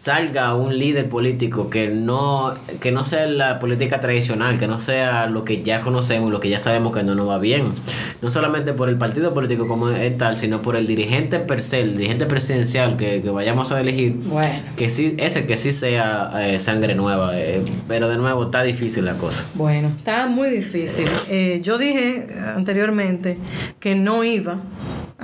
salga 0.04 0.54
un 0.54 0.78
líder 0.78 1.08
político 1.08 1.70
que 1.70 1.88
no, 1.88 2.52
que 2.78 2.92
no 2.92 3.06
sea 3.06 3.24
la 3.24 3.58
política 3.58 4.00
tradicional, 4.00 4.58
que 4.58 4.66
no 4.66 4.78
sea 4.78 5.26
lo 5.28 5.46
que 5.46 5.62
ya 5.62 5.80
conocemos, 5.80 6.30
lo 6.30 6.40
que 6.40 6.50
ya 6.50 6.58
sabemos 6.58 6.92
que 6.92 7.02
no 7.02 7.14
nos 7.14 7.26
va 7.26 7.38
bien. 7.38 7.72
No 8.20 8.30
solamente 8.30 8.74
por 8.74 8.90
el 8.90 8.98
partido 8.98 9.32
político 9.32 9.66
como 9.66 9.88
es 9.88 10.18
tal, 10.18 10.36
sino 10.36 10.60
por 10.60 10.76
el 10.76 10.86
dirigente 10.86 11.38
per 11.38 11.62
se, 11.62 11.80
el 11.80 11.96
dirigente 11.96 12.26
presidencial 12.26 12.98
que, 12.98 13.20
vayamos 13.20 13.72
a 13.72 13.80
elegir. 13.80 14.16
Bueno. 14.24 14.64
Que 14.76 14.90
sí, 14.90 15.14
ese 15.16 15.46
que 15.46 15.56
sí 15.56 15.72
sea 15.72 16.32
eh, 16.36 16.58
sangre 16.58 16.94
nueva. 16.94 17.30
Eh, 17.38 17.62
pero 17.88 18.10
de 18.10 18.18
nuevo, 18.18 18.44
está 18.44 18.62
difícil 18.62 19.06
la 19.06 19.14
cosa. 19.14 19.46
Bueno, 19.54 19.90
está 19.96 20.26
muy 20.26 20.50
difícil. 20.50 21.08
Eh, 21.30 21.60
yo 21.62 21.78
dije 21.78 22.26
anteriormente 22.54 23.38
que 23.80 23.94
no 23.94 24.22
iba 24.22 24.58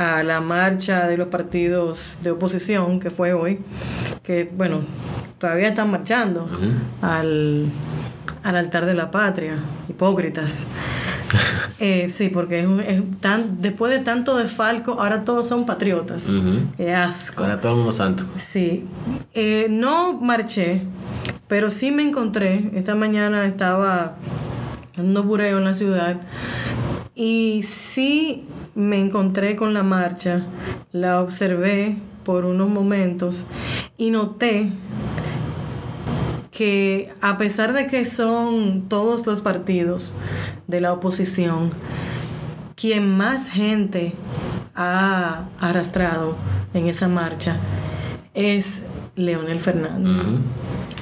a 0.00 0.22
la 0.22 0.40
marcha 0.40 1.06
de 1.06 1.18
los 1.18 1.28
partidos 1.28 2.16
de 2.22 2.30
oposición 2.30 3.00
que 3.00 3.10
fue 3.10 3.34
hoy, 3.34 3.58
que 4.22 4.50
bueno, 4.56 4.80
todavía 5.38 5.68
están 5.68 5.90
marchando 5.90 6.48
al, 7.02 7.66
altar 8.42 8.86
de 8.86 8.94
la 8.94 9.10
patria, 9.10 9.58
hipócritas. 9.88 10.66
Eh, 11.82 12.10
sí, 12.10 12.28
porque 12.28 12.60
es, 12.60 13.02
tan, 13.20 13.62
después 13.62 13.90
de 13.90 14.00
tanto 14.00 14.36
desfalco, 14.36 15.00
ahora 15.00 15.24
todos 15.24 15.48
son 15.48 15.64
patriotas. 15.64 16.28
Qué 16.76 16.92
asco. 16.92 17.42
Ahora 17.42 17.58
todo 17.58 17.72
el 17.72 17.78
mundo 17.78 17.92
santo. 17.92 18.24
Sí. 18.36 18.84
Eh, 19.32 19.66
no 19.70 20.12
marché, 20.12 20.82
pero 21.48 21.70
sí 21.70 21.90
me 21.90 22.02
encontré. 22.02 22.70
Esta 22.74 22.94
mañana 22.94 23.46
estaba 23.46 24.16
dando 24.94 25.22
bureo 25.22 25.56
en 25.56 25.64
la 25.64 25.72
ciudad 25.72 26.20
y 27.14 27.62
sí 27.62 28.46
me 28.80 29.00
encontré 29.00 29.56
con 29.56 29.74
la 29.74 29.82
marcha, 29.82 30.46
la 30.92 31.20
observé 31.20 31.96
por 32.24 32.44
unos 32.44 32.68
momentos 32.68 33.46
y 33.96 34.10
noté 34.10 34.72
que 36.50 37.12
a 37.20 37.38
pesar 37.38 37.72
de 37.72 37.86
que 37.86 38.04
son 38.04 38.88
todos 38.88 39.26
los 39.26 39.40
partidos 39.40 40.14
de 40.66 40.80
la 40.80 40.92
oposición, 40.92 41.70
quien 42.74 43.16
más 43.16 43.48
gente 43.48 44.14
ha 44.74 45.48
arrastrado 45.60 46.36
en 46.74 46.88
esa 46.88 47.08
marcha 47.08 47.56
es 48.34 48.82
Leonel 49.16 49.60
Fernández. 49.60 50.20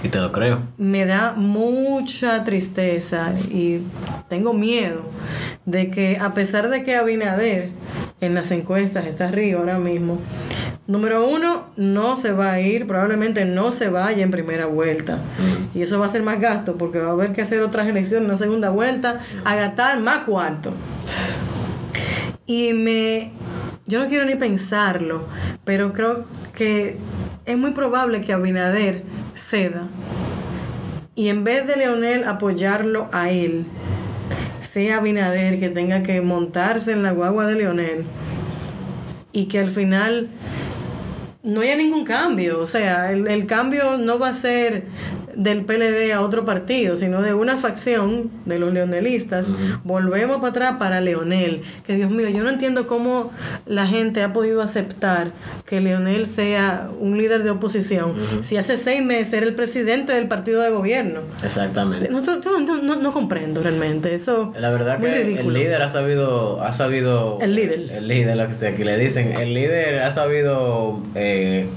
Y 0.03 0.09
te 0.09 0.21
lo 0.21 0.31
creo. 0.33 0.63
Me 0.77 1.07
da 1.07 1.35
mucha 1.37 2.45
tristeza 2.45 3.33
y 3.51 3.81
tengo 4.29 4.53
miedo 4.53 5.03
de 5.67 5.91
que 5.91 6.19
a 6.19 6.35
pesar 6.35 6.69
de 6.69 6.83
que 6.83 6.97
Abinader 6.97 7.71
en 8.21 8.35
las 8.35 8.51
encuestas 8.51 9.07
está 9.07 9.29
arriba 9.29 9.61
ahora 9.61 9.79
mismo, 9.79 10.19
número 10.87 11.29
uno, 11.29 11.67
no 11.77 12.17
se 12.17 12.33
va 12.33 12.53
a 12.53 12.61
ir, 12.61 12.87
probablemente 12.87 13.45
no 13.45 13.73
se 13.73 13.91
vaya 13.91 14.23
en 14.23 14.31
primera 14.31 14.67
vuelta. 14.67 15.17
Mm. 15.17 15.79
Y 15.79 15.83
eso 15.83 15.99
va 15.99 16.07
a 16.07 16.09
ser 16.09 16.23
más 16.23 16.41
gasto 16.41 16.77
porque 16.77 16.99
va 16.99 17.11
a 17.11 17.13
haber 17.13 17.33
que 17.33 17.43
hacer 17.43 17.61
otras 17.61 17.87
elecciones, 17.89 18.27
una 18.27 18.37
segunda 18.37 18.71
vuelta, 18.71 19.19
a 19.45 19.55
gastar 19.57 20.01
más 20.01 20.25
cuarto. 20.25 20.73
Y 22.47 22.73
me... 22.73 23.33
Yo 23.89 24.01
no 24.01 24.09
quiero 24.09 24.27
ni 24.27 24.35
pensarlo, 24.35 25.27
pero 25.65 25.95
creo 25.95 26.27
que 26.55 26.99
es 27.47 27.57
muy 27.57 27.71
probable 27.71 28.21
que 28.21 28.35
Abinader 28.35 29.03
ceda 29.35 29.89
y 31.15 31.31
en 31.31 31.43
vez 31.43 31.67
de 31.67 31.77
Leonel 31.77 32.25
apoyarlo 32.25 33.09
a 33.13 33.31
él, 33.31 33.65
sea 34.61 34.99
Abinader 34.99 35.59
que 35.59 35.71
tenga 35.71 36.03
que 36.03 36.21
montarse 36.21 36.93
en 36.93 37.03
la 37.03 37.13
guagua 37.13 37.47
de 37.47 37.57
Leonel 37.57 38.05
y 39.33 39.47
que 39.47 39.59
al 39.59 39.71
final 39.71 40.29
no 41.43 41.63
haya 41.63 41.75
ningún 41.75 42.05
cambio. 42.05 42.61
O 42.61 42.67
sea, 42.67 43.11
el, 43.11 43.27
el, 43.27 43.47
cambio 43.47 43.97
no 43.97 44.19
va 44.19 44.29
a 44.29 44.33
ser 44.35 44.85
del 45.39 45.65
PLD 45.65 46.13
a 46.13 46.21
otro 46.21 46.45
partido, 46.45 46.97
sino 46.97 47.23
de 47.23 47.33
una 47.33 47.57
facción 47.57 48.29
de 48.45 48.59
los 48.59 48.73
leonelistas. 48.73 49.49
Volvemos 49.85 50.39
para 50.39 50.49
atrás 50.49 50.77
para 50.81 51.01
Leonel. 51.01 51.63
Que 51.87 51.95
Dios 51.95 52.11
mío, 52.11 52.29
yo 52.29 52.43
no 52.43 52.51
entiendo 52.51 52.89
cómo 52.89 53.31
la 53.65 53.87
gente 53.87 54.23
ha 54.25 54.33
podido 54.33 54.61
aceptar 54.63 55.31
que 55.65 55.81
Leonel 55.81 56.27
sea 56.27 56.91
un 56.99 57.17
líder 57.17 57.45
de 57.45 57.51
oposición 57.51 58.15
si 58.43 58.57
hace 58.57 58.79
seis 58.79 59.03
meses 59.03 59.33
era 59.33 59.47
el 59.47 59.55
presidente 59.55 60.13
del 60.13 60.27
partido 60.27 60.61
de 60.61 60.71
gobierno. 60.71 61.21
Exactamente. 61.45 62.09
No, 62.09 62.21
no, 62.21 62.97
no, 62.97 63.13
comprendo 63.13 63.63
realmente 63.63 64.15
eso. 64.17 64.53
La 64.59 64.71
verdad 64.73 64.99
que 64.99 65.39
el 65.39 65.53
líder 65.53 65.83
ha 65.83 65.89
sabido, 65.89 66.61
ha 66.63 66.73
sabido. 66.73 67.39
El 67.41 67.55
líder. 67.55 67.93
El 67.93 68.09
líder, 68.09 68.37
lo 68.37 68.49
que 68.49 68.55
sea, 68.55 68.75
que 68.75 68.85
le 68.85 68.99
dicen. 68.99 69.37
El 69.37 69.55
líder 69.55 70.01
ha 70.01 70.11
sabido. 70.11 71.01
Eh, 71.15 71.69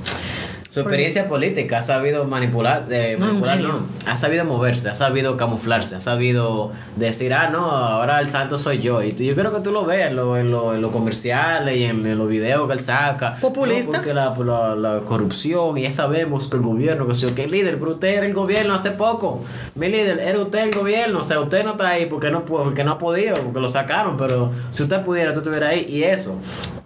su 0.72 0.80
experiencia 0.80 1.28
política 1.28 1.80
ha 1.80 1.82
sabido 1.82 2.24
manipular, 2.24 2.88
de 2.88 3.18
manipular 3.18 3.60
no, 3.60 3.82
ha 4.08 4.16
sabido 4.16 4.46
moverse, 4.46 4.88
ha 4.88 4.94
sabido 4.94 5.36
camuflarse, 5.36 5.98
ha 5.98 6.00
sabido 6.00 6.72
decir, 6.96 7.34
ah, 7.34 7.50
no, 7.50 7.70
ahora 7.70 8.22
el 8.22 8.30
santo 8.30 8.58
soy 8.58 8.80
yo. 8.80 9.04
Y 9.04 9.12
yo 9.12 9.36
creo 9.36 9.54
que 9.54 9.60
tú 9.60 9.74
lo 9.74 9.84
ves 9.84 10.08
en 10.08 10.16
los 10.16 10.46
lo, 10.46 10.92
comerciales 10.94 11.76
y 11.76 11.84
en, 11.84 12.18
los 12.18 12.30
videos 12.30 12.68
que 12.68 12.74
él 12.74 12.80
saca. 12.80 13.36
Populista. 13.42 13.98
porque 13.98 14.14
la, 14.14 14.34
la, 14.78 15.02
corrupción, 15.02 15.78
y 15.78 15.82
ya 15.82 15.92
sabemos 15.92 16.48
que 16.48 16.56
el 16.56 16.64
gobierno, 16.64 17.06
que 17.06 17.16
si 17.16 17.28
que 17.34 17.48
líder, 17.48 17.78
pero 17.78 17.92
usted 17.92 18.08
era 18.08 18.26
el 18.26 18.34
gobierno 18.34 18.74
hace 18.74 18.92
poco. 18.92 19.44
Mi 19.76 19.90
líder, 19.90 20.20
era 20.20 20.40
usted 20.40 20.60
el 20.60 20.72
gobierno, 20.72 21.20
o 21.20 21.24
sea, 21.24 21.42
usted 21.42 21.66
no 21.66 21.72
está 21.72 21.90
ahí 21.90 22.06
porque 22.06 22.32
no, 22.32 22.46
porque 22.46 22.86
no 22.86 22.94
ha 22.94 22.98
podido, 22.98 23.36
porque 23.36 23.60
lo 23.60 23.68
sacaron, 23.68 24.16
pero 24.16 24.54
si 24.72 24.84
usted 24.84 25.04
pudiera, 25.04 25.34
tú 25.34 25.42
estuviera 25.42 25.68
ahí. 25.68 25.86
Y 25.90 26.04
eso, 26.04 26.38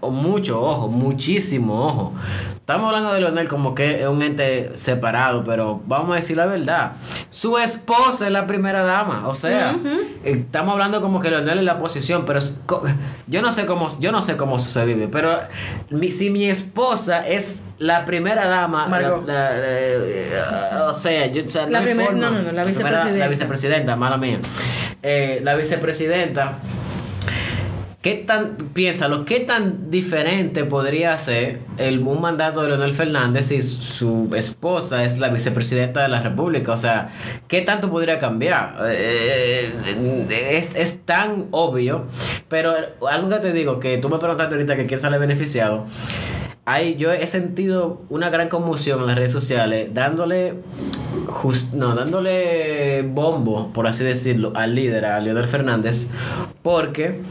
mucho 0.01 0.59
ojo, 0.59 0.87
muchísimo 0.87 1.85
ojo. 1.85 2.13
Estamos 2.65 2.87
hablando 2.87 3.13
de 3.13 3.19
Leonel 3.19 3.47
como 3.47 3.75
que 3.75 4.01
es 4.01 4.07
un 4.07 4.23
ente 4.23 4.71
separado, 4.73 5.43
pero 5.43 5.83
vamos 5.85 6.13
a 6.13 6.15
decir 6.15 6.35
la 6.35 6.47
verdad. 6.47 6.93
Su 7.29 7.59
esposa 7.59 8.25
es 8.25 8.31
la 8.31 8.47
primera 8.47 8.81
dama. 8.81 9.27
O 9.27 9.35
sea, 9.35 9.75
estamos 10.23 10.73
hablando 10.73 10.99
como 10.99 11.19
que 11.19 11.29
Leonel 11.29 11.59
es 11.59 11.63
la 11.63 11.77
posición, 11.77 12.25
pero 12.25 12.39
yo 13.27 13.43
no 13.43 13.51
sé 13.51 13.67
cómo, 13.67 13.87
yo 13.99 14.11
no 14.11 14.23
sé 14.23 14.35
cómo 14.35 14.57
se 14.57 14.83
vive, 14.83 15.07
pero 15.07 15.41
si 16.09 16.31
mi 16.31 16.45
esposa 16.45 17.27
es 17.27 17.59
la 17.77 18.03
primera 18.03 18.47
dama, 18.47 18.87
o 20.87 20.93
sea, 20.93 21.27
yo, 21.27 21.43
la 21.69 21.83
primera, 21.83 22.13
no, 22.13 22.31
no, 22.31 22.41
no, 22.41 22.51
la 22.51 22.63
vicepresidenta. 22.63 23.19
La 23.19 23.27
vicepresidenta, 23.27 23.95
mala 23.95 24.17
mía. 24.17 24.39
Eh, 25.03 25.39
la 25.43 25.53
vicepresidenta 25.53 26.55
¿Qué 28.05 28.13
tan, 28.13 28.55
piénsalo, 28.75 29.25
qué 29.25 29.39
tan 29.39 29.89
diferente 29.89 30.63
podría 30.63 31.17
ser 31.17 31.61
el, 31.79 32.01
un 32.01 32.21
mandato 32.21 32.61
de 32.61 32.67
Leonel 32.67 32.91
Fernández 32.91 33.47
si 33.47 33.63
su 33.63 34.29
esposa 34.35 35.03
es 35.03 35.17
la 35.17 35.29
vicepresidenta 35.29 36.03
de 36.03 36.09
la 36.09 36.21
República? 36.21 36.71
O 36.71 36.77
sea, 36.77 37.09
¿qué 37.47 37.63
tanto 37.63 37.89
podría 37.89 38.19
cambiar? 38.19 38.77
Eh, 38.89 39.73
es, 40.51 40.75
es, 40.75 41.03
tan 41.03 41.47
obvio, 41.49 42.05
pero 42.47 42.75
algo 43.09 43.29
que 43.29 43.37
te 43.37 43.51
digo, 43.51 43.79
que 43.79 43.97
tú 43.97 44.07
me 44.07 44.19
preguntaste 44.19 44.53
ahorita 44.53 44.75
que 44.75 44.85
quién 44.85 44.99
sale 44.99 45.17
beneficiado. 45.17 45.87
Hay, 46.65 46.95
yo 46.95 47.11
he 47.11 47.27
sentido 47.27 48.01
una 48.09 48.29
gran 48.29 48.49
conmoción 48.49 49.01
en 49.01 49.07
las 49.07 49.15
redes 49.15 49.31
sociales 49.31 49.93
dándole 49.93 50.55
no, 51.73 51.95
dándole 51.95 53.01
bombo, 53.03 53.71
por 53.73 53.87
así 53.87 54.03
decirlo, 54.03 54.51
al 54.55 54.75
líder, 54.75 55.05
a 55.05 55.19
Leonel 55.19 55.45
Fernández, 55.45 56.09
porque 56.61 57.21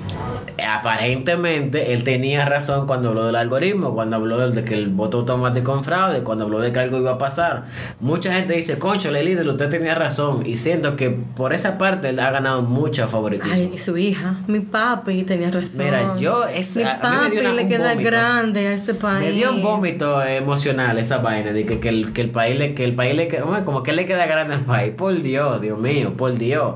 aparentemente 0.66 1.92
él 1.92 2.05
tenía 2.05 2.44
razón 2.44 2.87
cuando 2.87 3.11
habló 3.11 3.27
del 3.27 3.37
algoritmo, 3.37 3.94
cuando 3.94 4.16
habló 4.16 4.51
de 4.51 4.62
que 4.62 4.75
el 4.75 4.88
voto 4.88 5.18
automático 5.18 5.77
en 5.77 5.85
fraude, 5.85 6.23
cuando 6.23 6.44
habló 6.44 6.61
de 6.61 6.73
que 6.73 6.79
algo 6.79 6.99
iba 6.99 7.12
a 7.12 7.18
pasar. 7.18 7.64
Mucha 8.01 8.33
gente 8.33 8.55
dice, 8.55 8.79
concho, 8.79 9.09
el 9.09 9.25
líder, 9.25 9.49
usted 9.49 9.68
tenía 9.68 9.94
razón. 9.94 10.47
Y 10.47 10.57
siento 10.57 10.97
que 10.97 11.11
por 11.11 11.53
esa 11.53 11.79
parte 11.79 12.11
él 12.11 12.20
ha 12.20 12.31
ganado 12.31 12.62
mucho 12.62 13.09
favoritismo. 13.09 13.70
Ay, 13.73 13.79
su 13.79 13.97
hija, 13.97 14.37
mi 14.47 14.61
papi 14.61 15.25
tenía 15.25 15.51
razón. 15.51 15.70
Mira, 15.79 16.16
yo... 16.16 16.44
Es, 16.44 16.77
mi 16.77 16.85
papi 16.85 17.37
le 17.37 17.66
queda 17.66 17.94
grande 17.94 18.68
a 18.68 18.73
este 18.73 18.94
país. 18.94 19.24
Me 19.25 19.33
dio 19.33 19.53
un 19.53 19.63
vómito 19.63 20.23
emocional 20.23 20.99
esa 20.99 21.19
vaina 21.19 21.53
de 21.53 21.65
que, 21.65 21.81
que 21.81 21.88
el, 21.88 22.13
que 22.13 22.21
el 22.21 22.31
país 22.31 22.59
le 22.59 22.75
que 22.75 22.85
el 22.85 22.94
país 22.94 23.15
le 23.15 23.42
hombre, 23.42 23.65
como 23.65 23.83
que 23.83 23.92
le 23.92 24.07
queda 24.07 24.27
grande 24.27 24.55
al 24.55 24.65
país. 24.65 24.92
Por 24.96 25.23
Dios, 25.23 25.61
Dios 25.61 25.79
mío, 25.79 26.13
por 26.17 26.35
Dios. 26.35 26.75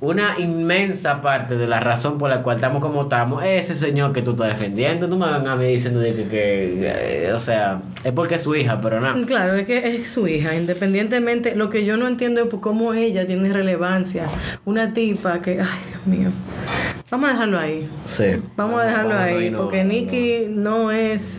Una 0.00 0.38
inmensa 0.38 1.20
parte 1.22 1.56
de 1.56 1.66
la 1.66 1.80
razón 1.80 2.18
por 2.18 2.30
la 2.30 2.42
cual 2.42 2.56
estamos 2.56 2.80
como 2.80 3.02
estamos 3.02 3.42
es 3.42 3.70
ese 3.70 3.86
señor 3.86 4.12
que 4.12 4.22
tú 4.22 4.32
estás 4.32 4.48
defendiendo. 4.50 5.08
No 5.08 5.16
me 5.16 5.26
van 5.26 5.46
a 5.48 5.56
mí 5.56 5.66
diciendo 5.66 6.00
de 6.00 6.14
que, 6.14 6.28
que, 6.28 7.26
eh, 7.26 7.32
o 7.32 7.38
sea, 7.40 7.80
es 8.04 8.12
porque 8.12 8.36
es 8.36 8.42
su 8.42 8.54
hija, 8.54 8.80
pero 8.80 9.00
nada. 9.00 9.16
Claro, 9.26 9.54
es 9.54 9.66
que 9.66 9.96
es 9.96 10.08
su 10.08 10.28
hija, 10.28 10.54
independientemente, 10.54 11.56
lo 11.56 11.68
que 11.68 11.84
yo 11.84 11.96
no 11.96 12.06
entiendo 12.06 12.42
es 12.42 12.48
cómo 12.60 12.94
ella 12.94 13.26
tiene 13.26 13.52
relevancia. 13.52 14.26
Una 14.64 14.92
tipa 14.92 15.42
que, 15.42 15.60
ay 15.60 15.80
Dios 15.88 16.06
mío, 16.06 16.30
vamos 17.10 17.30
a 17.30 17.32
dejarlo 17.32 17.58
ahí. 17.58 17.88
Sí. 18.04 18.24
Vamos 18.56 18.80
a 18.80 18.84
dejarlo 18.84 19.14
Vamos, 19.14 19.24
ahí, 19.24 19.50
no, 19.50 19.58
porque 19.58 19.84
no. 19.84 19.92
Nikki 19.92 20.46
no 20.50 20.90
es 20.90 21.38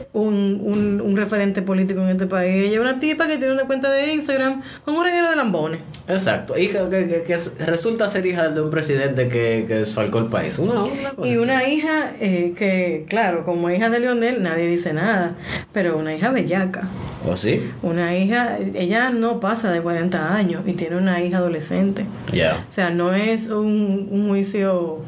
un, 0.13 0.59
un, 0.63 0.99
un 1.01 1.15
referente 1.15 1.61
político 1.61 2.01
en 2.01 2.09
este 2.09 2.25
país. 2.27 2.65
Ella 2.65 2.73
es 2.75 2.79
una 2.79 2.99
tipa 2.99 3.27
que 3.27 3.37
tiene 3.37 3.53
una 3.53 3.63
cuenta 3.65 3.89
de 3.91 4.13
Instagram 4.13 4.61
con 4.83 4.95
un 4.95 5.05
reguero 5.05 5.29
de 5.29 5.35
lambones. 5.37 5.79
Exacto. 6.07 6.57
Hija 6.57 6.89
que, 6.89 7.07
que- 7.07 7.23
que 7.23 7.33
es- 7.33 7.57
resulta 7.65 8.07
ser 8.09 8.25
hija 8.25 8.49
de 8.49 8.61
un 8.61 8.69
presidente 8.69 9.29
que, 9.29 9.63
que 9.67 9.75
desfalcó 9.75 10.19
el 10.19 10.25
país. 10.27 10.59
Una, 10.59 10.83
una 10.83 10.91
Y 11.23 11.29
así. 11.29 11.37
una 11.37 11.67
hija 11.69 12.11
eh, 12.19 12.53
que, 12.57 13.05
claro, 13.07 13.43
como 13.45 13.69
hija 13.69 13.89
de 13.89 13.99
Leonel 14.01 14.43
nadie 14.43 14.67
dice 14.67 14.91
nada, 14.93 15.35
pero 15.71 15.97
una 15.97 16.13
hija 16.13 16.29
bellaca. 16.31 16.89
¿O 17.25 17.37
sí? 17.37 17.61
Una 17.83 18.17
hija, 18.17 18.57
ella 18.73 19.11
no 19.11 19.39
pasa 19.39 19.71
de 19.71 19.79
40 19.81 20.35
años 20.35 20.63
y 20.65 20.73
tiene 20.73 20.97
una 20.97 21.21
hija 21.21 21.37
adolescente. 21.37 22.05
Ya. 22.33 22.65
O 22.67 22.71
sea, 22.71 22.89
no 22.89 23.13
es 23.13 23.47
un, 23.47 24.07
un 24.11 24.27
juicio, 24.27 24.99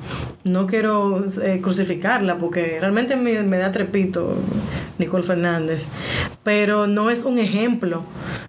no 0.44 0.68
quiero 0.68 1.26
eh, 1.44 1.60
crucificarla 1.62 2.38
porque 2.38 2.78
realmente 2.80 3.16
me, 3.16 3.42
me 3.44 3.58
da 3.58 3.72
trepito 3.72 4.38
Nicole 4.98 5.24
Fernández, 5.24 5.88
pero 6.44 6.88
no 6.88 7.10
es 7.10 7.24
un 7.24 7.40
ejemplo, 7.40 8.04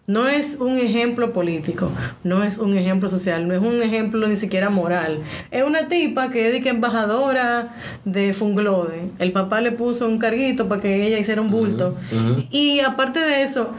no 0.07 0.29
es 0.29 0.57
un 0.61 0.77
ejemplo 0.79 1.33
político, 1.33 1.91
no 2.23 2.43
es 2.43 2.59
un 2.59 2.77
ejemplo 2.77 3.09
social, 3.09 3.49
no 3.49 3.55
es 3.55 3.61
un 3.61 3.83
ejemplo 3.83 4.27
ni 4.29 4.37
siquiera 4.37 4.71
moral. 4.71 5.21
Es 5.51 5.63
una 5.65 5.89
tipa 5.89 6.31
que 6.31 6.57
es 6.57 6.67
embajadora 6.67 7.75
de 8.05 8.35
Funglode. 8.35 9.11
El 9.19 9.33
papá 9.33 9.61
le 9.61 9.73
puso 9.73 10.07
un 10.09 10.19
carguito 10.19 10.69
para 10.69 10.81
que 10.81 11.07
ella 11.07 11.19
hiciera 11.19 11.41
un 11.41 11.51
bulto. 11.51 11.97
Y 12.51 12.81
aparte 12.81 13.21
de 13.21 13.43
eso, 13.43 13.71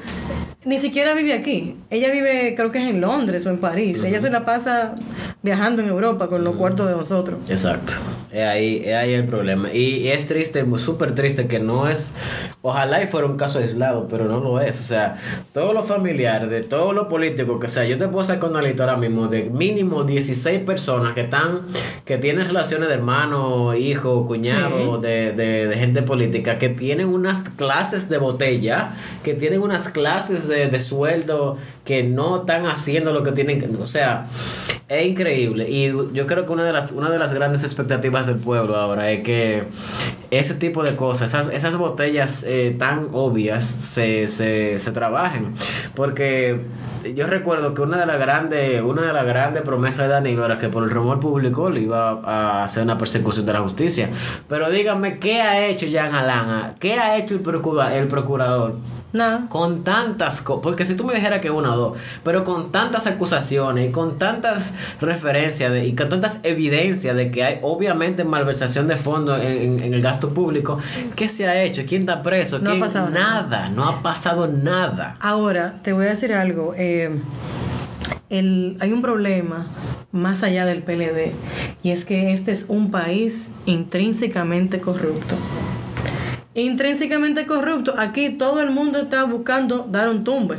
ni 0.66 0.80
siquiera 0.80 1.14
vive 1.14 1.34
aquí. 1.34 1.78
Ella 1.92 2.12
vive, 2.12 2.56
creo 2.56 2.72
que 2.72 2.80
es 2.80 2.90
en 2.90 3.00
Londres 3.00 3.46
o 3.46 3.52
en 3.52 3.60
París. 3.60 4.02
Ella 4.04 4.20
se 4.20 4.32
la 4.32 4.46
pasa 4.46 4.96
viajando 5.44 5.84
en 5.84 5.90
Europa 5.90 6.28
con 6.28 6.44
los 6.44 6.56
cuartos 6.56 6.90
de 6.90 6.96
nosotros. 6.96 7.48
Exacto. 7.50 7.94
Es 8.32 8.44
ahí, 8.44 8.82
es 8.84 8.96
ahí 8.96 9.14
el 9.14 9.26
problema. 9.26 9.72
Y 9.72 10.08
es 10.08 10.26
triste, 10.26 10.66
súper 10.78 11.14
triste 11.14 11.48
que 11.48 11.60
no 11.60 11.88
es. 11.88 12.16
Ojalá 12.64 13.02
y 13.04 13.06
fuera 13.06 13.28
un 13.28 13.38
caso 13.38 13.60
aislado, 13.60 14.08
pero 14.10 14.26
no 14.26 14.40
lo 14.40 14.60
es. 14.60 14.82
O 14.82 14.84
sea, 14.84 15.18
todos 15.54 15.74
los 15.76 15.86
familiares, 15.86 16.50
de 16.50 16.64
todos 16.64 16.96
los 16.96 17.08
políticos, 17.08 17.60
que 17.62 17.68
sea, 17.68 17.86
yo 17.86 18.00
te 18.00 18.08
puedo 18.08 18.26
sacar 18.26 18.50
una 18.50 18.62
lista 18.64 18.84
ahora 18.86 18.98
mismo 18.98 19.28
de 19.28 19.44
mínimo 19.44 20.04
16 20.04 20.62
personas 20.62 21.14
que 21.14 21.22
están, 21.22 21.62
que 22.06 22.18
tienen 22.18 22.48
relaciones 22.48 22.90
de 22.90 22.96
hermano, 22.96 23.76
hijo, 23.76 24.26
cuñado, 24.26 24.98
de, 24.98 25.32
de, 25.32 25.68
de 25.68 25.78
gente 25.78 26.02
política, 26.02 26.58
que 26.58 26.70
tienen 26.70 27.08
unas 27.10 27.50
clases 27.50 28.10
de 28.10 28.18
botella, 28.18 28.94
que 29.24 29.36
tienen 29.36 29.62
unas 29.62 29.90
clases 29.90 30.48
de, 30.48 30.55
de 30.56 30.80
sueldo, 30.80 31.58
que 31.86 32.04
no 32.04 32.38
están 32.42 32.66
haciendo 32.66 33.14
lo 33.14 33.24
que 33.24 33.32
tienen 33.32 33.60
que. 33.62 33.68
O 33.82 33.88
sea, 33.88 34.26
es 34.90 35.06
increíble. 35.06 35.70
Y 35.70 35.86
yo 36.14 36.26
creo 36.26 36.46
que 36.46 36.52
una 36.52 36.64
de 36.64 36.74
las, 36.74 36.92
una 36.92 37.10
de 37.10 37.20
las 37.20 37.34
grandes 37.34 37.64
expectativas 37.64 38.28
del 38.28 38.38
pueblo 38.38 38.76
ahora 38.76 39.10
es 39.12 39.24
que 39.24 39.64
ese 40.32 40.56
tipo 40.56 40.84
de 40.84 40.96
cosas, 40.96 41.30
esas, 41.30 41.50
esas 41.54 41.78
botellas 41.78 42.44
eh, 42.48 42.76
tan 42.78 43.10
obvias, 43.14 43.64
se, 43.66 44.28
se, 44.28 44.80
se 44.80 44.92
trabajen. 44.92 45.54
Porque 45.96 46.60
yo 47.16 47.28
recuerdo 47.28 47.74
que 47.76 47.82
una 47.84 47.98
de 47.98 48.06
las 48.08 48.20
grandes, 48.20 48.82
una 48.82 49.04
de 49.04 49.14
las 49.14 49.26
grandes 49.26 49.62
promesas 49.62 50.08
de 50.08 50.14
Danilo 50.14 50.44
era 50.44 50.58
que 50.58 50.70
por 50.70 50.84
el 50.84 50.90
rumor 50.90 51.20
público 51.20 51.70
le 51.70 51.82
iba 51.82 52.20
a 52.24 52.64
hacer 52.64 52.84
una 52.84 52.98
persecución 52.98 53.46
de 53.46 53.54
la 53.54 53.60
justicia. 53.60 54.10
Pero 54.50 54.70
díganme, 54.72 55.20
¿qué 55.20 55.42
ha 55.42 55.68
hecho 55.68 55.86
Jean 55.86 56.16
Alain? 56.16 56.74
¿Qué 56.80 56.94
ha 56.96 57.18
hecho 57.18 57.36
el, 57.36 57.42
procura- 57.42 57.96
el 57.96 58.08
procurador? 58.08 58.76
Nada. 59.14 59.46
con 59.48 59.86
tantas 59.86 60.42
cosas, 60.42 60.62
porque 60.62 60.84
si 60.86 60.98
tú 60.98 61.06
me 61.06 61.14
dijeras 61.14 61.40
que 61.40 61.50
una 61.50 61.74
pero 62.24 62.44
con 62.44 62.72
tantas 62.72 63.08
acusaciones 63.08 63.90
y 63.90 63.92
con 63.92 64.18
tantas 64.18 64.76
referencias 65.02 65.72
de- 65.72 65.86
y 65.86 65.96
con 65.96 66.10
tantas 66.10 66.40
evidencias 66.44 67.16
de 67.16 67.32
que 67.32 67.44
hay 67.44 67.60
obviamente 67.62 68.24
malversación 68.24 68.88
de 68.88 68.98
fondos 68.98 69.40
en, 69.42 69.48
en- 69.58 69.80
en 69.84 69.94
el 69.94 70.02
gasto 70.02 70.30
público, 70.34 70.80
¿qué 71.16 71.30
se 71.30 71.48
ha 71.48 71.62
hecho? 71.64 71.84
¿Quién 71.88 72.02
está 72.02 72.22
preso? 72.24 72.60
No 72.60 72.70
ha 72.70 72.74
¿Quién? 72.74 72.80
pasado 72.84 73.10
nada. 73.10 73.42
nada, 73.42 73.70
no 73.70 73.84
ha 73.86 74.02
pasado 74.02 74.48
nada. 74.48 75.18
Ahora, 75.20 75.80
te 75.84 75.94
voy 75.94 76.06
a 76.06 76.10
decir 76.10 76.34
algo. 76.34 76.74
eh, 76.78 77.20
el, 78.30 78.78
hay 78.80 78.92
un 78.92 79.02
problema 79.02 79.68
más 80.12 80.42
allá 80.44 80.66
del 80.66 80.82
PLD 80.84 81.32
y 81.84 81.92
es 81.92 82.06
que 82.06 82.32
este 82.34 82.52
es 82.52 82.66
un 82.70 82.90
país 82.92 83.48
intrínsecamente 83.66 84.80
corrupto. 84.80 85.36
Intrínsecamente 86.54 87.46
corrupto. 87.46 87.94
Aquí 87.98 88.30
todo 88.30 88.62
el 88.62 88.72
mundo 88.72 89.00
está 89.00 89.24
buscando 89.26 89.88
dar 89.92 90.08
un 90.10 90.24
tumbe. 90.24 90.58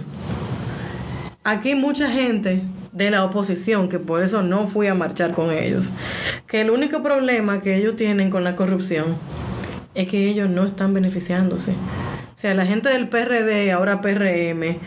Aquí 1.48 1.76
mucha 1.76 2.10
gente 2.10 2.62
de 2.90 3.08
la 3.08 3.22
oposición, 3.22 3.88
que 3.88 4.00
por 4.00 4.20
eso 4.20 4.42
no 4.42 4.66
fui 4.66 4.88
a 4.88 4.94
marchar 4.94 5.30
con 5.30 5.52
ellos, 5.52 5.92
que 6.48 6.62
el 6.62 6.70
único 6.70 7.04
problema 7.04 7.60
que 7.60 7.76
ellos 7.76 7.94
tienen 7.94 8.30
con 8.30 8.42
la 8.42 8.56
corrupción 8.56 9.14
es 9.94 10.08
que 10.08 10.26
ellos 10.28 10.50
no 10.50 10.64
están 10.64 10.92
beneficiándose. 10.92 11.70
O 11.70 12.34
sea, 12.34 12.52
la 12.54 12.66
gente 12.66 12.88
del 12.88 13.08
PRD, 13.08 13.70
ahora 13.70 14.00
PRM, 14.00 14.78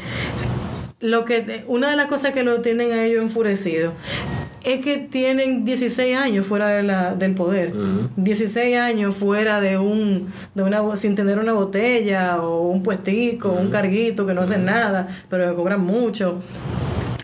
lo 1.00 1.24
que 1.24 1.64
una 1.68 1.92
de 1.92 1.96
las 1.96 2.08
cosas 2.08 2.34
que 2.34 2.44
lo 2.44 2.60
tienen 2.60 2.92
a 2.92 3.06
ellos 3.06 3.22
enfurecidos 3.22 3.94
es 4.64 4.84
que 4.84 4.98
tienen 4.98 5.66
16 5.66 6.16
años 6.18 6.46
fuera 6.46 6.68
de 6.70 6.84
la, 6.84 7.16
del 7.16 7.34
poder. 7.36 7.74
16 8.18 8.78
años 8.78 9.16
fuera 9.16 9.60
de 9.62 9.78
un 9.78 10.28
de 10.56 10.64
una 10.64 10.96
sin 10.96 11.16
tener 11.16 11.40
una 11.40 11.54
botella 11.54 12.42
o 12.42 12.68
un 12.68 12.84
puestico, 12.84 13.52
un 13.52 13.70
carguito 13.72 14.26
que 14.28 14.34
no 14.34 14.42
hacen 14.42 14.66
nada, 14.66 15.08
pero 15.30 15.50
que 15.50 15.56
cobran 15.56 15.82
mucho. 15.86 16.40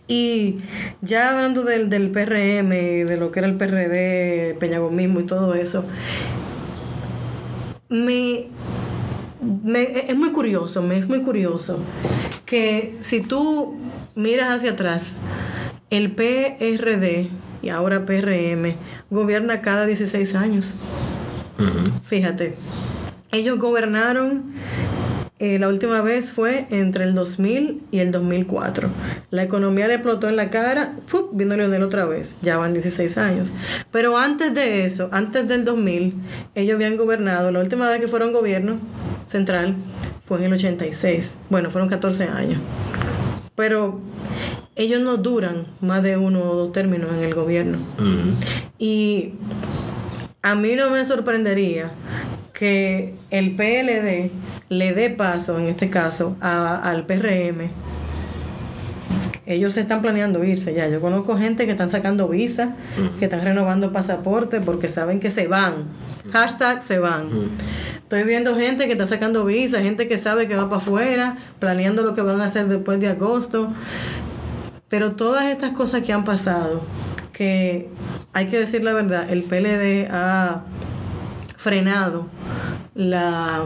Y 0.08 0.58
ya 1.02 1.32
hablando 1.32 1.64
del, 1.64 1.90
del 1.90 2.12
PRM, 2.12 2.70
de 2.70 3.18
lo 3.20 3.32
que 3.32 3.40
era 3.40 3.48
el 3.48 3.56
PRD, 3.56 4.56
Peñagomismo 4.60 5.20
y 5.22 5.24
todo 5.24 5.56
eso, 5.56 5.84
me, 7.90 8.48
me- 9.64 10.00
es 10.10 10.16
muy 10.16 10.30
curioso, 10.32 10.82
me 10.82 10.98
es 10.98 11.08
muy 11.08 11.22
curioso 11.22 11.80
que 12.46 12.98
si 13.02 13.22
tú 13.22 13.76
miras 14.16 14.50
hacia 14.58 14.72
atrás, 14.72 15.14
el 15.90 16.12
PRD 16.12 17.30
y 17.62 17.70
ahora 17.70 18.06
PRM 18.06 18.76
gobierna 19.10 19.62
cada 19.62 19.86
16 19.86 20.36
años. 20.36 20.76
Fíjate, 22.06 22.56
ellos 23.32 23.58
gobernaron, 23.58 24.54
eh, 25.40 25.58
la 25.60 25.68
última 25.68 26.02
vez 26.02 26.32
fue 26.32 26.68
entre 26.70 27.06
el 27.06 27.16
2000 27.16 27.82
y 27.92 28.00
el 28.00 28.12
2004. 28.12 28.90
La 29.32 29.44
economía 29.44 29.88
le 29.88 29.96
explotó 29.96 30.30
en 30.30 30.36
la 30.36 30.50
cara, 30.50 30.94
¡fup! 31.08 31.32
vino 31.34 31.56
Leonel 31.58 31.84
otra 31.84 32.06
vez, 32.06 32.38
ya 32.42 32.58
van 32.58 32.74
16 32.74 33.18
años. 33.18 33.52
Pero 33.92 34.18
antes 34.18 34.54
de 34.54 34.86
eso, 34.86 35.10
antes 35.12 35.48
del 35.48 35.66
2000, 35.66 36.14
ellos 36.56 36.76
habían 36.76 36.98
gobernado, 36.98 37.52
la 37.52 37.60
última 37.60 37.90
vez 37.90 38.00
que 38.00 38.08
fueron 38.08 38.32
gobierno 38.32 38.78
central 39.26 39.76
fue 40.24 40.40
en 40.40 40.46
el 40.46 40.54
86. 40.54 41.38
Bueno, 41.50 41.72
fueron 41.72 41.90
14 41.90 42.26
años. 42.26 42.60
Pero 43.56 44.02
ellos 44.76 45.02
no 45.02 45.18
duran 45.18 45.66
más 45.82 46.04
de 46.04 46.18
uno 46.18 46.42
o 46.44 46.56
dos 46.56 46.72
términos 46.72 47.10
en 47.18 47.24
el 47.24 47.34
gobierno. 47.34 47.80
Y 48.78 49.34
a 50.42 50.56
mí 50.56 50.76
no 50.76 50.90
me 50.90 51.04
sorprendería 51.06 51.92
que 52.54 53.14
el 53.32 53.52
PLD 53.56 54.32
le 54.70 54.94
dé 54.94 55.10
paso, 55.10 55.60
en 55.60 55.68
este 55.68 55.90
caso, 55.90 56.36
a- 56.42 56.78
al 56.90 57.06
PRM. 57.06 57.70
Ellos 59.48 59.74
se 59.74 59.82
están 59.82 60.02
planeando 60.02 60.44
irse 60.44 60.74
ya. 60.74 60.88
Yo 60.90 61.00
conozco 61.02 61.38
gente 61.38 61.66
que 61.66 61.72
están 61.74 61.90
sacando 61.92 62.28
visa, 62.28 62.76
que 63.20 63.26
están 63.26 63.42
renovando 63.42 63.94
pasaporte 63.94 64.60
porque 64.60 64.90
saben 64.90 65.20
que 65.20 65.30
se 65.30 65.48
van. 65.48 65.86
Hashtag 66.32 66.82
se 66.82 66.98
van. 66.98 67.28
Estoy 67.98 68.24
viendo 68.24 68.56
gente 68.56 68.88
que 68.88 68.94
está 68.94 69.06
sacando 69.06 69.46
visa, 69.46 69.82
gente 69.82 70.08
que 70.08 70.18
sabe 70.18 70.48
que 70.48 70.56
va 70.56 70.68
para 70.68 70.78
afuera, 70.82 71.38
planeando 71.60 72.02
lo 72.02 72.16
que 72.16 72.22
van 72.22 72.42
a 72.42 72.46
hacer 72.46 72.68
después 72.68 73.00
de 73.00 73.10
agosto. 73.10 73.72
Pero 74.90 75.14
todas 75.14 75.46
estas 75.46 75.72
cosas 75.72 76.04
que 76.06 76.14
han 76.14 76.24
pasado, 76.24 76.84
que 77.34 77.90
hay 78.34 78.48
que 78.48 78.60
decir 78.60 78.84
la 78.84 78.94
verdad, 78.94 79.30
el 79.32 79.44
PLD 79.44 80.08
ha 80.12 80.64
frenado 81.58 82.28
la 82.94 83.64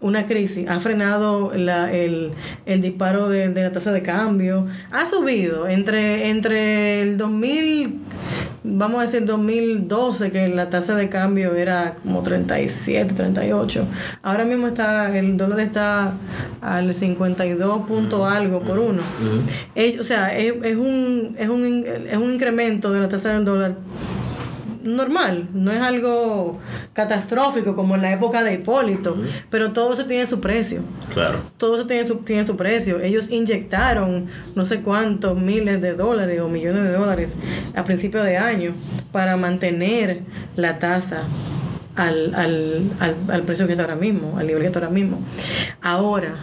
una 0.00 0.26
crisis, 0.26 0.68
ha 0.68 0.78
frenado 0.78 1.52
la- 1.56 1.92
el, 1.92 2.30
el 2.66 2.82
disparo 2.82 3.28
de, 3.28 3.48
la 3.48 3.72
tasa 3.72 3.90
de 3.90 4.02
cambio, 4.02 4.66
ha 4.92 5.06
subido 5.06 5.66
entre, 5.66 6.28
entre 6.30 7.02
el 7.02 7.18
2000, 7.18 7.98
vamos 8.70 8.98
a 8.98 9.02
decir 9.02 9.24
2012, 9.24 10.30
que 10.30 10.48
la 10.48 10.70
tasa 10.70 10.94
de 10.94 11.08
cambio 11.08 11.54
era 11.54 11.96
como 12.02 12.22
37, 12.22 13.14
38. 13.14 13.86
Ahora 14.22 14.44
mismo 14.44 14.68
está 14.68 15.16
el 15.18 15.36
dólar 15.36 15.60
está 15.60 16.12
al 16.60 16.94
52 16.94 17.86
punto 17.86 18.26
algo 18.26 18.60
por 18.60 18.78
uno. 18.78 19.02
Ellos- 19.74 20.00
o 20.00 20.04
sea, 20.04 20.36
es, 20.36 20.54
es 20.62 20.76
un, 20.76 21.34
es, 21.38 21.48
un, 21.48 21.84
es 22.10 22.16
un 22.16 22.32
incremento 22.32 22.92
de 22.92 23.00
la 23.00 23.08
tasa 23.08 23.32
del 23.34 23.44
dólar 23.44 23.74
normal, 24.96 25.48
no 25.52 25.72
es 25.72 25.80
algo 25.80 26.58
catastrófico 26.92 27.74
como 27.74 27.94
en 27.94 28.02
la 28.02 28.12
época 28.12 28.42
de 28.42 28.54
Hipólito, 28.54 29.16
pero 29.50 29.72
todo 29.72 29.92
eso 29.92 30.06
tiene 30.06 30.26
su 30.26 30.40
precio. 30.40 30.82
Claro. 31.12 31.40
Todo 31.56 31.76
eso 31.76 31.86
tiene 31.86 32.06
su, 32.06 32.16
tiene 32.16 32.44
su 32.44 32.56
precio. 32.56 33.00
Ellos 33.00 33.30
inyectaron 33.30 34.26
no 34.54 34.64
sé 34.64 34.80
cuántos 34.80 35.38
miles 35.38 35.80
de 35.80 35.94
dólares 35.94 36.40
o 36.40 36.48
millones 36.48 36.84
de 36.84 36.92
dólares 36.92 37.36
a 37.74 37.84
principio 37.84 38.22
de 38.22 38.36
año 38.36 38.74
para 39.12 39.36
mantener 39.36 40.22
la 40.56 40.78
tasa 40.78 41.24
al, 41.96 42.34
al, 42.34 42.82
al, 43.00 43.16
al 43.28 43.42
precio 43.42 43.66
que 43.66 43.72
está 43.72 43.84
ahora 43.84 43.96
mismo, 43.96 44.38
al 44.38 44.46
nivel 44.46 44.62
que 44.62 44.66
está 44.68 44.78
ahora 44.78 44.90
mismo. 44.90 45.20
Ahora, 45.82 46.36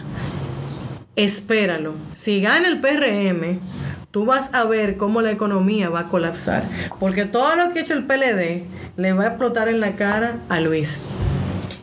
espéralo. 1.16 1.94
Si 2.14 2.40
gana 2.40 2.68
el 2.68 2.80
PRM, 2.80 3.58
tú 4.16 4.24
vas 4.24 4.48
a 4.54 4.64
ver 4.64 4.96
cómo 4.96 5.20
la 5.20 5.30
economía 5.30 5.90
va 5.90 6.00
a 6.00 6.08
colapsar. 6.08 6.64
Porque 6.98 7.26
todo 7.26 7.54
lo 7.54 7.70
que 7.70 7.80
ha 7.80 7.82
hecho 7.82 7.92
el 7.92 8.06
PLD 8.06 8.64
le 8.96 9.12
va 9.12 9.24
a 9.24 9.26
explotar 9.26 9.68
en 9.68 9.78
la 9.78 9.94
cara 9.94 10.38
a 10.48 10.58
Luis. 10.58 11.00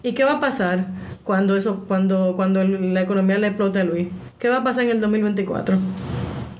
¿Y 0.02 0.14
qué 0.14 0.24
va 0.24 0.38
a 0.38 0.40
pasar 0.40 0.88
cuando 1.24 1.56
eso, 1.56 1.86
cuando, 1.88 2.34
cuando 2.36 2.64
la 2.64 3.02
economía 3.02 3.38
le 3.38 3.46
explote 3.46 3.82
a 3.82 3.84
Luis? 3.84 4.08
¿Qué 4.40 4.50
va 4.50 4.58
a 4.58 4.64
pasar 4.64 4.86
en 4.86 4.90
el 4.90 5.02
2024? 5.02 5.78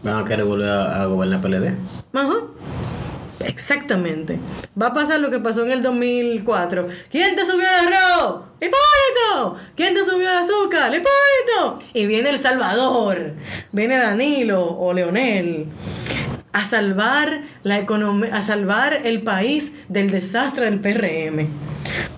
¿Van 0.04 0.24
a 0.24 0.24
querer 0.26 0.46
volver 0.46 0.70
a, 0.70 1.02
a 1.02 1.06
gobernar 1.08 1.42
PLD? 1.42 1.70
Ajá. 2.14 2.36
Exactamente. 3.40 4.38
Va 4.80 4.88
a 4.88 4.94
pasar 4.94 5.22
lo 5.22 5.32
que 5.32 5.40
pasó 5.40 5.66
en 5.66 5.72
el 5.72 5.82
2004. 5.82 6.88
¿Quién 7.10 7.36
te 7.36 7.46
subió 7.46 7.66
el 7.68 7.94
arroz? 7.94 8.42
¡Hipólito! 8.64 9.58
¿Quién 9.76 9.94
te 9.94 10.06
subió 10.06 10.30
el 10.30 10.38
azúcar? 10.38 10.90
¡Hipólito! 10.94 11.80
Y 11.94 12.06
viene 12.06 12.30
El 12.30 12.38
Salvador. 12.38 13.34
Viene 13.74 13.98
Danilo 13.98 14.64
o 14.66 14.94
Leonel. 14.94 15.68
A 16.54 16.64
salvar 16.64 17.42
la 17.64 17.80
economía, 17.80 18.34
a 18.34 18.42
salvar 18.42 19.02
el 19.06 19.22
país 19.22 19.74
del 19.90 20.12
desastre 20.12 20.66
del 20.66 20.80
PRM. 20.80 21.48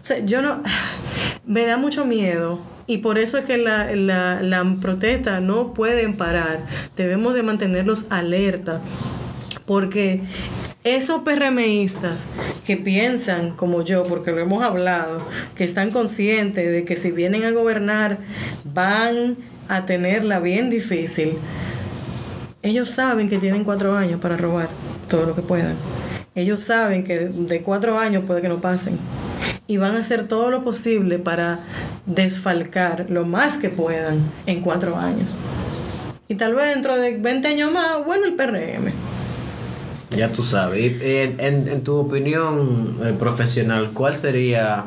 O 0.02 0.06
sea, 0.06 0.20
yo 0.20 0.42
no. 0.42 0.62
Me 1.46 1.66
da 1.66 1.78
mucho 1.78 2.06
miedo. 2.06 2.60
Y 2.88 3.00
por 3.00 3.18
eso 3.18 3.40
es 3.40 3.46
que 3.46 3.58
la, 3.58 3.96
la, 3.96 4.44
la 4.44 4.78
protesta 4.80 5.40
no 5.40 5.74
pueden 5.74 6.18
parar. 6.18 6.60
Debemos 6.96 7.34
de 7.34 7.42
mantenerlos 7.42 8.06
alerta. 8.12 8.82
Porque 9.66 10.22
esos 10.86 11.24
PRMistas 11.24 12.28
que 12.64 12.78
piensan 12.78 13.52
como 13.56 13.82
yo, 13.82 14.04
porque 14.04 14.32
lo 14.32 14.40
hemos 14.40 14.64
hablado, 14.64 15.28
que 15.56 15.64
están 15.64 15.90
conscientes 15.90 16.72
de 16.72 16.86
que 16.86 16.96
si 16.96 17.12
vienen 17.12 17.44
a 17.44 17.52
gobernar 17.52 18.20
van 18.64 19.36
a 19.68 19.88
tenerla 19.88 20.40
bien 20.40 20.70
difícil, 20.70 21.40
ellos 22.62 22.92
saben 22.92 23.30
que 23.30 23.40
tienen 23.40 23.64
cuatro 23.64 23.96
años 23.96 24.22
para 24.22 24.38
robar 24.38 24.70
todo 25.10 25.26
lo 25.26 25.36
que 25.36 25.42
puedan. 25.42 25.76
Ellos 26.36 26.62
saben 26.62 27.04
que 27.04 27.18
de 27.18 27.62
cuatro 27.62 27.98
años 27.98 28.24
puede 28.28 28.42
que 28.42 28.50
no 28.50 28.62
pasen. 28.62 29.00
Y 29.68 29.78
van 29.78 29.96
a 29.96 30.02
hacer 30.02 30.28
todo 30.28 30.52
lo 30.52 30.64
posible 30.64 31.18
para 31.18 31.62
desfalcar 32.06 33.08
lo 33.10 33.26
más 33.26 33.58
que 33.58 33.70
puedan 33.70 34.20
en 34.46 34.62
cuatro 34.62 34.98
años. 34.98 35.40
Y 36.28 36.36
tal 36.36 36.54
vez 36.54 36.76
dentro 36.76 36.96
de 36.96 37.18
20 37.18 37.48
años 37.48 37.72
más 37.72 38.06
vuelve 38.06 38.28
el 38.28 38.36
PRM. 38.36 39.15
Ya 40.16 40.30
tú 40.32 40.44
sabes. 40.44 41.02
En, 41.02 41.40
en- 41.40 41.68
en 41.68 41.84
tu 41.84 41.96
opinión 41.98 42.98
eh, 43.04 43.14
profesional, 43.18 43.92
¿cuál 43.94 44.16
sería, 44.16 44.86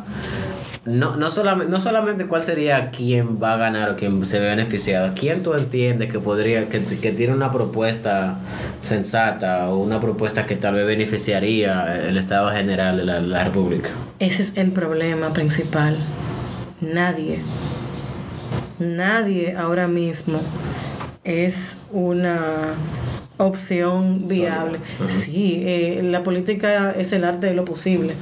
no, 0.87 1.17
no, 1.17 1.31
solamente, 1.31 1.71
no 1.71 1.81
solamente 1.81 2.27
cuál 2.27 2.43
sería 2.43 2.91
quién 2.91 3.39
va 3.43 3.55
a 3.55 3.57
ganar 3.59 3.91
o 3.91 3.97
quién 3.97 4.25
se 4.25 4.41
ve 4.41 4.49
beneficiado, 4.49 5.13
quién 5.15 5.43
tú 5.43 5.53
entiendes 5.55 6.11
que 6.11 6.19
podría, 6.19 6.69
que, 6.69 6.81
que 6.83 7.13
tiene 7.13 7.35
una 7.35 7.53
propuesta 7.53 8.39
sensata 8.81 9.69
o 9.69 9.79
una 9.81 10.01
propuesta 10.01 10.47
que 10.47 10.57
tal 10.57 10.75
vez 10.75 10.87
beneficiaría 10.87 12.07
el 12.09 12.17
Estado 12.17 12.51
General 12.53 12.97
de 12.97 13.05
la, 13.05 13.21
la 13.21 13.45
República? 13.45 13.91
Ese 14.19 14.43
es 14.43 14.53
el 14.57 14.71
problema 14.73 15.33
principal. 15.35 15.99
Nadie, 16.81 17.41
nadie 18.79 19.57
ahora 19.57 19.89
mismo 19.89 20.41
es 21.25 21.77
una 21.93 22.73
opción 23.39 24.27
viable. 24.29 24.81
Sí, 25.09 25.63
eh, 25.65 26.01
la 26.03 26.23
política 26.23 26.93
es 26.93 27.13
el 27.13 27.25
arte 27.25 27.47
de 27.47 27.55
lo 27.55 27.65
posible. 27.65 28.15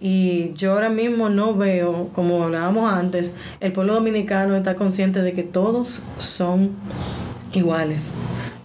Y 0.00 0.52
yo 0.54 0.72
ahora 0.72 0.90
mismo 0.90 1.28
no 1.28 1.54
veo, 1.54 2.08
como 2.14 2.44
hablábamos 2.44 2.92
antes, 2.92 3.32
el 3.60 3.72
pueblo 3.72 3.94
dominicano 3.94 4.54
está 4.54 4.76
consciente 4.76 5.22
de 5.22 5.32
que 5.32 5.42
todos 5.42 6.02
son 6.18 6.70
iguales, 7.52 8.06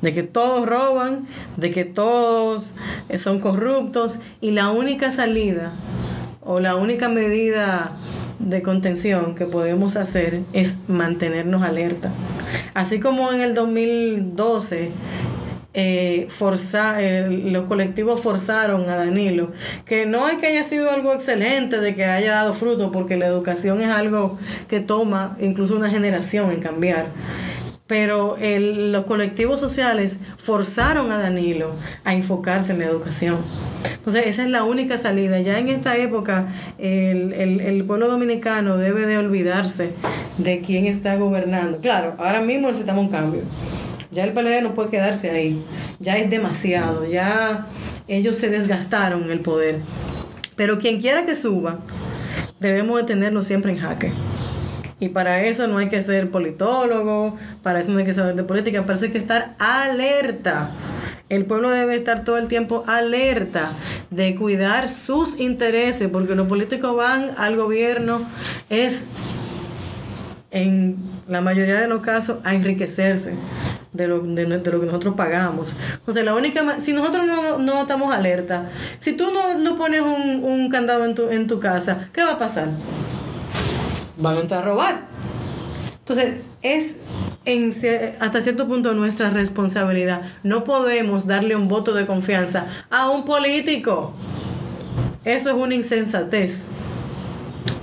de 0.01 0.14
que 0.14 0.22
todos 0.22 0.68
roban, 0.68 1.28
de 1.57 1.72
que 1.72 1.86
todos 1.86 2.72
son 3.18 3.39
corruptos 3.39 4.20
y 4.41 4.51
la 4.51 4.70
única 4.70 5.09
salida 5.09 5.74
o 6.41 6.59
la 6.59 6.76
única 6.76 7.09
medida 7.09 7.93
de 8.38 8.61
contención 8.61 9.34
que 9.36 9.45
podemos 9.45 9.95
hacer 9.95 10.41
es 10.53 10.78
mantenernos 10.88 11.64
alerta. 11.64 12.11
Así 12.74 12.99
como 12.99 13.32
en 13.32 13.41
el 13.41 13.55
2012 13.55 14.91
eh, 15.74 16.28
forza- 16.30 17.01
el- 17.01 17.51
los 17.51 17.65
colectivos 17.65 18.21
forzaron 18.21 18.89
a 18.89 18.95
Danilo, 18.95 19.51
que 19.86 20.05
no 20.05 20.30
es 20.30 20.38
que 20.38 20.47
haya 20.47 20.63
sido 20.63 20.91
algo 20.91 21.13
excelente, 21.13 21.80
de 21.80 21.95
que 21.95 22.05
haya 22.05 22.34
dado 22.34 22.53
fruto, 22.53 22.91
porque 22.91 23.17
la 23.17 23.26
educación 23.28 23.82
es 23.82 23.89
algo 23.89 24.38
que 24.67 24.80
toma 24.80 25.36
incluso 25.41 25.76
una 25.76 25.89
generación 25.89 26.51
en 26.51 26.59
cambiar. 26.61 27.07
Pero 27.88 28.38
el- 28.38 28.91
los 28.91 29.05
colectivos 29.05 29.59
sociales 29.59 30.17
forzaron 30.38 31.11
a 31.11 31.17
Danilo 31.17 31.71
a 32.05 32.13
enfocarse 32.13 32.71
en 32.71 32.80
la 32.80 32.86
educación. 32.86 33.38
Entonces, 33.97 34.28
esa 34.28 34.43
es 34.43 34.49
la 34.49 34.63
única 34.63 34.97
salida. 34.97 35.39
Ya 35.41 35.59
en 35.59 35.67
esta 35.69 35.97
época, 35.97 36.47
el, 36.78 37.34
el- 37.34 37.59
el 37.61 37.84
pueblo 37.84 38.07
dominicano 38.07 38.78
debe 38.78 39.05
de 39.05 39.17
olvidarse 39.17 39.91
de 40.38 40.61
quién 40.61 40.86
está 40.86 41.15
gobernando. 41.17 41.80
Claro, 41.80 42.13
ahora 42.19 42.41
mismo 42.41 42.67
necesitamos 42.67 43.05
un 43.05 43.11
cambio. 43.11 43.41
Ya 44.14 44.24
el 44.24 44.34
PLD 44.34 44.61
no 44.61 44.76
puede 44.76 44.89
quedarse 44.89 45.30
ahí. 45.30 45.61
Ya 45.99 46.18
es 46.18 46.30
demasiado. 46.30 47.05
Ya 47.05 47.68
ellos 48.07 48.38
se 48.38 48.49
desgastaron 48.49 49.30
el 49.32 49.39
poder. 49.39 49.80
Pero 50.55 50.78
quien 50.78 51.01
quiera 51.01 51.26
que 51.26 51.36
suba, 51.36 51.80
debemos 52.59 52.97
de 52.97 53.03
tenerlo 53.03 53.43
siempre 53.43 53.72
en 53.72 53.80
jaque. 53.80 54.11
Y 54.99 55.09
para 55.09 55.43
eso 55.43 55.68
no 55.68 55.80
hay 55.80 55.89
que 55.89 56.01
ser 56.01 56.32
politólogo, 56.32 57.38
para 57.61 57.80
eso 57.82 57.91
no 57.91 57.99
hay 57.99 58.05
que 58.05 58.14
saber 58.14 58.36
de 58.36 58.43
política, 58.43 58.84
para 58.84 58.95
eso 58.95 59.05
hay 59.05 59.11
que 59.11 59.18
estar 59.18 59.53
alerta. 59.59 60.72
El 61.28 61.45
pueblo 61.45 61.72
debe 61.72 61.95
estar 61.95 62.24
todo 62.24 62.38
el 62.38 62.47
tiempo 62.47 62.84
alerta 62.88 63.72
de 64.11 64.36
cuidar 64.36 64.88
sus 64.88 65.39
intereses, 65.39 66.07
porque 66.09 66.36
los 66.36 66.47
políticos 66.47 66.95
van 66.95 67.32
al 67.38 67.57
gobierno 67.57 68.22
es 68.70 69.03
en 70.51 70.97
la 71.28 71.41
mayoría 71.41 71.82
de 71.82 71.88
los 71.88 72.01
casos 72.01 72.38
a 72.43 72.53
enriquecerse 72.53 73.34
de 73.94 74.08
lo, 74.08 74.20
de, 74.22 74.46
lo 74.46 74.80
que 74.80 74.86
nosotros 74.86 75.16
pagamos. 75.16 75.76
O 76.06 76.12
sea, 76.12 76.24
la 76.24 76.36
única 76.36 76.80
si 76.80 76.94
nosotros 76.94 77.26
no, 77.26 77.60
no 77.60 77.82
estamos 77.82 78.14
alerta, 78.14 78.70
si 79.00 79.14
tú 79.16 79.32
no, 79.32 79.58
no 79.58 79.76
pones 79.76 80.02
un, 80.02 80.44
un 80.44 80.70
candado 80.70 81.06
en 81.06 81.16
tu, 81.16 81.30
en 81.30 81.48
tu 81.48 81.60
casa, 81.60 82.10
¿qué 82.12 82.24
va 82.24 82.34
a 82.34 82.38
pasar? 82.38 82.70
Van 84.18 84.38
a 84.38 84.39
entrar 84.41 84.62
a 84.62 84.66
robar. 84.66 85.02
Entonces, 86.00 86.41
es 86.62 86.98
en, 87.46 87.74
hasta 88.20 88.41
cierto 88.41 88.68
punto 88.68 88.94
nuestra 88.94 89.30
responsabilidad. 89.30 90.22
No 90.44 90.64
podemos 90.64 91.28
darle 91.28 91.56
un 91.56 91.68
voto 91.68 91.94
de 91.94 92.06
confianza 92.06 92.68
a 92.89 93.10
un 93.10 93.26
político. 93.26 94.14
Eso 95.26 95.50
es 95.50 95.56
una 95.56 95.76
insensatez. 95.76 96.66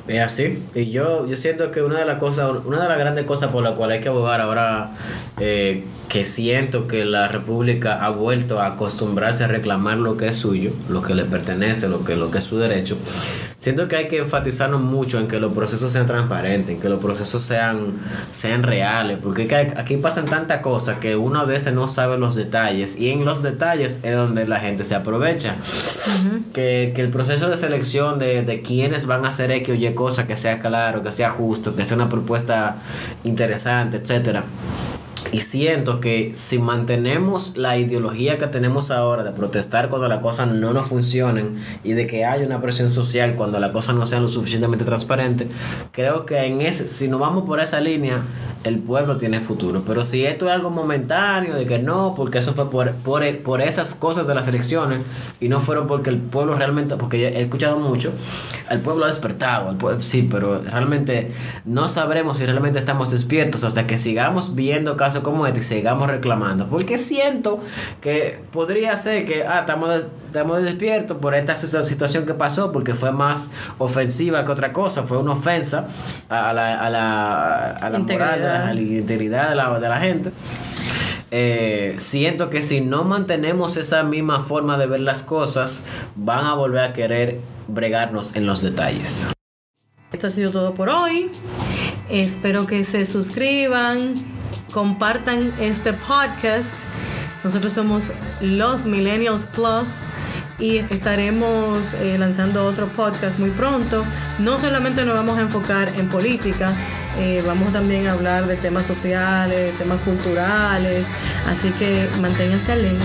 Es 0.06 0.20
así. 0.20 0.62
Y 0.74 0.90
yo, 0.90 1.26
yo 1.26 1.36
siento 1.36 1.70
que 1.70 1.82
una 1.82 2.00
de 2.00 2.04
las 2.04 2.18
cosas, 2.18 2.50
una 2.64 2.82
de 2.82 2.88
las 2.88 2.98
grandes 2.98 3.24
cosas 3.24 3.50
por 3.50 3.62
la 3.62 3.74
cual 3.74 3.92
hay 3.92 4.00
que 4.00 4.08
abogar 4.08 4.40
ahora, 4.40 4.90
eh, 5.38 5.84
que 6.10 6.24
siento 6.24 6.88
que 6.88 7.04
la 7.04 7.28
República 7.28 8.04
ha 8.04 8.10
vuelto 8.10 8.60
a 8.60 8.66
acostumbrarse 8.66 9.44
a 9.44 9.46
reclamar 9.46 9.96
lo 9.96 10.16
que 10.16 10.26
es 10.26 10.36
suyo, 10.36 10.72
lo 10.88 11.02
que 11.02 11.14
le 11.14 11.24
pertenece, 11.24 11.88
lo 11.88 12.04
que, 12.04 12.16
lo 12.16 12.32
que 12.32 12.38
es 12.38 12.44
su 12.44 12.58
derecho. 12.58 12.96
Siento 13.60 13.86
que 13.86 13.94
hay 13.94 14.08
que 14.08 14.18
enfatizarnos 14.18 14.80
mucho 14.80 15.20
en 15.20 15.28
que 15.28 15.38
los 15.38 15.52
procesos 15.52 15.92
sean 15.92 16.08
transparentes, 16.08 16.74
en 16.74 16.80
que 16.80 16.88
los 16.88 16.98
procesos 16.98 17.44
sean, 17.44 18.00
sean 18.32 18.64
reales, 18.64 19.18
porque 19.22 19.54
aquí 19.76 19.98
pasan 19.98 20.24
tantas 20.24 20.62
cosas 20.62 20.98
que 20.98 21.14
uno 21.14 21.38
a 21.38 21.44
veces 21.44 21.74
no 21.74 21.86
sabe 21.86 22.18
los 22.18 22.34
detalles 22.34 22.98
y 22.98 23.10
en 23.10 23.24
los 23.24 23.44
detalles 23.44 24.00
es 24.02 24.16
donde 24.16 24.48
la 24.48 24.58
gente 24.58 24.82
se 24.82 24.96
aprovecha. 24.96 25.54
que, 26.52 26.92
que 26.92 27.02
el 27.02 27.10
proceso 27.10 27.48
de 27.48 27.56
selección 27.56 28.18
de, 28.18 28.42
de 28.42 28.62
quiénes 28.62 29.06
van 29.06 29.24
a 29.24 29.28
hacer 29.28 29.52
X 29.52 29.68
o 29.68 29.74
Y 29.74 29.94
cosa 29.94 30.26
que 30.26 30.34
sea 30.34 30.58
claro, 30.58 31.04
que 31.04 31.12
sea 31.12 31.30
justo, 31.30 31.76
que 31.76 31.84
sea 31.84 31.96
una 31.96 32.08
propuesta 32.08 32.78
interesante, 33.22 33.98
etcétera 33.98 34.42
Y 35.32 35.40
siento 35.40 36.00
que 36.00 36.34
si 36.34 36.58
mantenemos 36.58 37.56
la 37.56 37.78
ideología 37.78 38.38
que 38.38 38.46
tenemos 38.46 38.90
ahora 38.90 39.22
de 39.22 39.30
protestar 39.30 39.88
cuando 39.88 40.08
las 40.08 40.20
cosas 40.20 40.48
no 40.48 40.72
nos 40.72 40.86
funcionen 40.88 41.62
y 41.84 41.92
de 41.92 42.06
que 42.06 42.24
haya 42.24 42.44
una 42.44 42.60
presión 42.60 42.90
social 42.90 43.34
cuando 43.36 43.60
las 43.60 43.70
cosas 43.70 43.94
no 43.94 44.06
sean 44.06 44.22
lo 44.22 44.28
suficientemente 44.28 44.84
transparentes, 44.84 45.48
creo 45.92 46.26
que 46.26 46.44
en 46.44 46.62
ese, 46.62 46.88
si 46.88 47.06
nos 47.08 47.20
vamos 47.20 47.44
por 47.44 47.60
esa 47.60 47.80
línea, 47.80 48.22
el 48.64 48.78
pueblo 48.78 49.16
tiene 49.16 49.40
futuro. 49.40 49.82
Pero 49.86 50.04
si 50.04 50.24
esto 50.24 50.46
es 50.46 50.52
algo 50.52 50.70
momentáneo, 50.70 51.54
de 51.54 51.66
que 51.66 51.78
no, 51.78 52.14
porque 52.14 52.38
eso 52.38 52.52
fue 52.52 52.70
por, 52.70 52.92
por, 52.96 53.38
por 53.38 53.62
esas 53.62 53.94
cosas 53.94 54.26
de 54.26 54.34
las 54.34 54.46
elecciones 54.48 55.02
y 55.40 55.48
no 55.48 55.60
fueron 55.60 55.86
porque 55.86 56.10
el 56.10 56.18
pueblo 56.18 56.54
realmente, 56.54 56.96
porque 56.96 57.28
he 57.28 57.42
escuchado 57.42 57.78
mucho, 57.78 58.12
el 58.70 58.80
pueblo 58.80 59.04
ha 59.04 59.08
despertado, 59.08 59.70
el 59.70 59.76
pueblo, 59.76 60.02
sí, 60.02 60.28
pero 60.30 60.62
realmente 60.62 61.32
no 61.64 61.88
sabremos 61.88 62.38
si 62.38 62.46
realmente 62.46 62.78
estamos 62.78 63.10
despiertos 63.10 63.64
hasta 63.64 63.86
que 63.86 63.96
sigamos 63.96 64.54
viendo 64.54 64.96
casos 64.96 65.22
como 65.22 65.46
este 65.46 65.60
y 65.60 65.62
sigamos 65.62 66.08
reclamando. 66.08 66.68
Porque 66.68 66.98
siento 66.98 67.60
que 68.00 68.40
podría 68.52 68.94
ser 68.96 69.24
que, 69.24 69.44
ah, 69.44 69.60
estamos, 69.60 70.04
estamos 70.26 70.62
despiertos 70.62 71.16
por 71.16 71.34
esta 71.34 71.54
situación 71.54 72.26
que 72.26 72.34
pasó, 72.34 72.72
porque 72.72 72.94
fue 72.94 73.10
más 73.10 73.50
ofensiva 73.78 74.44
que 74.44 74.52
otra 74.52 74.72
cosa, 74.72 75.02
fue 75.04 75.18
una 75.18 75.32
ofensa 75.32 75.88
a 76.28 76.52
la, 76.52 77.70
a 77.80 77.90
la 78.52 78.74
integridad 78.74 79.50
de 79.50 79.54
la, 79.56 79.78
de 79.78 79.88
la 79.88 80.00
gente. 80.00 80.30
Eh, 81.30 81.94
siento 81.98 82.50
que 82.50 82.62
si 82.62 82.80
no 82.80 83.04
mantenemos 83.04 83.76
esa 83.76 84.02
misma 84.02 84.40
forma 84.40 84.76
de 84.78 84.86
ver 84.86 85.00
las 85.00 85.22
cosas, 85.22 85.84
van 86.16 86.44
a 86.44 86.54
volver 86.54 86.82
a 86.82 86.92
querer 86.92 87.40
bregarnos 87.68 88.34
en 88.34 88.46
los 88.46 88.62
detalles. 88.62 89.26
Esto 90.12 90.26
ha 90.26 90.30
sido 90.30 90.50
todo 90.50 90.74
por 90.74 90.88
hoy. 90.88 91.30
Espero 92.10 92.66
que 92.66 92.82
se 92.82 93.04
suscriban, 93.04 94.14
compartan 94.72 95.52
este 95.60 95.92
podcast. 95.92 96.72
Nosotros 97.44 97.72
somos 97.72 98.10
los 98.40 98.84
Millennials 98.84 99.42
Plus 99.54 100.00
y 100.58 100.78
estaremos 100.78 101.94
eh, 101.94 102.18
lanzando 102.18 102.66
otro 102.66 102.88
podcast 102.88 103.38
muy 103.38 103.50
pronto. 103.50 104.04
No 104.40 104.58
solamente 104.58 105.04
nos 105.04 105.14
vamos 105.14 105.38
a 105.38 105.42
enfocar 105.42 105.88
en 105.96 106.08
política, 106.08 106.72
eh, 107.18 107.42
vamos 107.46 107.72
también 107.72 108.06
a 108.06 108.12
hablar 108.12 108.46
de 108.46 108.56
temas 108.56 108.86
sociales, 108.86 109.76
temas 109.78 110.00
culturales, 110.00 111.04
así 111.48 111.70
que 111.72 112.08
manténganse 112.20 112.72
alerta. 112.72 113.04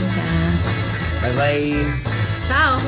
Bye 1.22 1.34
bye. 1.34 1.86
Chao. 2.48 2.80